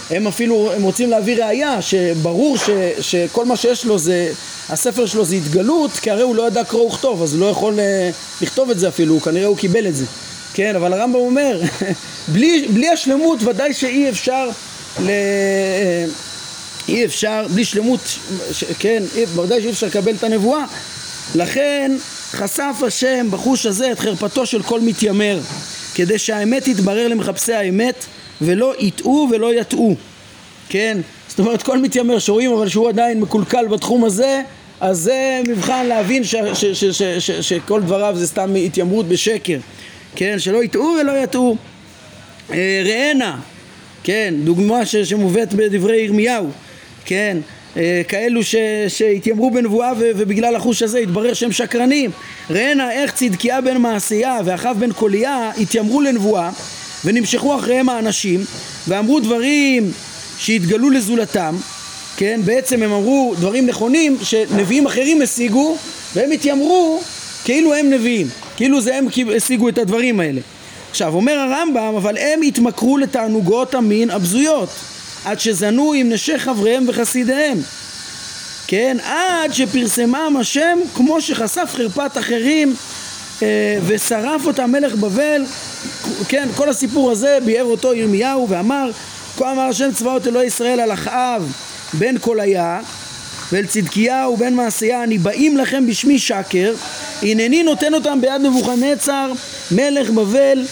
הם 0.09 0.27
אפילו, 0.27 0.71
הם 0.75 0.83
רוצים 0.83 1.09
להביא 1.09 1.43
ראייה 1.43 1.81
שברור 1.81 2.57
ש, 2.57 2.69
שכל 3.01 3.45
מה 3.45 3.55
שיש 3.55 3.85
לו 3.85 3.99
זה, 3.99 4.31
הספר 4.69 5.05
שלו 5.05 5.25
זה 5.25 5.35
התגלות, 5.35 5.91
כי 5.91 6.11
הרי 6.11 6.21
הוא 6.21 6.35
לא 6.35 6.47
ידע 6.47 6.63
קרוא 6.63 6.87
וכתוב, 6.87 7.23
אז 7.23 7.33
הוא 7.33 7.41
לא 7.41 7.45
יכול 7.45 7.73
uh, 7.73 8.41
לכתוב 8.41 8.69
את 8.69 8.79
זה 8.79 8.87
אפילו, 8.87 9.19
כנראה 9.19 9.47
הוא 9.47 9.57
קיבל 9.57 9.87
את 9.87 9.95
זה. 9.95 10.05
כן, 10.53 10.75
אבל 10.75 10.93
הרמב"ם 10.93 11.19
אומר, 11.19 11.61
בלי, 12.33 12.67
בלי 12.73 12.89
השלמות 12.89 13.43
ודאי 13.43 13.73
שאי 13.73 14.09
אפשר 14.09 14.49
ל... 14.99 15.09
אי 16.87 17.05
אפשר, 17.05 17.45
בלי 17.49 17.65
שלמות, 17.65 17.99
ש, 18.51 18.63
כן, 18.79 19.03
ודאי 19.35 19.61
שאי 19.61 19.69
אפשר 19.69 19.87
לקבל 19.87 20.15
את 20.15 20.23
הנבואה, 20.23 20.65
לכן 21.35 21.91
חשף 22.31 22.75
השם 22.87 23.27
בחוש 23.31 23.65
הזה 23.65 23.91
את 23.91 23.99
חרפתו 23.99 24.45
של 24.45 24.63
כל 24.63 24.81
מתיימר 24.81 25.39
כדי 25.95 26.17
שהאמת 26.17 26.63
תתברר 26.63 27.07
למחפשי 27.07 27.53
האמת 27.53 28.05
ולא 28.41 28.73
יטעו 28.79 29.27
ולא 29.31 29.53
יטעו 29.53 29.95
כן? 30.69 30.97
זאת 31.27 31.39
אומרת 31.39 31.63
כל 31.63 31.77
מתיימר 31.77 32.19
שרואים 32.19 32.51
אבל 32.51 32.69
שהוא 32.69 32.89
עדיין 32.89 33.19
מקולקל 33.19 33.67
בתחום 33.67 34.05
הזה 34.05 34.41
אז 34.81 34.97
זה 34.97 35.41
מבחן 35.47 35.85
להבין 35.85 36.23
ש, 36.23 36.35
ש, 36.53 36.65
ש, 36.65 36.85
ש, 36.85 37.03
ש, 37.03 37.31
שכל 37.31 37.81
דבריו 37.81 38.15
זה 38.17 38.27
סתם 38.27 38.55
התיימרות 38.55 39.07
בשקר 39.07 39.59
כן? 40.15 40.39
שלא 40.39 40.63
יטעו 40.63 40.95
ולא 41.01 41.11
יטעו 41.23 41.57
אה, 42.51 42.81
ראנה 42.85 43.39
כן? 44.03 44.33
דוגמה 44.43 44.85
ש, 44.85 44.95
שמובאת 44.95 45.53
בדברי 45.53 45.97
ירמיהו 45.97 46.49
כן? 47.05 47.37
אה, 47.77 48.01
כאלו 48.07 48.43
ש, 48.43 48.55
שהתיימרו 48.87 49.51
בנבואה 49.51 49.91
ו, 49.99 50.11
ובגלל 50.15 50.55
החוש 50.55 50.83
הזה 50.83 50.99
התברר 50.99 51.33
שהם 51.33 51.51
שקרנים 51.51 52.11
ראנה 52.49 52.91
איך 52.91 53.13
צדקיה 53.13 53.61
בן 53.61 53.77
מעשייה 53.77 54.39
ואחיו 54.45 54.75
בן 54.79 54.91
קוליה 54.91 55.51
התיימרו 55.57 56.01
לנבואה 56.01 56.49
ונמשכו 57.05 57.55
אחריהם 57.59 57.89
האנשים 57.89 58.45
ואמרו 58.87 59.19
דברים 59.19 59.91
שהתגלו 60.37 60.89
לזולתם 60.89 61.55
כן? 62.17 62.41
בעצם 62.45 62.83
הם 62.83 62.91
אמרו 62.91 63.33
דברים 63.37 63.65
נכונים 63.65 64.17
שנביאים 64.23 64.85
אחרים 64.85 65.21
השיגו 65.21 65.77
והם 66.15 66.31
התיימרו 66.31 67.01
כאילו 67.43 67.75
הם 67.75 67.89
נביאים 67.89 68.27
כאילו 68.57 68.81
זה 68.81 68.95
הם 68.95 69.07
השיגו 69.35 69.69
את 69.69 69.77
הדברים 69.77 70.19
האלה. 70.19 70.41
עכשיו 70.89 71.15
אומר 71.15 71.33
הרמב"ם 71.33 71.93
אבל 71.97 72.17
הם 72.17 72.41
התמכרו 72.41 72.97
לתענוגות 72.97 73.75
המין 73.75 74.09
הבזויות 74.09 74.69
עד 75.25 75.39
שזנו 75.39 75.93
עם 75.93 76.09
נשי 76.09 76.39
חבריהם 76.39 76.85
וחסידיהם. 76.87 77.57
כן? 78.67 78.97
עד 79.03 79.53
שפרסמם 79.53 80.35
השם 80.39 80.79
כמו 80.95 81.21
שחשף 81.21 81.69
חרפת 81.75 82.17
אחרים 82.19 82.75
ושרף 83.85 84.45
אותה 84.45 84.67
מלך 84.67 84.95
בבל. 84.95 85.45
כן 86.27 86.47
כל 86.55 86.69
הסיפור 86.69 87.11
הזה 87.11 87.37
ביאר 87.45 87.63
אותו 87.63 87.93
ירמיהו 87.93 88.49
ואמר 88.49 88.91
כה 89.37 89.51
אמר 89.51 89.61
השם 89.61 89.91
צבאות 89.93 90.27
אלוהי 90.27 90.47
ישראל 90.47 90.79
על 90.79 90.93
אחאב 90.93 91.53
בן 91.93 92.17
קוליה 92.17 92.81
ואל 93.51 93.65
צדקיהו 93.65 94.37
בן 94.37 94.53
מעשיה 94.53 95.03
הניבאים 95.03 95.57
לכם 95.57 95.87
בשמי 95.87 96.19
שקר. 96.19 96.73
הנני 97.21 97.63
נותן 97.63 97.93
אותם 97.93 98.21
ביד 98.21 98.41
נבוכדנצר 98.41 99.31
מלך 99.71 100.09
בבל 100.09 100.65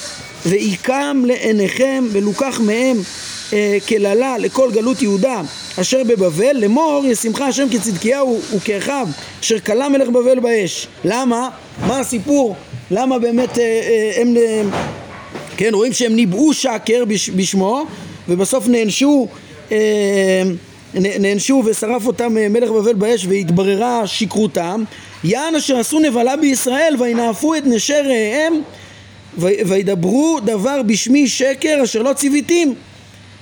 ועיקם 0.46 1.24
לעיניכם 1.26 2.08
ולוקח 2.12 2.60
מהם 2.60 2.98
אה, 3.54 3.78
כללה 3.88 4.38
לכל 4.38 4.72
גלות 4.72 5.02
יהודה 5.02 5.42
אשר 5.80 6.04
בבבל 6.04 6.58
לאמור 6.58 7.04
ישמחה 7.06 7.48
השם 7.48 7.68
כצדקיהו 7.72 8.40
וכאחיו 8.56 9.08
אשר 9.42 9.60
כלה 9.60 9.90
מלך 9.90 10.10
בבל 10.10 10.40
באש 10.40 10.88
למה? 11.06 11.50
מה 11.88 12.00
הסיפור? 12.00 12.56
למה 12.92 13.20
באמת 13.20 13.58
אה, 13.58 13.64
אה, 13.64 14.22
הם 14.22 14.38
אה, 14.38 14.62
כן 15.58 15.70
רואים 15.74 15.94
שהם 15.94 16.16
ניבאו 16.16 16.54
שקר 16.54 17.06
בש, 17.06 17.30
בשמו 17.30 17.86
ובסוף 18.28 18.68
נענשו 18.68 19.28
אה, 19.72 19.78
נענשו 20.94 21.64
ושרף 21.66 22.08
אותם 22.08 22.38
אה, 22.38 22.50
מלך 22.50 22.70
בבל 22.70 22.94
באש 22.94 23.26
והתבררה 23.26 24.08
שכרותם 24.08 24.84
יען 25.24 25.56
אשר 25.56 25.78
עשו 25.78 26.00
נבלה 26.00 26.38
בישראל 26.38 26.96
וינאפו 27.00 27.56
את 27.56 27.64
נשי 27.66 27.94
רעיהם 27.94 28.62
וידברו 29.38 30.40
דבר 30.46 30.82
בשמי 30.84 31.28
שקר 31.28 31.80
אשר 31.84 32.02
לא 32.02 32.14
ציוויתים 32.14 32.76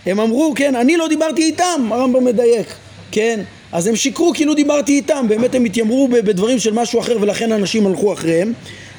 הם 0.05 0.19
אמרו 0.19 0.53
כן 0.55 0.75
אני 0.75 0.97
לא 0.97 1.07
דיברתי 1.07 1.43
איתם 1.43 1.89
הרמב"ם 1.91 2.25
מדייק 2.25 2.67
כן 3.11 3.39
אז 3.75 3.87
הם 3.87 3.95
שיקרו 3.95 4.31
כאילו 4.33 4.53
דיברתי 4.53 4.91
איתם 4.91 5.25
באמת 5.29 5.55
הם 5.55 5.65
התיימרו 5.65 6.07
בדברים 6.07 6.59
של 6.59 6.73
משהו 6.73 6.99
אחר 6.99 7.17
ולכן 7.21 7.51
אנשים 7.51 7.87
הלכו 7.87 8.13
אחריהם. 8.13 8.53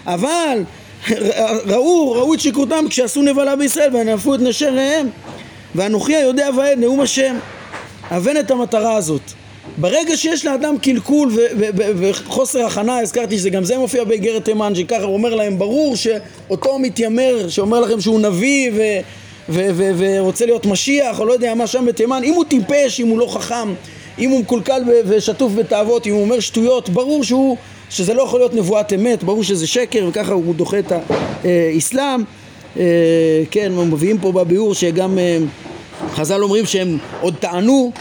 אבל 0.07 0.63
ראו, 1.73 2.13
ראו 2.13 2.35
את 2.35 2.41
שיקרותם 2.41 2.85
כשעשו 2.89 3.23
נבלה 3.23 3.57
בישראל 3.57 3.97
וינאפו 3.97 4.35
את 4.35 4.41
נשי 4.41 4.65
רעיהם 4.65 5.09
ואנוכי 5.75 6.17
היודע 6.17 6.49
ועד 6.57 6.79
נאום 6.79 7.01
השם. 7.01 7.37
אבן 8.11 8.37
את 8.37 8.51
המטרה 8.51 8.97
הזאת. 8.97 9.23
ברגע 9.79 10.17
שיש 10.17 10.47
לאדם 10.47 10.79
קלקול 10.79 11.31
וחוסר 11.77 12.67
הכנה, 12.67 12.99
הזכרתי 12.99 13.39
שזה 13.39 13.51
גם 13.51 13.65
זה 13.65 13.79
מופיע 13.79 14.05
באיגרת 14.05 14.45
תימן, 14.45 14.75
שככה 14.75 15.03
הוא 15.03 15.15
אומר 15.15 15.35
להם, 15.35 15.59
ברור 15.59 15.97
שאותו 15.97 16.79
מתיימר 16.79 17.49
שאומר 17.49 17.81
לכם 17.81 18.01
שהוא 18.01 18.21
נביא 18.21 18.71
ו... 18.75 18.83
ורוצה 19.49 20.47
להיות 20.47 20.67
משיח, 20.67 21.21
או 21.21 21.25
לא 21.25 21.33
יודע 21.33 21.55
מה 21.55 21.67
שם 21.67 21.87
בתימן, 21.87 22.23
אם 22.25 22.35
הוא 22.35 22.45
טיפש, 22.45 23.01
אם 23.01 23.09
הוא 23.09 23.19
לא 23.19 23.27
חכם, 23.27 23.75
אם 24.19 24.31
הוא 24.31 24.41
מקולקל 24.41 24.83
ושטוף 25.07 25.53
בתאוות, 25.53 26.07
אם 26.07 26.13
הוא 26.13 26.23
אומר 26.23 26.41
שטויות, 26.41 26.89
ברור 26.89 27.25
שהוא, 27.25 27.57
שזה 27.91 28.15
לא 28.15 28.23
יכול 28.23 28.41
להיות 28.41 28.55
נבואת 28.55 28.93
אמת, 28.93 29.25
ברור 29.25 29.45
שזה 29.45 29.67
שקר, 29.67 30.07
וככה 30.09 30.33
הוא 30.33 30.55
דוחה 30.55 30.79
את 30.79 30.93
האסלאם. 31.45 32.23
אה, 32.79 32.85
כן, 33.51 33.73
מביאים 33.73 34.19
פה 34.19 34.33
בביאור 34.33 34.75
שגם 34.75 35.19
אה, 35.19 35.39
חז"ל 36.15 36.43
אומרים 36.43 36.67
שהם 36.67 36.99
עוד 37.21 37.35
טענו 37.41 37.93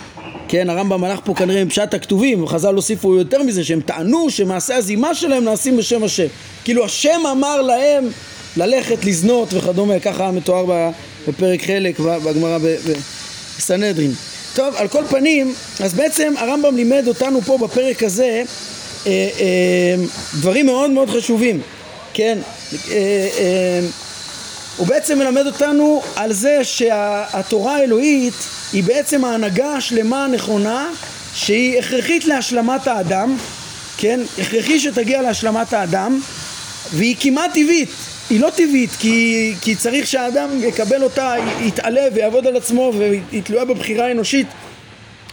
כן, 0.47 0.69
הרמב"ם 0.69 1.03
הלך 1.03 1.19
פה 1.23 1.33
כנראה 1.33 1.61
עם 1.61 1.69
פשט 1.69 1.93
הכתובים, 1.93 2.47
חז"ל 2.47 2.75
הוסיפו 2.75 3.15
יותר 3.15 3.43
מזה, 3.43 3.63
שהם 3.63 3.81
טענו 3.81 4.29
שמעשי 4.29 4.73
הזימה 4.73 5.15
שלהם 5.15 5.43
נעשים 5.43 5.77
בשם 5.77 6.03
השם. 6.03 6.25
כאילו 6.63 6.85
השם 6.85 7.21
אמר 7.31 7.61
להם 7.61 8.07
ללכת 8.57 9.05
לזנות 9.05 9.53
וכדומה, 9.53 9.99
ככה 9.99 10.31
מתואר 10.31 10.91
בפרק 11.28 11.61
חלק 11.63 11.99
בגמרא 11.99 12.57
בסנהדרין. 13.57 14.11
טוב, 14.55 14.76
על 14.76 14.88
כל 14.88 15.03
פנים, 15.09 15.53
אז 15.80 15.93
בעצם 15.93 16.34
הרמב"ם 16.38 16.76
לימד 16.76 17.07
אותנו 17.07 17.41
פה 17.41 17.57
בפרק 17.57 18.03
הזה 18.03 18.43
אה, 19.07 19.30
אה, 19.39 19.95
דברים 20.39 20.65
מאוד 20.65 20.89
מאוד 20.89 21.09
חשובים, 21.09 21.61
כן? 22.13 22.38
אה, 22.73 22.97
אה, 23.39 23.80
הוא 24.78 24.88
בעצם 24.88 25.19
מלמד 25.19 25.45
אותנו 25.45 26.01
על 26.15 26.34
זה 26.34 26.63
שהתורה 26.63 27.76
האלוהית 27.76 28.34
היא 28.73 28.84
בעצם 28.84 29.26
ההנהגה 29.26 29.73
השלמה 29.73 30.26
הנכונה 30.26 30.89
שהיא 31.34 31.80
הכרחית 31.80 32.26
להשלמת 32.26 32.88
האדם, 32.88 33.38
כן? 33.97 34.19
הכרחי 34.41 34.80
שתגיע 34.80 35.21
להשלמת 35.21 35.73
האדם 35.73 36.19
והיא 36.93 37.15
כמעט 37.19 37.51
טבעית, 37.53 37.89
היא 38.30 38.39
לא 38.39 38.49
טבעית 38.49 38.89
כי, 38.99 39.53
כי 39.61 39.76
צריך 39.76 40.07
שהאדם 40.07 40.49
יקבל 40.63 41.03
אותה, 41.03 41.36
יתעלה 41.61 42.01
ויעבוד 42.13 42.47
על 42.47 42.57
עצמו 42.57 42.91
והיא 42.97 43.43
תלויה 43.43 43.65
בבחירה 43.65 44.07
האנושית 44.07 44.47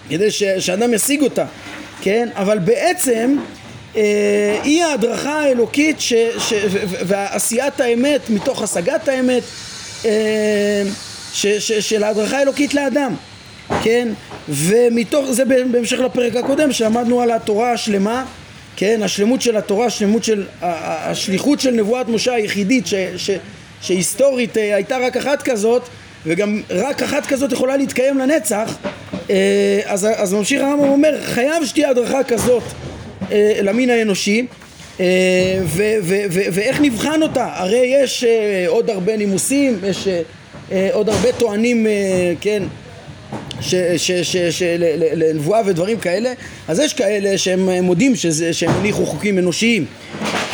כדי 0.09 0.30
ש, 0.30 0.43
שהאדם 0.45 0.95
ישיג 0.95 1.22
אותה, 1.22 1.45
כן? 2.03 2.28
אבל 2.34 2.59
בעצם 2.59 3.36
אה, 3.97 4.61
היא 4.64 4.84
ההדרכה 4.84 5.40
האלוקית 5.40 6.01
ש, 6.01 6.12
ש, 6.38 6.53
ועשיית 7.07 7.80
האמת 7.80 8.30
מתוך 8.30 8.62
השגת 8.62 9.09
האמת 9.09 9.43
אה, 10.05 10.82
ש, 11.32 11.47
ש, 11.47 11.72
של 11.72 12.05
ההדרכה 12.05 12.38
האלוקית 12.38 12.74
לאדם, 12.74 13.14
כן? 13.82 14.09
ומתוך 14.49 15.30
זה 15.30 15.45
בהמשך 15.45 15.99
לפרק 15.99 16.36
הקודם 16.36 16.72
שעמדנו 16.72 17.20
על 17.20 17.30
התורה 17.30 17.72
השלמה, 17.72 18.24
כן? 18.77 19.03
השלמות 19.03 19.43
של 19.43 19.57
התורה, 19.57 19.87
השלמות 19.87 20.25
של 20.25 20.45
השליחות 20.62 21.61
של 21.61 21.70
נבואת 21.70 22.09
משה 22.09 22.35
היחידית 22.35 22.87
ש, 22.87 22.95
ש, 23.16 23.31
שהיסטורית 23.83 24.57
אה, 24.57 24.75
הייתה 24.75 24.99
רק 24.99 25.16
אחת 25.16 25.43
כזאת 25.43 25.83
וגם 26.27 26.62
רק 26.70 27.03
אחת 27.03 27.27
כזאת 27.27 27.53
יכולה 27.53 27.77
להתקיים 27.77 28.18
לנצח 28.18 28.79
אז, 29.85 30.09
אז 30.16 30.33
ממשיך 30.35 30.62
הרמב"ם 30.62 30.89
אומר 30.89 31.20
חייב 31.25 31.64
שתהיה 31.64 31.91
הדרכה 31.91 32.25
כזאת 32.25 32.62
אה, 33.33 33.59
למין 33.62 33.91
האנושי 33.91 34.47
אה, 35.01 35.07
ואיך 36.53 36.81
נבחן 36.81 37.23
אותה? 37.23 37.49
הרי 37.55 37.93
יש 38.03 38.25
אה, 38.25 38.64
עוד 38.68 38.91
הרבה 38.91 39.16
נימוסים, 39.16 39.79
יש 39.85 40.09
עוד 40.93 41.09
הרבה 41.09 41.33
טוענים, 41.33 41.87
כן, 42.41 42.62
לנבואה 45.14 45.60
ודברים 45.66 45.98
כאלה, 45.98 46.32
אז 46.68 46.78
יש 46.78 46.94
כאלה 46.94 47.38
שהם 47.38 47.70
מודים 47.70 48.16
שזה, 48.16 48.52
שהם 48.52 48.70
הניחו 48.70 49.06
חוקים 49.06 49.38
אנושיים, 49.38 49.84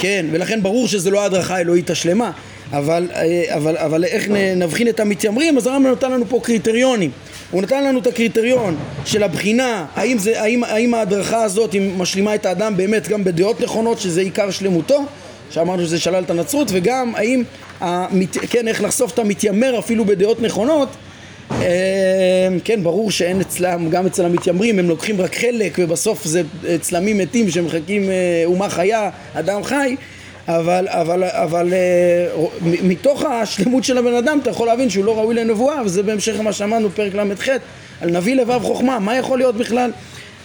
כן, 0.00 0.26
ולכן 0.30 0.62
ברור 0.62 0.88
שזה 0.88 1.10
לא 1.10 1.22
ההדרכה 1.22 1.56
האלוהית 1.56 1.90
השלמה, 1.90 2.30
אבל, 2.72 3.08
אבל, 3.48 3.76
אבל 3.76 4.04
איך 4.04 4.28
נבחין 4.56 4.88
את 4.88 5.00
המתיימרים? 5.00 5.56
אז 5.56 5.66
הרמב"ם 5.66 5.92
נתן 5.92 6.12
לנו 6.12 6.24
פה 6.28 6.40
קריטריונים. 6.42 7.10
הוא 7.50 7.62
נתן 7.62 7.84
לנו 7.84 7.98
את 7.98 8.06
הקריטריון 8.06 8.76
של 9.04 9.22
הבחינה 9.22 9.86
האם, 9.94 10.18
זה, 10.18 10.40
האם, 10.42 10.64
האם 10.64 10.94
ההדרכה 10.94 11.42
הזאת 11.42 11.74
משלימה 11.96 12.34
את 12.34 12.46
האדם 12.46 12.76
באמת 12.76 13.08
גם 13.08 13.24
בדעות 13.24 13.60
נכונות 13.60 13.98
שזה 13.98 14.20
עיקר 14.20 14.50
שלמותו? 14.50 15.04
שאמרנו 15.50 15.82
שזה 15.82 16.00
שלל 16.00 16.22
את 16.22 16.30
הנצרות 16.30 16.68
וגם 16.72 17.14
האם, 17.14 17.42
המת, 17.80 18.36
כן, 18.50 18.68
איך 18.68 18.82
לחשוף 18.82 19.12
את 19.12 19.18
המתיימר 19.18 19.78
אפילו 19.78 20.04
בדעות 20.04 20.42
נכונות 20.42 20.88
אה, 20.88 21.07
כן, 22.64 22.82
ברור 22.82 23.10
שאין 23.10 23.40
אצלם, 23.40 23.90
גם 23.90 24.06
אצל 24.06 24.24
המתיימרים 24.24 24.78
הם 24.78 24.88
לוקחים 24.88 25.20
רק 25.20 25.34
חלק 25.34 25.78
ובסוף 25.78 26.24
זה 26.24 26.42
צלמים 26.80 27.18
מתים 27.18 27.50
שמחכים 27.50 28.10
אה, 28.10 28.42
אומה 28.44 28.68
חיה, 28.68 29.10
אדם 29.34 29.64
חי 29.64 29.96
אבל, 30.48 30.88
אבל, 30.88 31.24
אבל 31.24 31.72
אה, 31.72 32.44
מתוך 32.62 33.22
השלמות 33.22 33.84
של 33.84 33.98
הבן 33.98 34.14
אדם 34.14 34.38
אתה 34.42 34.50
יכול 34.50 34.66
להבין 34.66 34.90
שהוא 34.90 35.04
לא 35.04 35.18
ראוי 35.18 35.34
לנבואה 35.34 35.82
וזה 35.84 36.02
בהמשך 36.02 36.34
למה 36.38 36.52
שאמרנו 36.52 36.90
פרק 36.90 37.14
ל"ח 37.14 37.48
על 38.00 38.10
נביא 38.10 38.34
לבב 38.34 38.60
חוכמה 38.62 38.98
מה 38.98 39.16
יכול 39.16 39.38
להיות 39.38 39.54
בכלל 39.56 39.90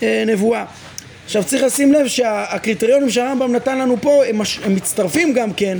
אה, 0.03 0.23
נבואה? 0.27 0.65
עכשיו 1.25 1.43
צריך 1.43 1.63
לשים 1.63 1.93
לב 1.93 2.07
שהקריטריונים 2.07 3.09
שהרמב"ם 3.09 3.51
נתן 3.51 3.77
לנו 3.77 3.97
פה 4.01 4.25
הם, 4.25 4.41
הם 4.63 4.75
מצטרפים 4.75 5.33
גם 5.33 5.53
כן 5.53 5.77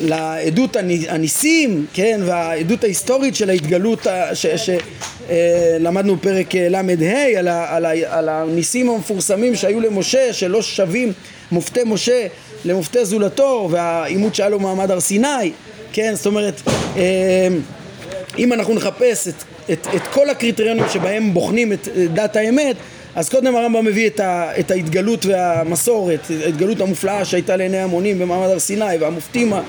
לעדות 0.00 0.76
הניסים, 1.08 1.86
כן, 1.92 2.20
והעדות 2.24 2.84
ההיסטורית 2.84 3.34
של 3.34 3.50
ההתגלות 3.50 4.06
שלמדנו 4.34 6.12
אה, 6.12 6.18
פרק 6.18 6.54
ל"ה 6.54 6.80
על, 7.38 7.48
על, 7.48 7.86
על 8.06 8.28
הניסים 8.28 8.90
המפורסמים 8.90 9.54
שהיו 9.54 9.80
למשה 9.80 10.32
שלא 10.32 10.62
שווים 10.62 11.12
מופתי 11.52 11.80
משה 11.86 12.26
למופתי 12.64 13.04
זולתו 13.04 13.68
והעימות 13.70 14.34
שהיה 14.34 14.48
לו 14.48 14.60
מעמד 14.60 14.90
הר 14.90 15.00
סיני, 15.00 15.52
כן, 15.92 16.14
זאת 16.14 16.26
אומרת 16.26 16.60
אה, 16.96 17.48
אם 18.38 18.52
אנחנו 18.52 18.74
נחפש 18.74 19.28
את, 19.28 19.34
את, 19.72 19.86
את 19.96 20.06
כל 20.06 20.30
הקריטריונים 20.30 20.84
שבהם 20.92 21.34
בוחנים 21.34 21.72
את 21.72 21.88
דת 22.14 22.36
האמת 22.36 22.76
אז 23.14 23.28
קודם 23.28 23.56
הרמב"ם 23.56 23.84
מביא 23.84 24.06
את, 24.06 24.20
ה, 24.20 24.50
את 24.60 24.70
ההתגלות 24.70 25.26
והמסורת, 25.26 26.20
ההתגלות 26.44 26.80
המופלאה 26.80 27.24
שהייתה 27.24 27.56
לעיני 27.56 27.78
המונים 27.78 28.18
במעמד 28.18 28.46
הר 28.46 28.58
סיני 28.58 28.96
והמופתים 29.00 29.52
ה, 29.52 29.56
ה, 29.56 29.62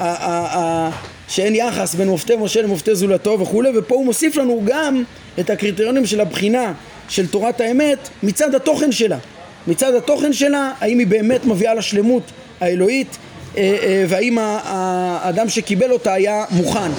ה, 0.00 0.58
ה, 0.58 0.90
שאין 1.28 1.54
יחס 1.54 1.94
בין 1.94 2.08
מופתי 2.08 2.36
משה 2.36 2.62
למופתי 2.62 2.94
זולתו 2.94 3.40
וכולי 3.40 3.70
ופה 3.78 3.94
הוא 3.94 4.04
מוסיף 4.04 4.36
לנו 4.36 4.62
גם 4.64 5.02
את 5.40 5.50
הקריטריונים 5.50 6.06
של 6.06 6.20
הבחינה 6.20 6.72
של 7.08 7.26
תורת 7.26 7.60
האמת 7.60 8.08
מצד 8.22 8.54
התוכן 8.54 8.92
שלה 8.92 9.18
מצד 9.66 9.94
התוכן 9.94 10.32
שלה, 10.32 10.72
האם 10.80 10.98
היא 10.98 11.06
באמת 11.06 11.44
מביאה 11.44 11.74
לשלמות 11.74 12.22
האלוהית 12.60 13.16
אה, 13.56 13.76
אה, 13.82 14.04
והאם 14.08 14.38
האדם 14.40 15.48
שקיבל 15.48 15.92
אותה 15.92 16.12
היה 16.12 16.44
מוכן. 16.50 16.90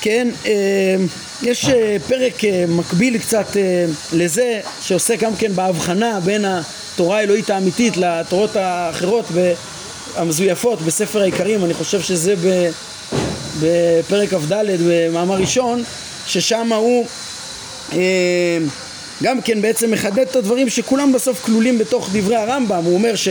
כן, 0.00 0.28
אה, 0.46 0.52
יש 1.42 1.66
פרק 2.08 2.34
מקביל 2.68 3.18
קצת 3.18 3.56
לזה 4.12 4.60
שעוסק 4.82 5.18
גם 5.18 5.36
כן 5.36 5.52
בהבחנה 5.54 6.20
בין 6.20 6.44
התורה 6.44 7.18
האלוהית 7.18 7.50
האמיתית 7.50 7.96
לתורות 7.96 8.56
האחרות 8.56 9.24
המזויפות 10.16 10.82
בספר 10.82 11.20
העיקרים, 11.20 11.64
אני 11.64 11.74
חושב 11.74 12.00
שזה 12.00 12.34
בפרק 13.60 14.28
כ"ד 14.28 14.52
במאמר 14.88 15.36
ראשון, 15.36 15.84
ששם 16.26 16.72
הוא 16.72 17.06
גם 19.22 19.42
כן 19.42 19.62
בעצם 19.62 19.90
מחדד 19.90 20.18
את 20.18 20.36
הדברים 20.36 20.68
שכולם 20.68 21.12
בסוף 21.12 21.44
כלולים 21.44 21.78
בתוך 21.78 22.08
דברי 22.12 22.36
הרמב"ם, 22.36 22.84
הוא 22.84 22.94
אומר 22.94 23.16
ש, 23.16 23.28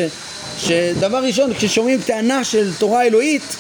שדבר 0.60 1.18
ראשון 1.24 1.54
כששומעים 1.54 2.02
טענה 2.06 2.44
של 2.44 2.72
תורה 2.78 3.04
אלוהית, 3.04 3.56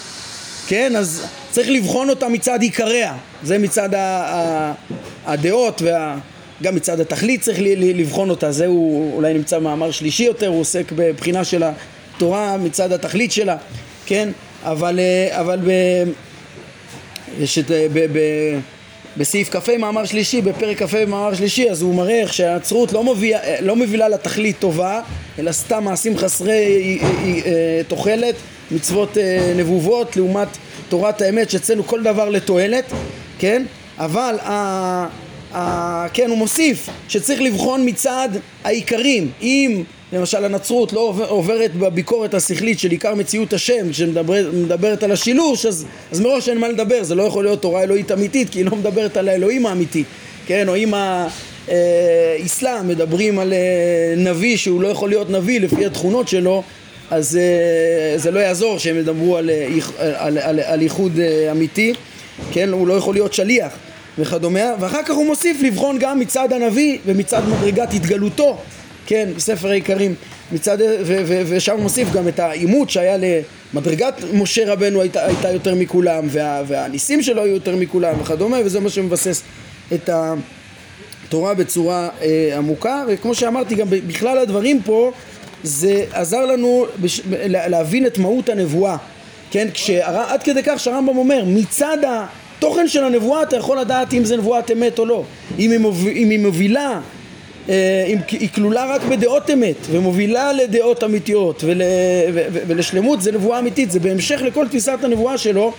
כן, 0.70 0.96
אז 0.96 1.26
צריך 1.52 1.70
לבחון 1.70 2.10
אותה 2.10 2.28
מצד 2.28 2.62
עיקריה, 2.62 3.14
זה 3.44 3.58
מצד 3.58 3.90
הדעות 5.26 5.82
וגם 5.82 6.76
מצד 6.76 7.00
התכלית 7.00 7.42
צריך 7.42 7.60
לבחון 7.76 8.30
אותה, 8.30 8.52
זה 8.52 8.66
הוא 8.66 9.16
אולי 9.16 9.34
נמצא 9.34 9.60
במאמר 9.60 9.92
שלישי 9.92 10.24
יותר, 10.24 10.48
הוא 10.48 10.62
עוסק 10.62 10.92
בבחינה 10.96 11.44
של 11.44 11.64
התורה 11.64 12.58
מצד 12.58 12.92
התכלית 12.92 13.32
שלה, 13.32 13.58
כן, 14.06 14.30
אבל, 14.64 15.00
אבל 15.30 15.60
ב, 15.66 15.72
יש 17.40 17.58
את, 17.60 17.72
ב, 17.72 18.06
ב, 18.14 18.20
בסעיף 19.18 19.50
כ"ה 19.50 19.78
מאמר 19.78 20.06
שלישי, 20.06 20.42
בפרק 20.42 20.84
כ"ה 20.84 21.06
מאמר 21.06 21.34
שלישי, 21.34 21.70
אז 21.70 21.82
הוא 21.82 21.96
מראה 21.96 22.22
איך 22.22 22.34
שהנצרות 22.34 22.94
לא, 22.94 23.04
מובילה, 23.04 23.40
לא 23.62 23.76
מובילה 23.76 24.10
לתכלית 24.10 24.60
טובה, 24.60 25.02
אלא 25.40 25.52
סתם 25.52 25.84
מעשים 25.84 26.18
חסרי 26.18 27.00
אה, 27.46 27.82
תוחלת, 27.88 28.36
מצוות 28.72 29.18
אה, 29.18 29.54
נבובות, 29.58 30.18
לעומת 30.18 30.48
תורת 30.90 31.22
האמת, 31.22 31.50
שאצלנו 31.50 31.88
כל 31.88 32.04
דבר 32.04 32.30
לתועלת, 32.30 32.86
כן? 33.40 33.64
אבל 33.98 34.36
ה... 34.42 34.54
ה... 35.54 36.08
כן, 36.14 36.30
הוא 36.30 36.38
מוסיף 36.38 36.90
שצריך 37.08 37.42
לבחון 37.42 37.86
מצד 37.86 38.30
העיקרים. 38.64 39.32
אם 39.42 39.84
למשל 40.14 40.46
הנצרות 40.46 40.94
לא 40.94 41.14
עוברת 41.28 41.76
בביקורת 41.76 42.34
השכלית 42.34 42.80
של 42.80 42.92
עיקר 42.92 43.16
מציאות 43.16 43.54
השם, 43.54 43.94
שמדברת 43.94 45.04
על 45.04 45.12
השילוש, 45.12 45.66
אז, 45.66 45.86
אז 46.12 46.20
מראש 46.20 46.50
אין 46.50 46.58
מה 46.58 46.68
לדבר, 46.68 47.04
זה 47.04 47.16
לא 47.16 47.24
יכול 47.24 47.44
להיות 47.44 47.62
תורה 47.62 47.84
אלוהית 47.84 48.12
אמיתית, 48.12 48.50
כי 48.50 48.60
היא 48.60 48.66
לא 48.66 48.78
מדברת 48.78 49.18
על 49.18 49.28
האלוהים 49.30 49.66
האמיתי, 49.66 50.04
כן? 50.48 50.70
או 50.70 50.76
אם 50.76 50.94
האסלאם 51.68 52.88
מדברים 52.88 53.40
על 53.40 53.54
אה, 53.54 54.14
נביא 54.18 54.58
שהוא 54.58 54.82
לא 54.82 54.88
יכול 54.88 55.10
להיות 55.10 55.30
נביא 55.30 55.60
לפי 55.62 55.86
התכונות 55.86 56.28
שלו, 56.28 56.64
אז 57.12 57.38
אה, 57.38 58.18
זה 58.18 58.32
לא 58.32 58.40
יעזור 58.40 58.80
שהם 58.80 58.98
ידברו 58.98 59.38
על, 59.38 59.50
אה, 59.50 59.68
על, 60.00 60.38
על, 60.38 60.60
על 60.60 60.82
ייחוד 60.82 61.20
אמיתי, 61.52 61.94
כן? 62.52 62.70
הוא 62.70 62.88
לא 62.88 62.94
יכול 62.94 63.14
להיות 63.14 63.34
שליח 63.34 63.74
וכדומה, 64.18 64.74
ואחר 64.80 65.04
כך 65.04 65.16
הוא 65.16 65.26
מוסיף 65.26 65.62
לבחון 65.62 66.00
גם 66.00 66.20
מצד 66.20 66.54
הנביא 66.54 66.98
ומצד 67.06 67.42
מדרגת 67.48 67.94
התגלותו 67.94 68.58
כן, 69.10 69.30
בספר 69.36 69.70
העיקרים, 69.70 70.16
מצד, 70.52 70.78
ו, 70.82 71.22
ו, 71.26 71.42
ושם 71.46 71.74
הוא 71.74 71.82
מוסיף 71.82 72.12
גם 72.14 72.28
את 72.28 72.40
העימות 72.40 72.90
שהיה 72.90 73.18
למדרגת 73.74 74.14
משה 74.34 74.74
רבנו 74.74 75.02
הייתה, 75.02 75.26
הייתה 75.26 75.52
יותר 75.52 75.76
מכולם, 75.76 76.28
וה, 76.30 76.64
והניסים 76.68 77.22
שלו 77.22 77.44
היו 77.44 77.54
יותר 77.54 77.76
מכולם 77.76 78.22
וכדומה, 78.22 78.58
וזה 78.66 78.80
מה 78.80 78.90
שמבסס 78.90 79.44
את 79.94 80.10
התורה 81.28 81.54
בצורה 81.54 82.10
אה, 82.22 82.54
עמוקה, 82.58 83.04
וכמו 83.08 83.36
שאמרתי 83.36 83.76
גם 83.76 83.88
בכלל 84.08 84.38
הדברים 84.38 84.82
פה, 84.82 85.12
זה 85.64 86.06
עזר 86.12 86.46
לנו 86.46 86.86
בש, 87.02 87.22
להבין 87.48 88.06
את 88.06 88.18
מהות 88.18 88.50
הנבואה, 88.50 88.98
כן, 89.52 89.68
כשה, 89.74 90.08
עד 90.34 90.44
כדי 90.44 90.62
כך 90.66 90.80
שהרמב"ם 90.80 91.18
אומר, 91.18 91.44
מצד 91.48 91.98
התוכן 92.08 92.88
של 92.88 93.04
הנבואה 93.04 93.44
אתה 93.44 93.56
יכול 93.56 93.80
לדעת 93.80 94.14
אם 94.14 94.26
זה 94.26 94.38
נבואת 94.38 94.72
אמת 94.72 95.00
או 95.00 95.06
לא, 95.06 95.24
אם 95.60 95.72
היא, 95.72 95.80
מוביל, 95.80 96.18
אם 96.18 96.30
היא 96.30 96.40
מובילה 96.40 97.00
אה, 97.70 98.14
היא 98.32 98.50
כלולה 98.56 98.86
רק 98.86 99.02
בדעות 99.02 99.50
אמת 99.50 99.76
ומובילה 99.92 100.54
לדעות 100.54 101.04
אמיתיות 101.04 101.64
ול, 101.64 101.82
ו, 102.34 102.40
ו, 102.52 102.60
ולשלמות 102.68 103.22
זה 103.22 103.32
נבואה 103.32 103.60
אמיתית, 103.60 103.92
זה 103.92 104.00
בהמשך 104.00 104.42
לכל 104.42 104.68
תפיסת 104.68 104.98
הנבואה 105.04 105.38
שלו 105.38 105.74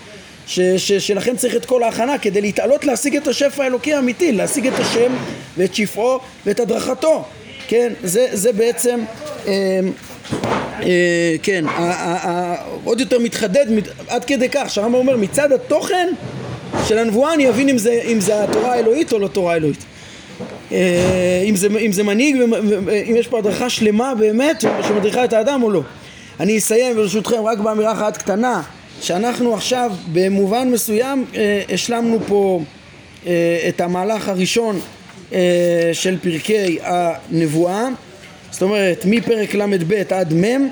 ש, 0.47 0.61
ש, 0.61 0.93
שלכן 0.93 1.37
צריך 1.37 1.57
את 1.57 1.65
כל 1.65 1.83
ההכנה 1.83 2.19
כדי 2.19 2.41
להתעלות 2.41 2.85
להשיג 2.85 3.17
את 3.17 3.29
השפע 3.29 3.65
האלוקי 3.65 3.95
האמיתי, 3.95 4.33
להשיג 4.33 4.67
את 4.67 4.79
השם 4.79 5.13
ואת 5.57 5.75
שפעו 5.75 6.19
ואת 6.47 6.61
הדרכתו, 6.61 7.25
כן, 7.71 7.93
זה, 8.03 8.27
זה 8.33 8.53
בעצם 8.53 9.01
אה, 9.47 9.81
אה, 10.83 11.37
כן, 11.43 11.65
ה, 11.67 11.71
ה, 11.71 12.31
ה, 12.31 12.57
עוד 12.85 13.01
יותר 13.01 13.19
מתחדד 13.19 13.67
עד 14.09 14.25
כדי 14.25 14.49
כך 14.49 14.71
שהרמב"ם 14.71 14.95
אומר 14.95 15.17
מצד 15.17 15.53
התוכן 15.53 16.09
של 16.89 16.99
הנבואה 16.99 17.35
אני 17.35 17.49
אבין 17.49 17.69
אם 17.69 17.79
זה, 17.79 18.01
אם 18.05 18.21
זה 18.21 18.45
התורה 18.45 18.73
האלוהית 18.73 19.13
או 19.13 19.19
לא 19.19 19.29
תורה 19.29 19.53
האלוהית 19.53 19.85
אה, 20.73 21.45
אם 21.49 21.57
זה, 21.57 21.69
אם 21.81 21.93
זה 21.93 22.03
מנהיג, 22.03 22.37
אם 23.11 23.17
יש 23.17 23.27
פה 23.27 23.39
הדרכה 23.39 23.71
שלמה 23.71 24.15
באמת 24.15 24.65
שמדריכה 24.89 25.25
את 25.25 25.33
האדם 25.33 25.63
או 25.63 25.71
לא. 25.71 25.83
אני 26.41 26.59
אסיים 26.59 26.97
ברשותכם 26.97 27.43
רק 27.45 27.59
באמירה 27.59 27.93
אחת 27.93 28.17
קטנה 28.17 28.63
שאנחנו 29.01 29.55
עכשיו 29.55 29.93
במובן 30.13 30.71
מסוים 30.71 31.25
אה, 31.35 31.63
השלמנו 31.73 32.19
פה 32.27 32.61
אה, 33.27 33.33
את 33.69 33.81
המהלך 33.81 34.29
הראשון 34.29 34.77
אה, 34.77 35.00
של 35.93 36.19
פרקי 36.23 36.79
הנבואה. 36.83 37.89
זאת 38.51 38.63
אומרת 38.63 39.05
מפרק 39.05 39.55
ל"ב 39.55 40.03
עד 40.11 40.35
מ' 40.35 40.69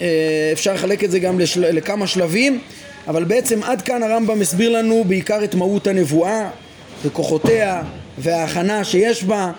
אה, 0.00 0.50
אפשר 0.52 0.74
לחלק 0.74 1.04
את 1.04 1.10
זה 1.10 1.18
גם 1.18 1.38
לשל... 1.38 1.70
לכמה 1.70 2.06
שלבים 2.06 2.60
אבל 3.06 3.24
בעצם 3.24 3.62
עד 3.62 3.82
כאן 3.82 4.02
הרמב"ם 4.02 4.40
הסביר 4.40 4.70
לנו 4.70 5.04
בעיקר 5.04 5.44
את 5.44 5.54
מהות 5.54 5.86
הנבואה 5.86 6.48
וכוחותיה 7.04 7.82
וההכנה 8.18 8.84
שיש 8.84 9.24
בה, 9.24 9.52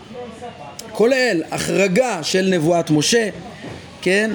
כולל 0.92 1.44
החרגה 1.52 2.24
של 2.24 2.50
נבואת 2.52 2.92
משה, 2.92 3.30
כן, 4.02 4.32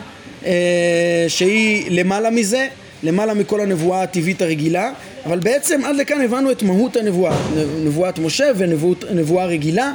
אה, 0.47 1.25
שהיא 1.29 1.91
למעלה 1.91 2.31
מזה, 2.31 2.69
למעלה 3.03 3.35
מכל 3.35 3.61
הנבואה 3.61 4.03
הטבעית 4.03 4.43
הרגילה, 4.43 4.93
אבל 5.27 5.39
בעצם 5.39 5.85
עד 5.85 5.97
לכאן 5.97 6.21
הבנו 6.21 6.51
את 6.51 6.63
מהות 6.63 6.97
הנבואה, 6.97 7.37
נבואת 7.85 8.19
משה 8.19 8.51
ונבואה 8.57 9.45
רגילה, 9.47 9.93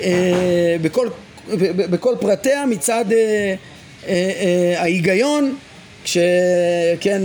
אה, 0.00 0.76
בכל, 0.82 1.08
בכל 1.74 2.14
פרטיה 2.20 2.66
מצד 2.66 3.04
אה, 4.08 4.74
ההיגיון, 4.76 5.56
כשכן 6.04 7.22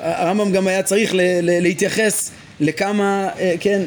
הרמב"ם 0.00 0.52
גם 0.52 0.66
היה 0.66 0.82
צריך 0.82 1.10
להתייחס 1.42 2.30
לכמה, 2.60 3.28
אה, 3.38 3.54
כן, 3.60 3.82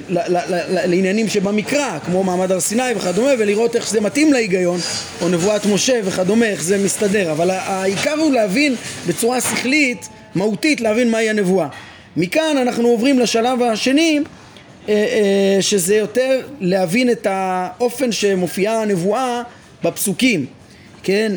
לעניינים 0.88 1.28
שבמקרא, 1.28 2.00
כמו 2.06 2.24
מעמד 2.24 2.52
הר 2.52 2.60
סיני 2.60 2.94
וכדומה, 2.96 3.32
ולראות 3.40 3.76
איך 3.76 3.90
זה 3.90 4.02
מתאים 4.02 4.34
להיגיון, 4.34 4.80
או 5.22 5.30
נבואת 5.30 5.66
משה 5.66 6.00
וכדומה, 6.04 6.46
איך 6.46 6.64
זה 6.64 6.78
מסתדר. 6.78 7.32
אבל 7.32 7.52
העיקר 7.52 8.16
הוא 8.20 8.34
להבין 8.34 8.76
בצורה 9.08 9.42
שכלית, 9.42 10.10
מהותית, 10.36 10.82
להבין 10.82 11.12
מהי 11.12 11.30
הנבואה. 11.30 11.68
מכאן 12.18 12.58
אנחנו 12.62 12.88
עוברים 12.88 13.20
לשלב 13.20 13.62
השני, 13.62 14.20
אה, 14.90 14.94
אה, 14.94 15.62
שזה 15.62 15.96
יותר 15.96 16.42
להבין 16.60 17.10
את 17.12 17.28
האופן 17.30 18.12
שמופיעה 18.12 18.82
הנבואה 18.82 19.42
בפסוקים, 19.84 20.46
כן, 21.04 21.32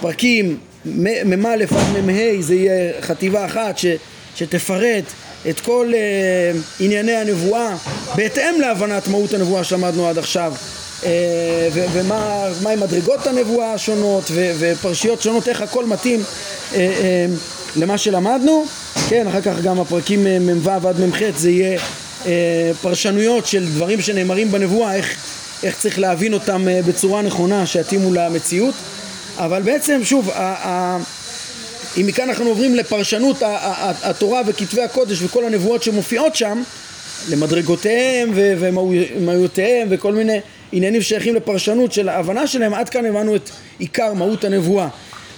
פרקים 0.00 0.58
מ"א 0.84 1.64
עד 1.70 2.04
מ"ה 2.04 2.42
זה 2.42 2.54
יהיה 2.54 2.92
חטיבה 3.00 3.44
אחת 3.44 3.78
ש, 3.78 3.86
שתפרט 4.36 5.04
את 5.48 5.60
כל 5.60 5.92
uh, 5.92 6.56
ענייני 6.80 7.12
הנבואה 7.12 7.76
בהתאם 8.14 8.60
להבנת 8.60 9.08
מהות 9.08 9.34
הנבואה 9.34 9.64
שלמדנו 9.64 10.08
עד 10.08 10.18
עכשיו. 10.18 10.54
uh, 11.02 11.06
ומה 11.92 12.48
עם 12.72 12.80
מדרגות 12.80 13.26
הנבואה 13.26 13.72
השונות 13.72 14.24
ו, 14.30 14.52
ופרשיות 14.58 15.22
שונות 15.22 15.48
איך 15.48 15.60
הכל 15.60 15.84
מתאים 15.84 16.20
uh, 16.20 16.74
uh, 16.74 16.76
למה 17.76 17.98
שלמדנו 17.98 18.64
כן 19.08 19.26
אחר 19.26 19.40
כך 19.40 19.60
גם 19.62 19.80
הפרקים 19.80 20.24
מ"ו 20.24 20.70
עד 20.70 21.00
מ"ח 21.00 21.18
זה 21.36 21.50
יהיה 21.50 21.78
uh, 21.78 22.26
פרשנויות 22.82 23.46
של 23.46 23.66
דברים 23.66 24.00
שנאמרים 24.00 24.52
בנבואה 24.52 24.94
איך, 24.94 25.16
איך 25.62 25.78
צריך 25.78 25.98
להבין 25.98 26.34
אותם 26.34 26.64
uh, 26.66 26.86
בצורה 26.86 27.22
נכונה 27.22 27.66
שיתאימו 27.66 28.14
למציאות 28.14 28.74
אבל 29.36 29.62
בעצם 29.62 30.00
שוב 30.04 30.30
אם 32.00 32.06
מכאן 32.06 32.28
אנחנו 32.28 32.48
עוברים 32.48 32.74
לפרשנות 32.74 33.36
התורה 34.02 34.42
וכתבי 34.46 34.82
הקודש 34.82 35.22
וכל 35.22 35.44
הנבואות 35.44 35.82
שמופיעות 35.82 36.36
שם, 36.36 36.62
למדרגותיהם 37.30 38.30
ומהויותיהם 38.34 39.88
וכל 39.90 40.12
מיני 40.12 40.40
עניינים 40.72 41.02
שייכים 41.02 41.34
לפרשנות 41.34 41.92
של 41.92 42.08
ההבנה 42.08 42.46
שלהם, 42.46 42.74
עד 42.74 42.88
כאן 42.88 43.06
הבנו 43.06 43.36
את 43.36 43.50
עיקר 43.78 44.12
מהות 44.12 44.44
הנבואה. 44.44 44.88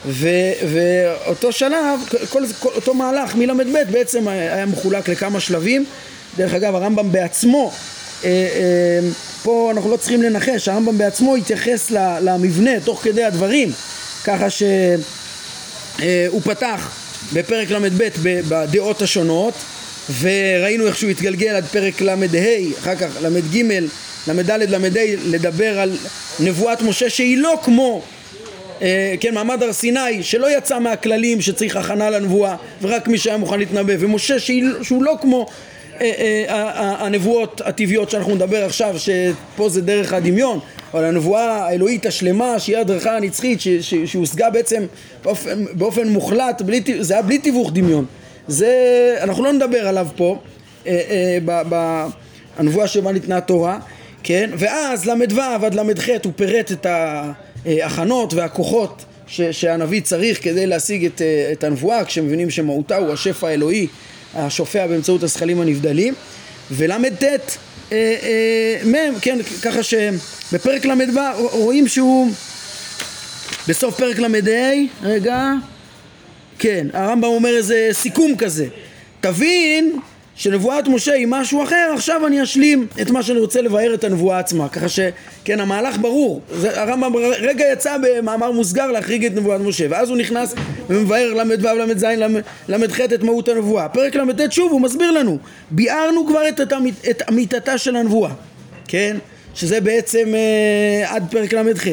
ו, 0.07 0.28
ואותו 0.72 1.53
שלב, 1.53 2.01
כל, 2.30 2.42
כל, 2.61 2.68
אותו 2.74 2.94
מהלך 2.94 3.34
מל"ב 3.34 3.78
בעצם 3.90 4.28
היה 4.28 4.66
מחולק 4.66 5.09
לכמה 5.09 5.40
שלבים. 5.40 5.84
דרך 6.36 6.55
אגב, 6.55 6.74
הרמב"ם 6.74 7.12
בעצמו, 7.12 7.72
אה, 8.24 8.28
אה, 8.28 9.09
פה 9.42 9.70
אנחנו 9.74 9.90
לא 9.90 9.96
צריכים 9.96 10.22
לנחש, 10.22 10.68
הרמב"ם 10.68 10.99
בעצמו 10.99 11.36
התייחס 11.36 11.90
למבנה 12.20 12.80
תוך 12.84 13.03
כדי 13.03 13.24
הדברים, 13.24 13.72
ככה 14.24 14.51
ש... 14.51 14.62
אה, 16.03 16.26
פתח 16.44 16.90
בפרק 17.32 17.70
ל"ב 17.70 18.09
בדעות 18.49 19.03
השונות 19.03 19.55
וראינו 20.20 20.86
איך 20.86 20.99
שהוא 20.99 21.11
התגלגל 21.11 21.55
עד 21.55 21.64
פרק 21.64 22.01
ל"ה, 22.01 22.14
אחר 22.78 22.96
כך 22.96 23.09
ל"ג, 23.22 23.62
ל"ד, 24.28 24.51
ל"ה, 24.51 24.78
לדבר 25.24 25.80
על 25.80 25.96
נבואת 26.40 26.82
משה 26.82 27.11
שהיא 27.11 27.38
לא 27.38 27.61
כמו 27.64 28.03
כן, 29.20 29.35
מעמד 29.35 29.62
הר 29.62 29.72
סיני 29.72 30.22
שלא 30.22 30.57
יצא 30.59 30.79
מהכללים 30.79 31.41
שצריך 31.41 31.76
הכנה 31.76 32.11
לנבואה 32.11 32.57
ורק 32.83 33.09
מי 33.09 33.18
שהיה 33.18 33.37
מוכן 33.37 33.59
להתנבא. 33.59 33.95
ומשה 33.99 34.39
שהוא 34.83 35.03
לא 35.03 35.16
כמו 35.20 35.47
אה, 36.01 36.45
הנבואות 36.99 37.61
הטבעיות 37.64 38.11
שאנחנו 38.11 38.35
נדבר 38.35 38.64
עכשיו 38.64 38.97
שפה 38.99 39.68
זה 39.68 39.83
דרך 39.83 40.12
הדמיון 40.12 40.61
אבל 40.95 41.05
הנבואה 41.05 41.66
האלוהית 41.66 42.07
השלמה 42.07 42.59
שהיא 42.59 42.79
הדרכה 42.79 43.16
הנצחית 43.16 43.59
שהושגה 44.05 44.51
בעצם 44.51 44.83
באופן, 45.24 45.64
באופן 45.72 46.09
מוחלט, 46.09 46.62
בלי, 46.62 46.83
זה 47.01 47.14
היה 47.14 47.22
בלי 47.22 47.39
תיווך 47.39 47.70
דמיון. 47.72 48.05
זה, 48.49 48.74
אנחנו 49.20 49.45
לא 49.45 49.53
נדבר 49.53 49.89
עליו 49.89 50.09
פה 50.16 50.39
אה, 50.87 51.39
אה, 51.45 51.62
בנבואה 52.59 52.89
שבה 52.89 53.12
ניתנה 53.12 53.37
התורה 53.37 53.79
כן, 54.22 54.51
ואז 54.59 55.07
ל"ו 55.07 55.41
עד 55.41 55.74
ל"ח 55.74 56.09
הוא 56.24 56.33
פירט 56.37 56.72
את 56.72 56.87
ההכנות 57.66 58.34
והכוחות 58.34 59.04
ש, 59.26 59.40
שהנביא 59.40 60.00
צריך 60.00 60.44
כדי 60.44 60.66
להשיג 60.66 61.04
את, 61.04 61.22
את 61.52 61.64
הנבואה 61.64 62.04
כשמבינים 62.04 62.50
שמהותה 62.50 62.96
הוא 62.96 63.12
השפע 63.12 63.48
האלוהי 63.48 63.86
השופע 64.34 64.86
באמצעות 64.86 65.22
הזכלים 65.22 65.61
הנבדלים. 65.61 66.14
ול"ט 66.70 67.22
אה, 67.22 67.36
אה, 67.92 68.76
מ', 68.84 69.20
כן, 69.20 69.38
ככה 69.62 69.82
שבפרק 69.82 70.84
ל"ו 70.84 71.20
רואים 71.52 71.88
שהוא 71.88 72.30
בסוף 73.68 73.96
פרק 73.96 74.18
ל"ה, 74.18 74.72
רגע, 75.02 75.52
כן, 76.59 76.86
הרמב"ם 76.92 77.28
אומר 77.28 77.56
איזה 77.56 77.88
סיכום 77.92 78.36
כזה. 78.36 78.66
תבין 79.20 79.98
שנבואת 80.39 80.89
משה 80.89 81.12
היא 81.12 81.26
משהו 81.30 81.62
אחר, 81.62 81.91
עכשיו 81.95 82.26
אני 82.26 82.43
אשלים 82.43 82.86
את 83.03 83.11
מה 83.11 83.22
שאני 83.22 83.39
רוצה 83.39 83.62
לבאר 83.62 83.95
את 83.95 84.05
הנבואה 84.05 84.39
עצמה. 84.39 84.68
ככה 84.68 84.89
שכן, 84.89 85.61
המהלך 85.61 85.99
ברור. 85.99 86.41
הרמב"ם 86.64 87.16
רגע 87.16 87.64
יצא 87.72 87.97
במאמר 88.03 88.51
מוסגר 88.51 88.86
להחריג 88.86 89.24
את 89.24 89.34
נבואת 89.34 89.61
משה, 89.61 89.86
ואז 89.91 90.09
הוא 90.09 90.16
נכנס 90.16 90.55
ומבאר 90.89 91.34
ל"ו, 91.34 91.74
ל"ז, 91.74 92.07
ל"ח 92.68 93.01
את 93.01 93.22
מהות 93.22 93.49
הנבואה. 93.49 93.89
פרק 93.89 94.16
ל"ט 94.16 94.53
שוב 94.53 94.72
הוא 94.72 94.80
מסביר 94.80 95.11
לנו, 95.11 95.39
ביארנו 95.70 96.26
כבר 96.26 96.49
את, 96.49 96.61
את 97.11 97.22
אמיתתה 97.28 97.78
של 97.78 97.97
הנבואה, 97.97 98.30
כן? 98.89 99.16
שזה 99.55 99.80
בעצם 99.80 100.34
אה, 100.34 101.14
עד 101.14 101.24
פרק 101.30 101.53
ל"ח, 101.53 101.84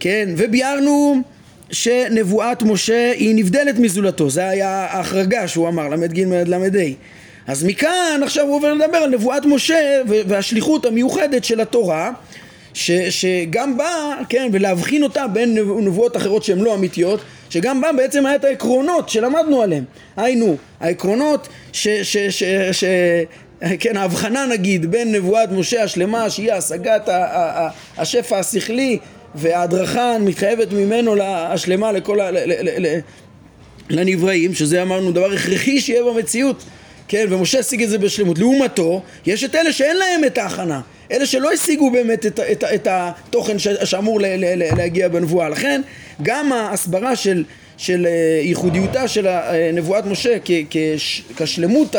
כן? 0.00 0.28
וביארנו 0.36 1.22
שנבואת 1.70 2.62
משה 2.62 3.12
היא 3.12 3.34
נבדלת 3.34 3.78
מזולתו, 3.78 4.30
זה 4.30 4.48
היה 4.48 4.86
ההחרגה 4.90 5.48
שהוא 5.48 5.68
אמר, 5.68 5.88
ל"ג 5.88 6.20
ל"ה. 6.20 6.58
אז 7.48 7.64
מכאן 7.64 8.20
עכשיו 8.24 8.46
הוא 8.46 8.54
עובר 8.54 8.74
לדבר 8.74 8.96
על 8.96 9.10
נבואת 9.10 9.46
משה 9.46 10.02
והשליחות 10.06 10.86
המיוחדת 10.86 11.44
של 11.44 11.60
התורה 11.60 12.10
ש, 12.74 12.90
שגם 12.90 13.76
באה, 13.76 14.14
כן, 14.28 14.48
ולהבחין 14.52 15.02
אותה 15.02 15.26
בין 15.26 15.54
נבואות 15.58 16.16
אחרות 16.16 16.44
שהן 16.44 16.58
לא 16.58 16.74
אמיתיות 16.74 17.20
שגם 17.50 17.80
בה 17.80 17.92
בעצם 17.96 18.26
היה 18.26 18.36
את 18.36 18.44
העקרונות 18.44 19.08
שלמדנו 19.08 19.62
עליהן 19.62 19.84
היינו, 20.16 20.56
העקרונות 20.80 21.48
ש... 21.72 21.88
ש, 21.88 22.16
ש, 22.16 22.42
ש 22.72 22.84
כן, 23.80 23.96
ההבחנה 23.96 24.46
נגיד 24.46 24.90
בין 24.90 25.12
נבואת 25.12 25.52
משה 25.52 25.82
השלמה 25.82 26.30
שהיא 26.30 26.52
השגת 26.52 27.08
השפע 27.98 28.38
השכלי 28.38 28.98
וההדרכה 29.34 30.14
המתחייבת 30.14 30.72
ממנו 30.72 31.14
השלמה 31.22 31.92
לכל 31.92 32.20
ה... 32.20 32.30
לנבראים, 33.90 34.54
שזה 34.54 34.82
אמרנו 34.82 35.12
דבר 35.12 35.32
הכרחי 35.32 35.80
שיהיה 35.80 36.04
במציאות 36.04 36.64
כן, 37.08 37.26
ומשה 37.30 37.58
השיג 37.58 37.82
את 37.82 37.88
זה 37.90 37.98
בשלמות. 37.98 38.38
לעומתו, 38.38 39.02
יש 39.26 39.44
את 39.44 39.54
אלה 39.54 39.72
שאין 39.72 39.96
להם 39.96 40.24
את 40.24 40.38
ההכנה. 40.38 40.80
אלה 41.12 41.26
שלא 41.26 41.52
השיגו 41.52 41.90
באמת 41.90 42.26
את, 42.26 42.40
את, 42.40 42.64
את 42.64 42.88
התוכן 42.90 43.58
שאמור 43.58 44.20
ל, 44.20 44.26
ל, 44.26 44.44
ל, 44.44 44.76
להגיע 44.76 45.08
בנבואה. 45.08 45.48
לכן, 45.48 45.80
גם 46.22 46.52
ההסברה 46.52 47.16
של, 47.16 47.44
של 47.76 48.06
אה, 48.06 48.40
ייחודיותה 48.42 49.08
של 49.08 49.26
אה, 49.26 49.70
נבואת 49.72 50.06
משה 50.06 50.36
כ, 50.44 50.50
כש, 50.70 51.22
כשלמות 51.36 51.96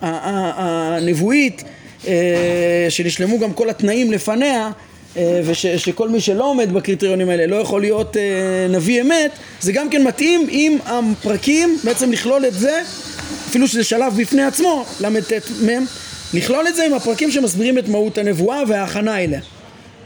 הנבואית, 0.00 1.64
אה, 2.08 2.86
שנשלמו 2.88 3.38
גם 3.38 3.52
כל 3.52 3.70
התנאים 3.70 4.12
לפניה, 4.12 4.70
ושכל 5.16 6.08
מי 6.08 6.20
שלא 6.20 6.44
עומד 6.44 6.72
בקריטריונים 6.72 7.28
האלה 7.28 7.46
לא 7.46 7.56
יכול 7.56 7.80
להיות 7.80 8.16
נביא 8.70 9.00
אמת, 9.02 9.30
זה 9.60 9.72
גם 9.72 9.90
כן 9.90 10.02
מתאים 10.04 10.46
עם 10.50 10.78
הפרקים, 10.86 11.78
בעצם 11.84 12.12
לכלול 12.12 12.46
את 12.46 12.54
זה 12.54 12.82
אפילו 13.48 13.68
שזה 13.68 13.84
שלב 13.84 14.16
בפני 14.16 14.42
עצמו, 14.42 14.84
ל"ט 15.00 15.32
מ', 15.62 15.84
לכלול 16.34 16.68
את 16.68 16.76
זה 16.76 16.84
עם 16.86 16.94
הפרקים 16.94 17.30
שמסבירים 17.30 17.78
את 17.78 17.88
מהות 17.88 18.18
הנבואה 18.18 18.62
וההכנה 18.68 19.24
אליה. 19.24 19.40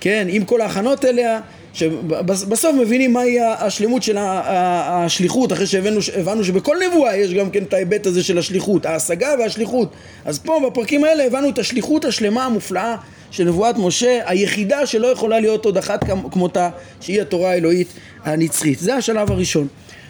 כן, 0.00 0.26
עם 0.30 0.44
כל 0.44 0.60
ההכנות 0.60 1.04
אליה, 1.04 1.40
שבסוף 1.72 2.74
מבינים 2.74 3.12
מהי 3.12 3.40
השלמות 3.40 4.02
של 4.02 4.16
השליחות, 4.18 5.52
אחרי 5.52 5.66
שהבנו 5.66 6.44
שבכל 6.44 6.76
נבואה 6.88 7.16
יש 7.16 7.34
גם 7.34 7.50
כן 7.50 7.62
את 7.62 7.74
ההיבט 7.74 8.06
הזה 8.06 8.22
של 8.22 8.38
השליחות, 8.38 8.86
ההשגה 8.86 9.34
והשליחות. 9.38 9.92
אז 10.24 10.38
פה 10.38 10.60
בפרקים 10.66 11.04
האלה 11.04 11.24
הבנו 11.24 11.48
את 11.48 11.58
השליחות 11.58 12.04
השלמה 12.04 12.44
המופלאה 12.44 12.96
של 13.34 13.44
נבואת 13.44 13.78
משה, 13.78 14.20
היחידה 14.26 14.86
שלא 14.86 15.06
יכולה 15.06 15.40
להיות 15.40 15.64
עוד 15.64 15.78
אחת 15.78 16.04
כמותה, 16.30 16.70
שהיא 17.00 17.22
התורה 17.22 17.50
האלוהית 17.50 17.88
הנצחית. 18.24 18.78
זה 18.78 18.94
השלב 18.94 19.30
הראשון. 19.30 19.66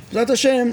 בעזרת 0.09 0.31
השם 0.31 0.71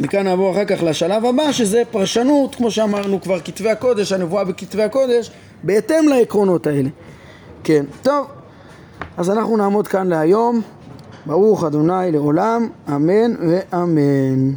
מכאן 0.00 0.24
נעבור 0.24 0.52
אחר 0.52 0.64
כך 0.64 0.82
לשלב 0.82 1.24
הבא 1.24 1.52
שזה 1.52 1.82
פרשנות, 1.90 2.54
כמו 2.54 2.70
שאמרנו 2.70 3.20
כבר, 3.20 3.40
כתבי 3.40 3.70
הקודש, 3.70 4.12
הנבואה 4.12 4.44
בכתבי 4.44 4.82
הקודש, 4.82 5.30
בהתאם 5.62 6.08
לעקרונות 6.08 6.66
האלה. 6.66 6.88
כן, 7.64 7.84
טוב, 8.02 8.26
אז 9.16 9.30
אנחנו 9.30 9.56
נעמוד 9.56 9.88
כאן 9.88 10.08
להיום. 10.08 10.62
ברוך 11.26 11.64
אדוני 11.64 12.12
לעולם, 12.12 12.68
אמן 12.88 13.34
ואמן. 13.48 14.52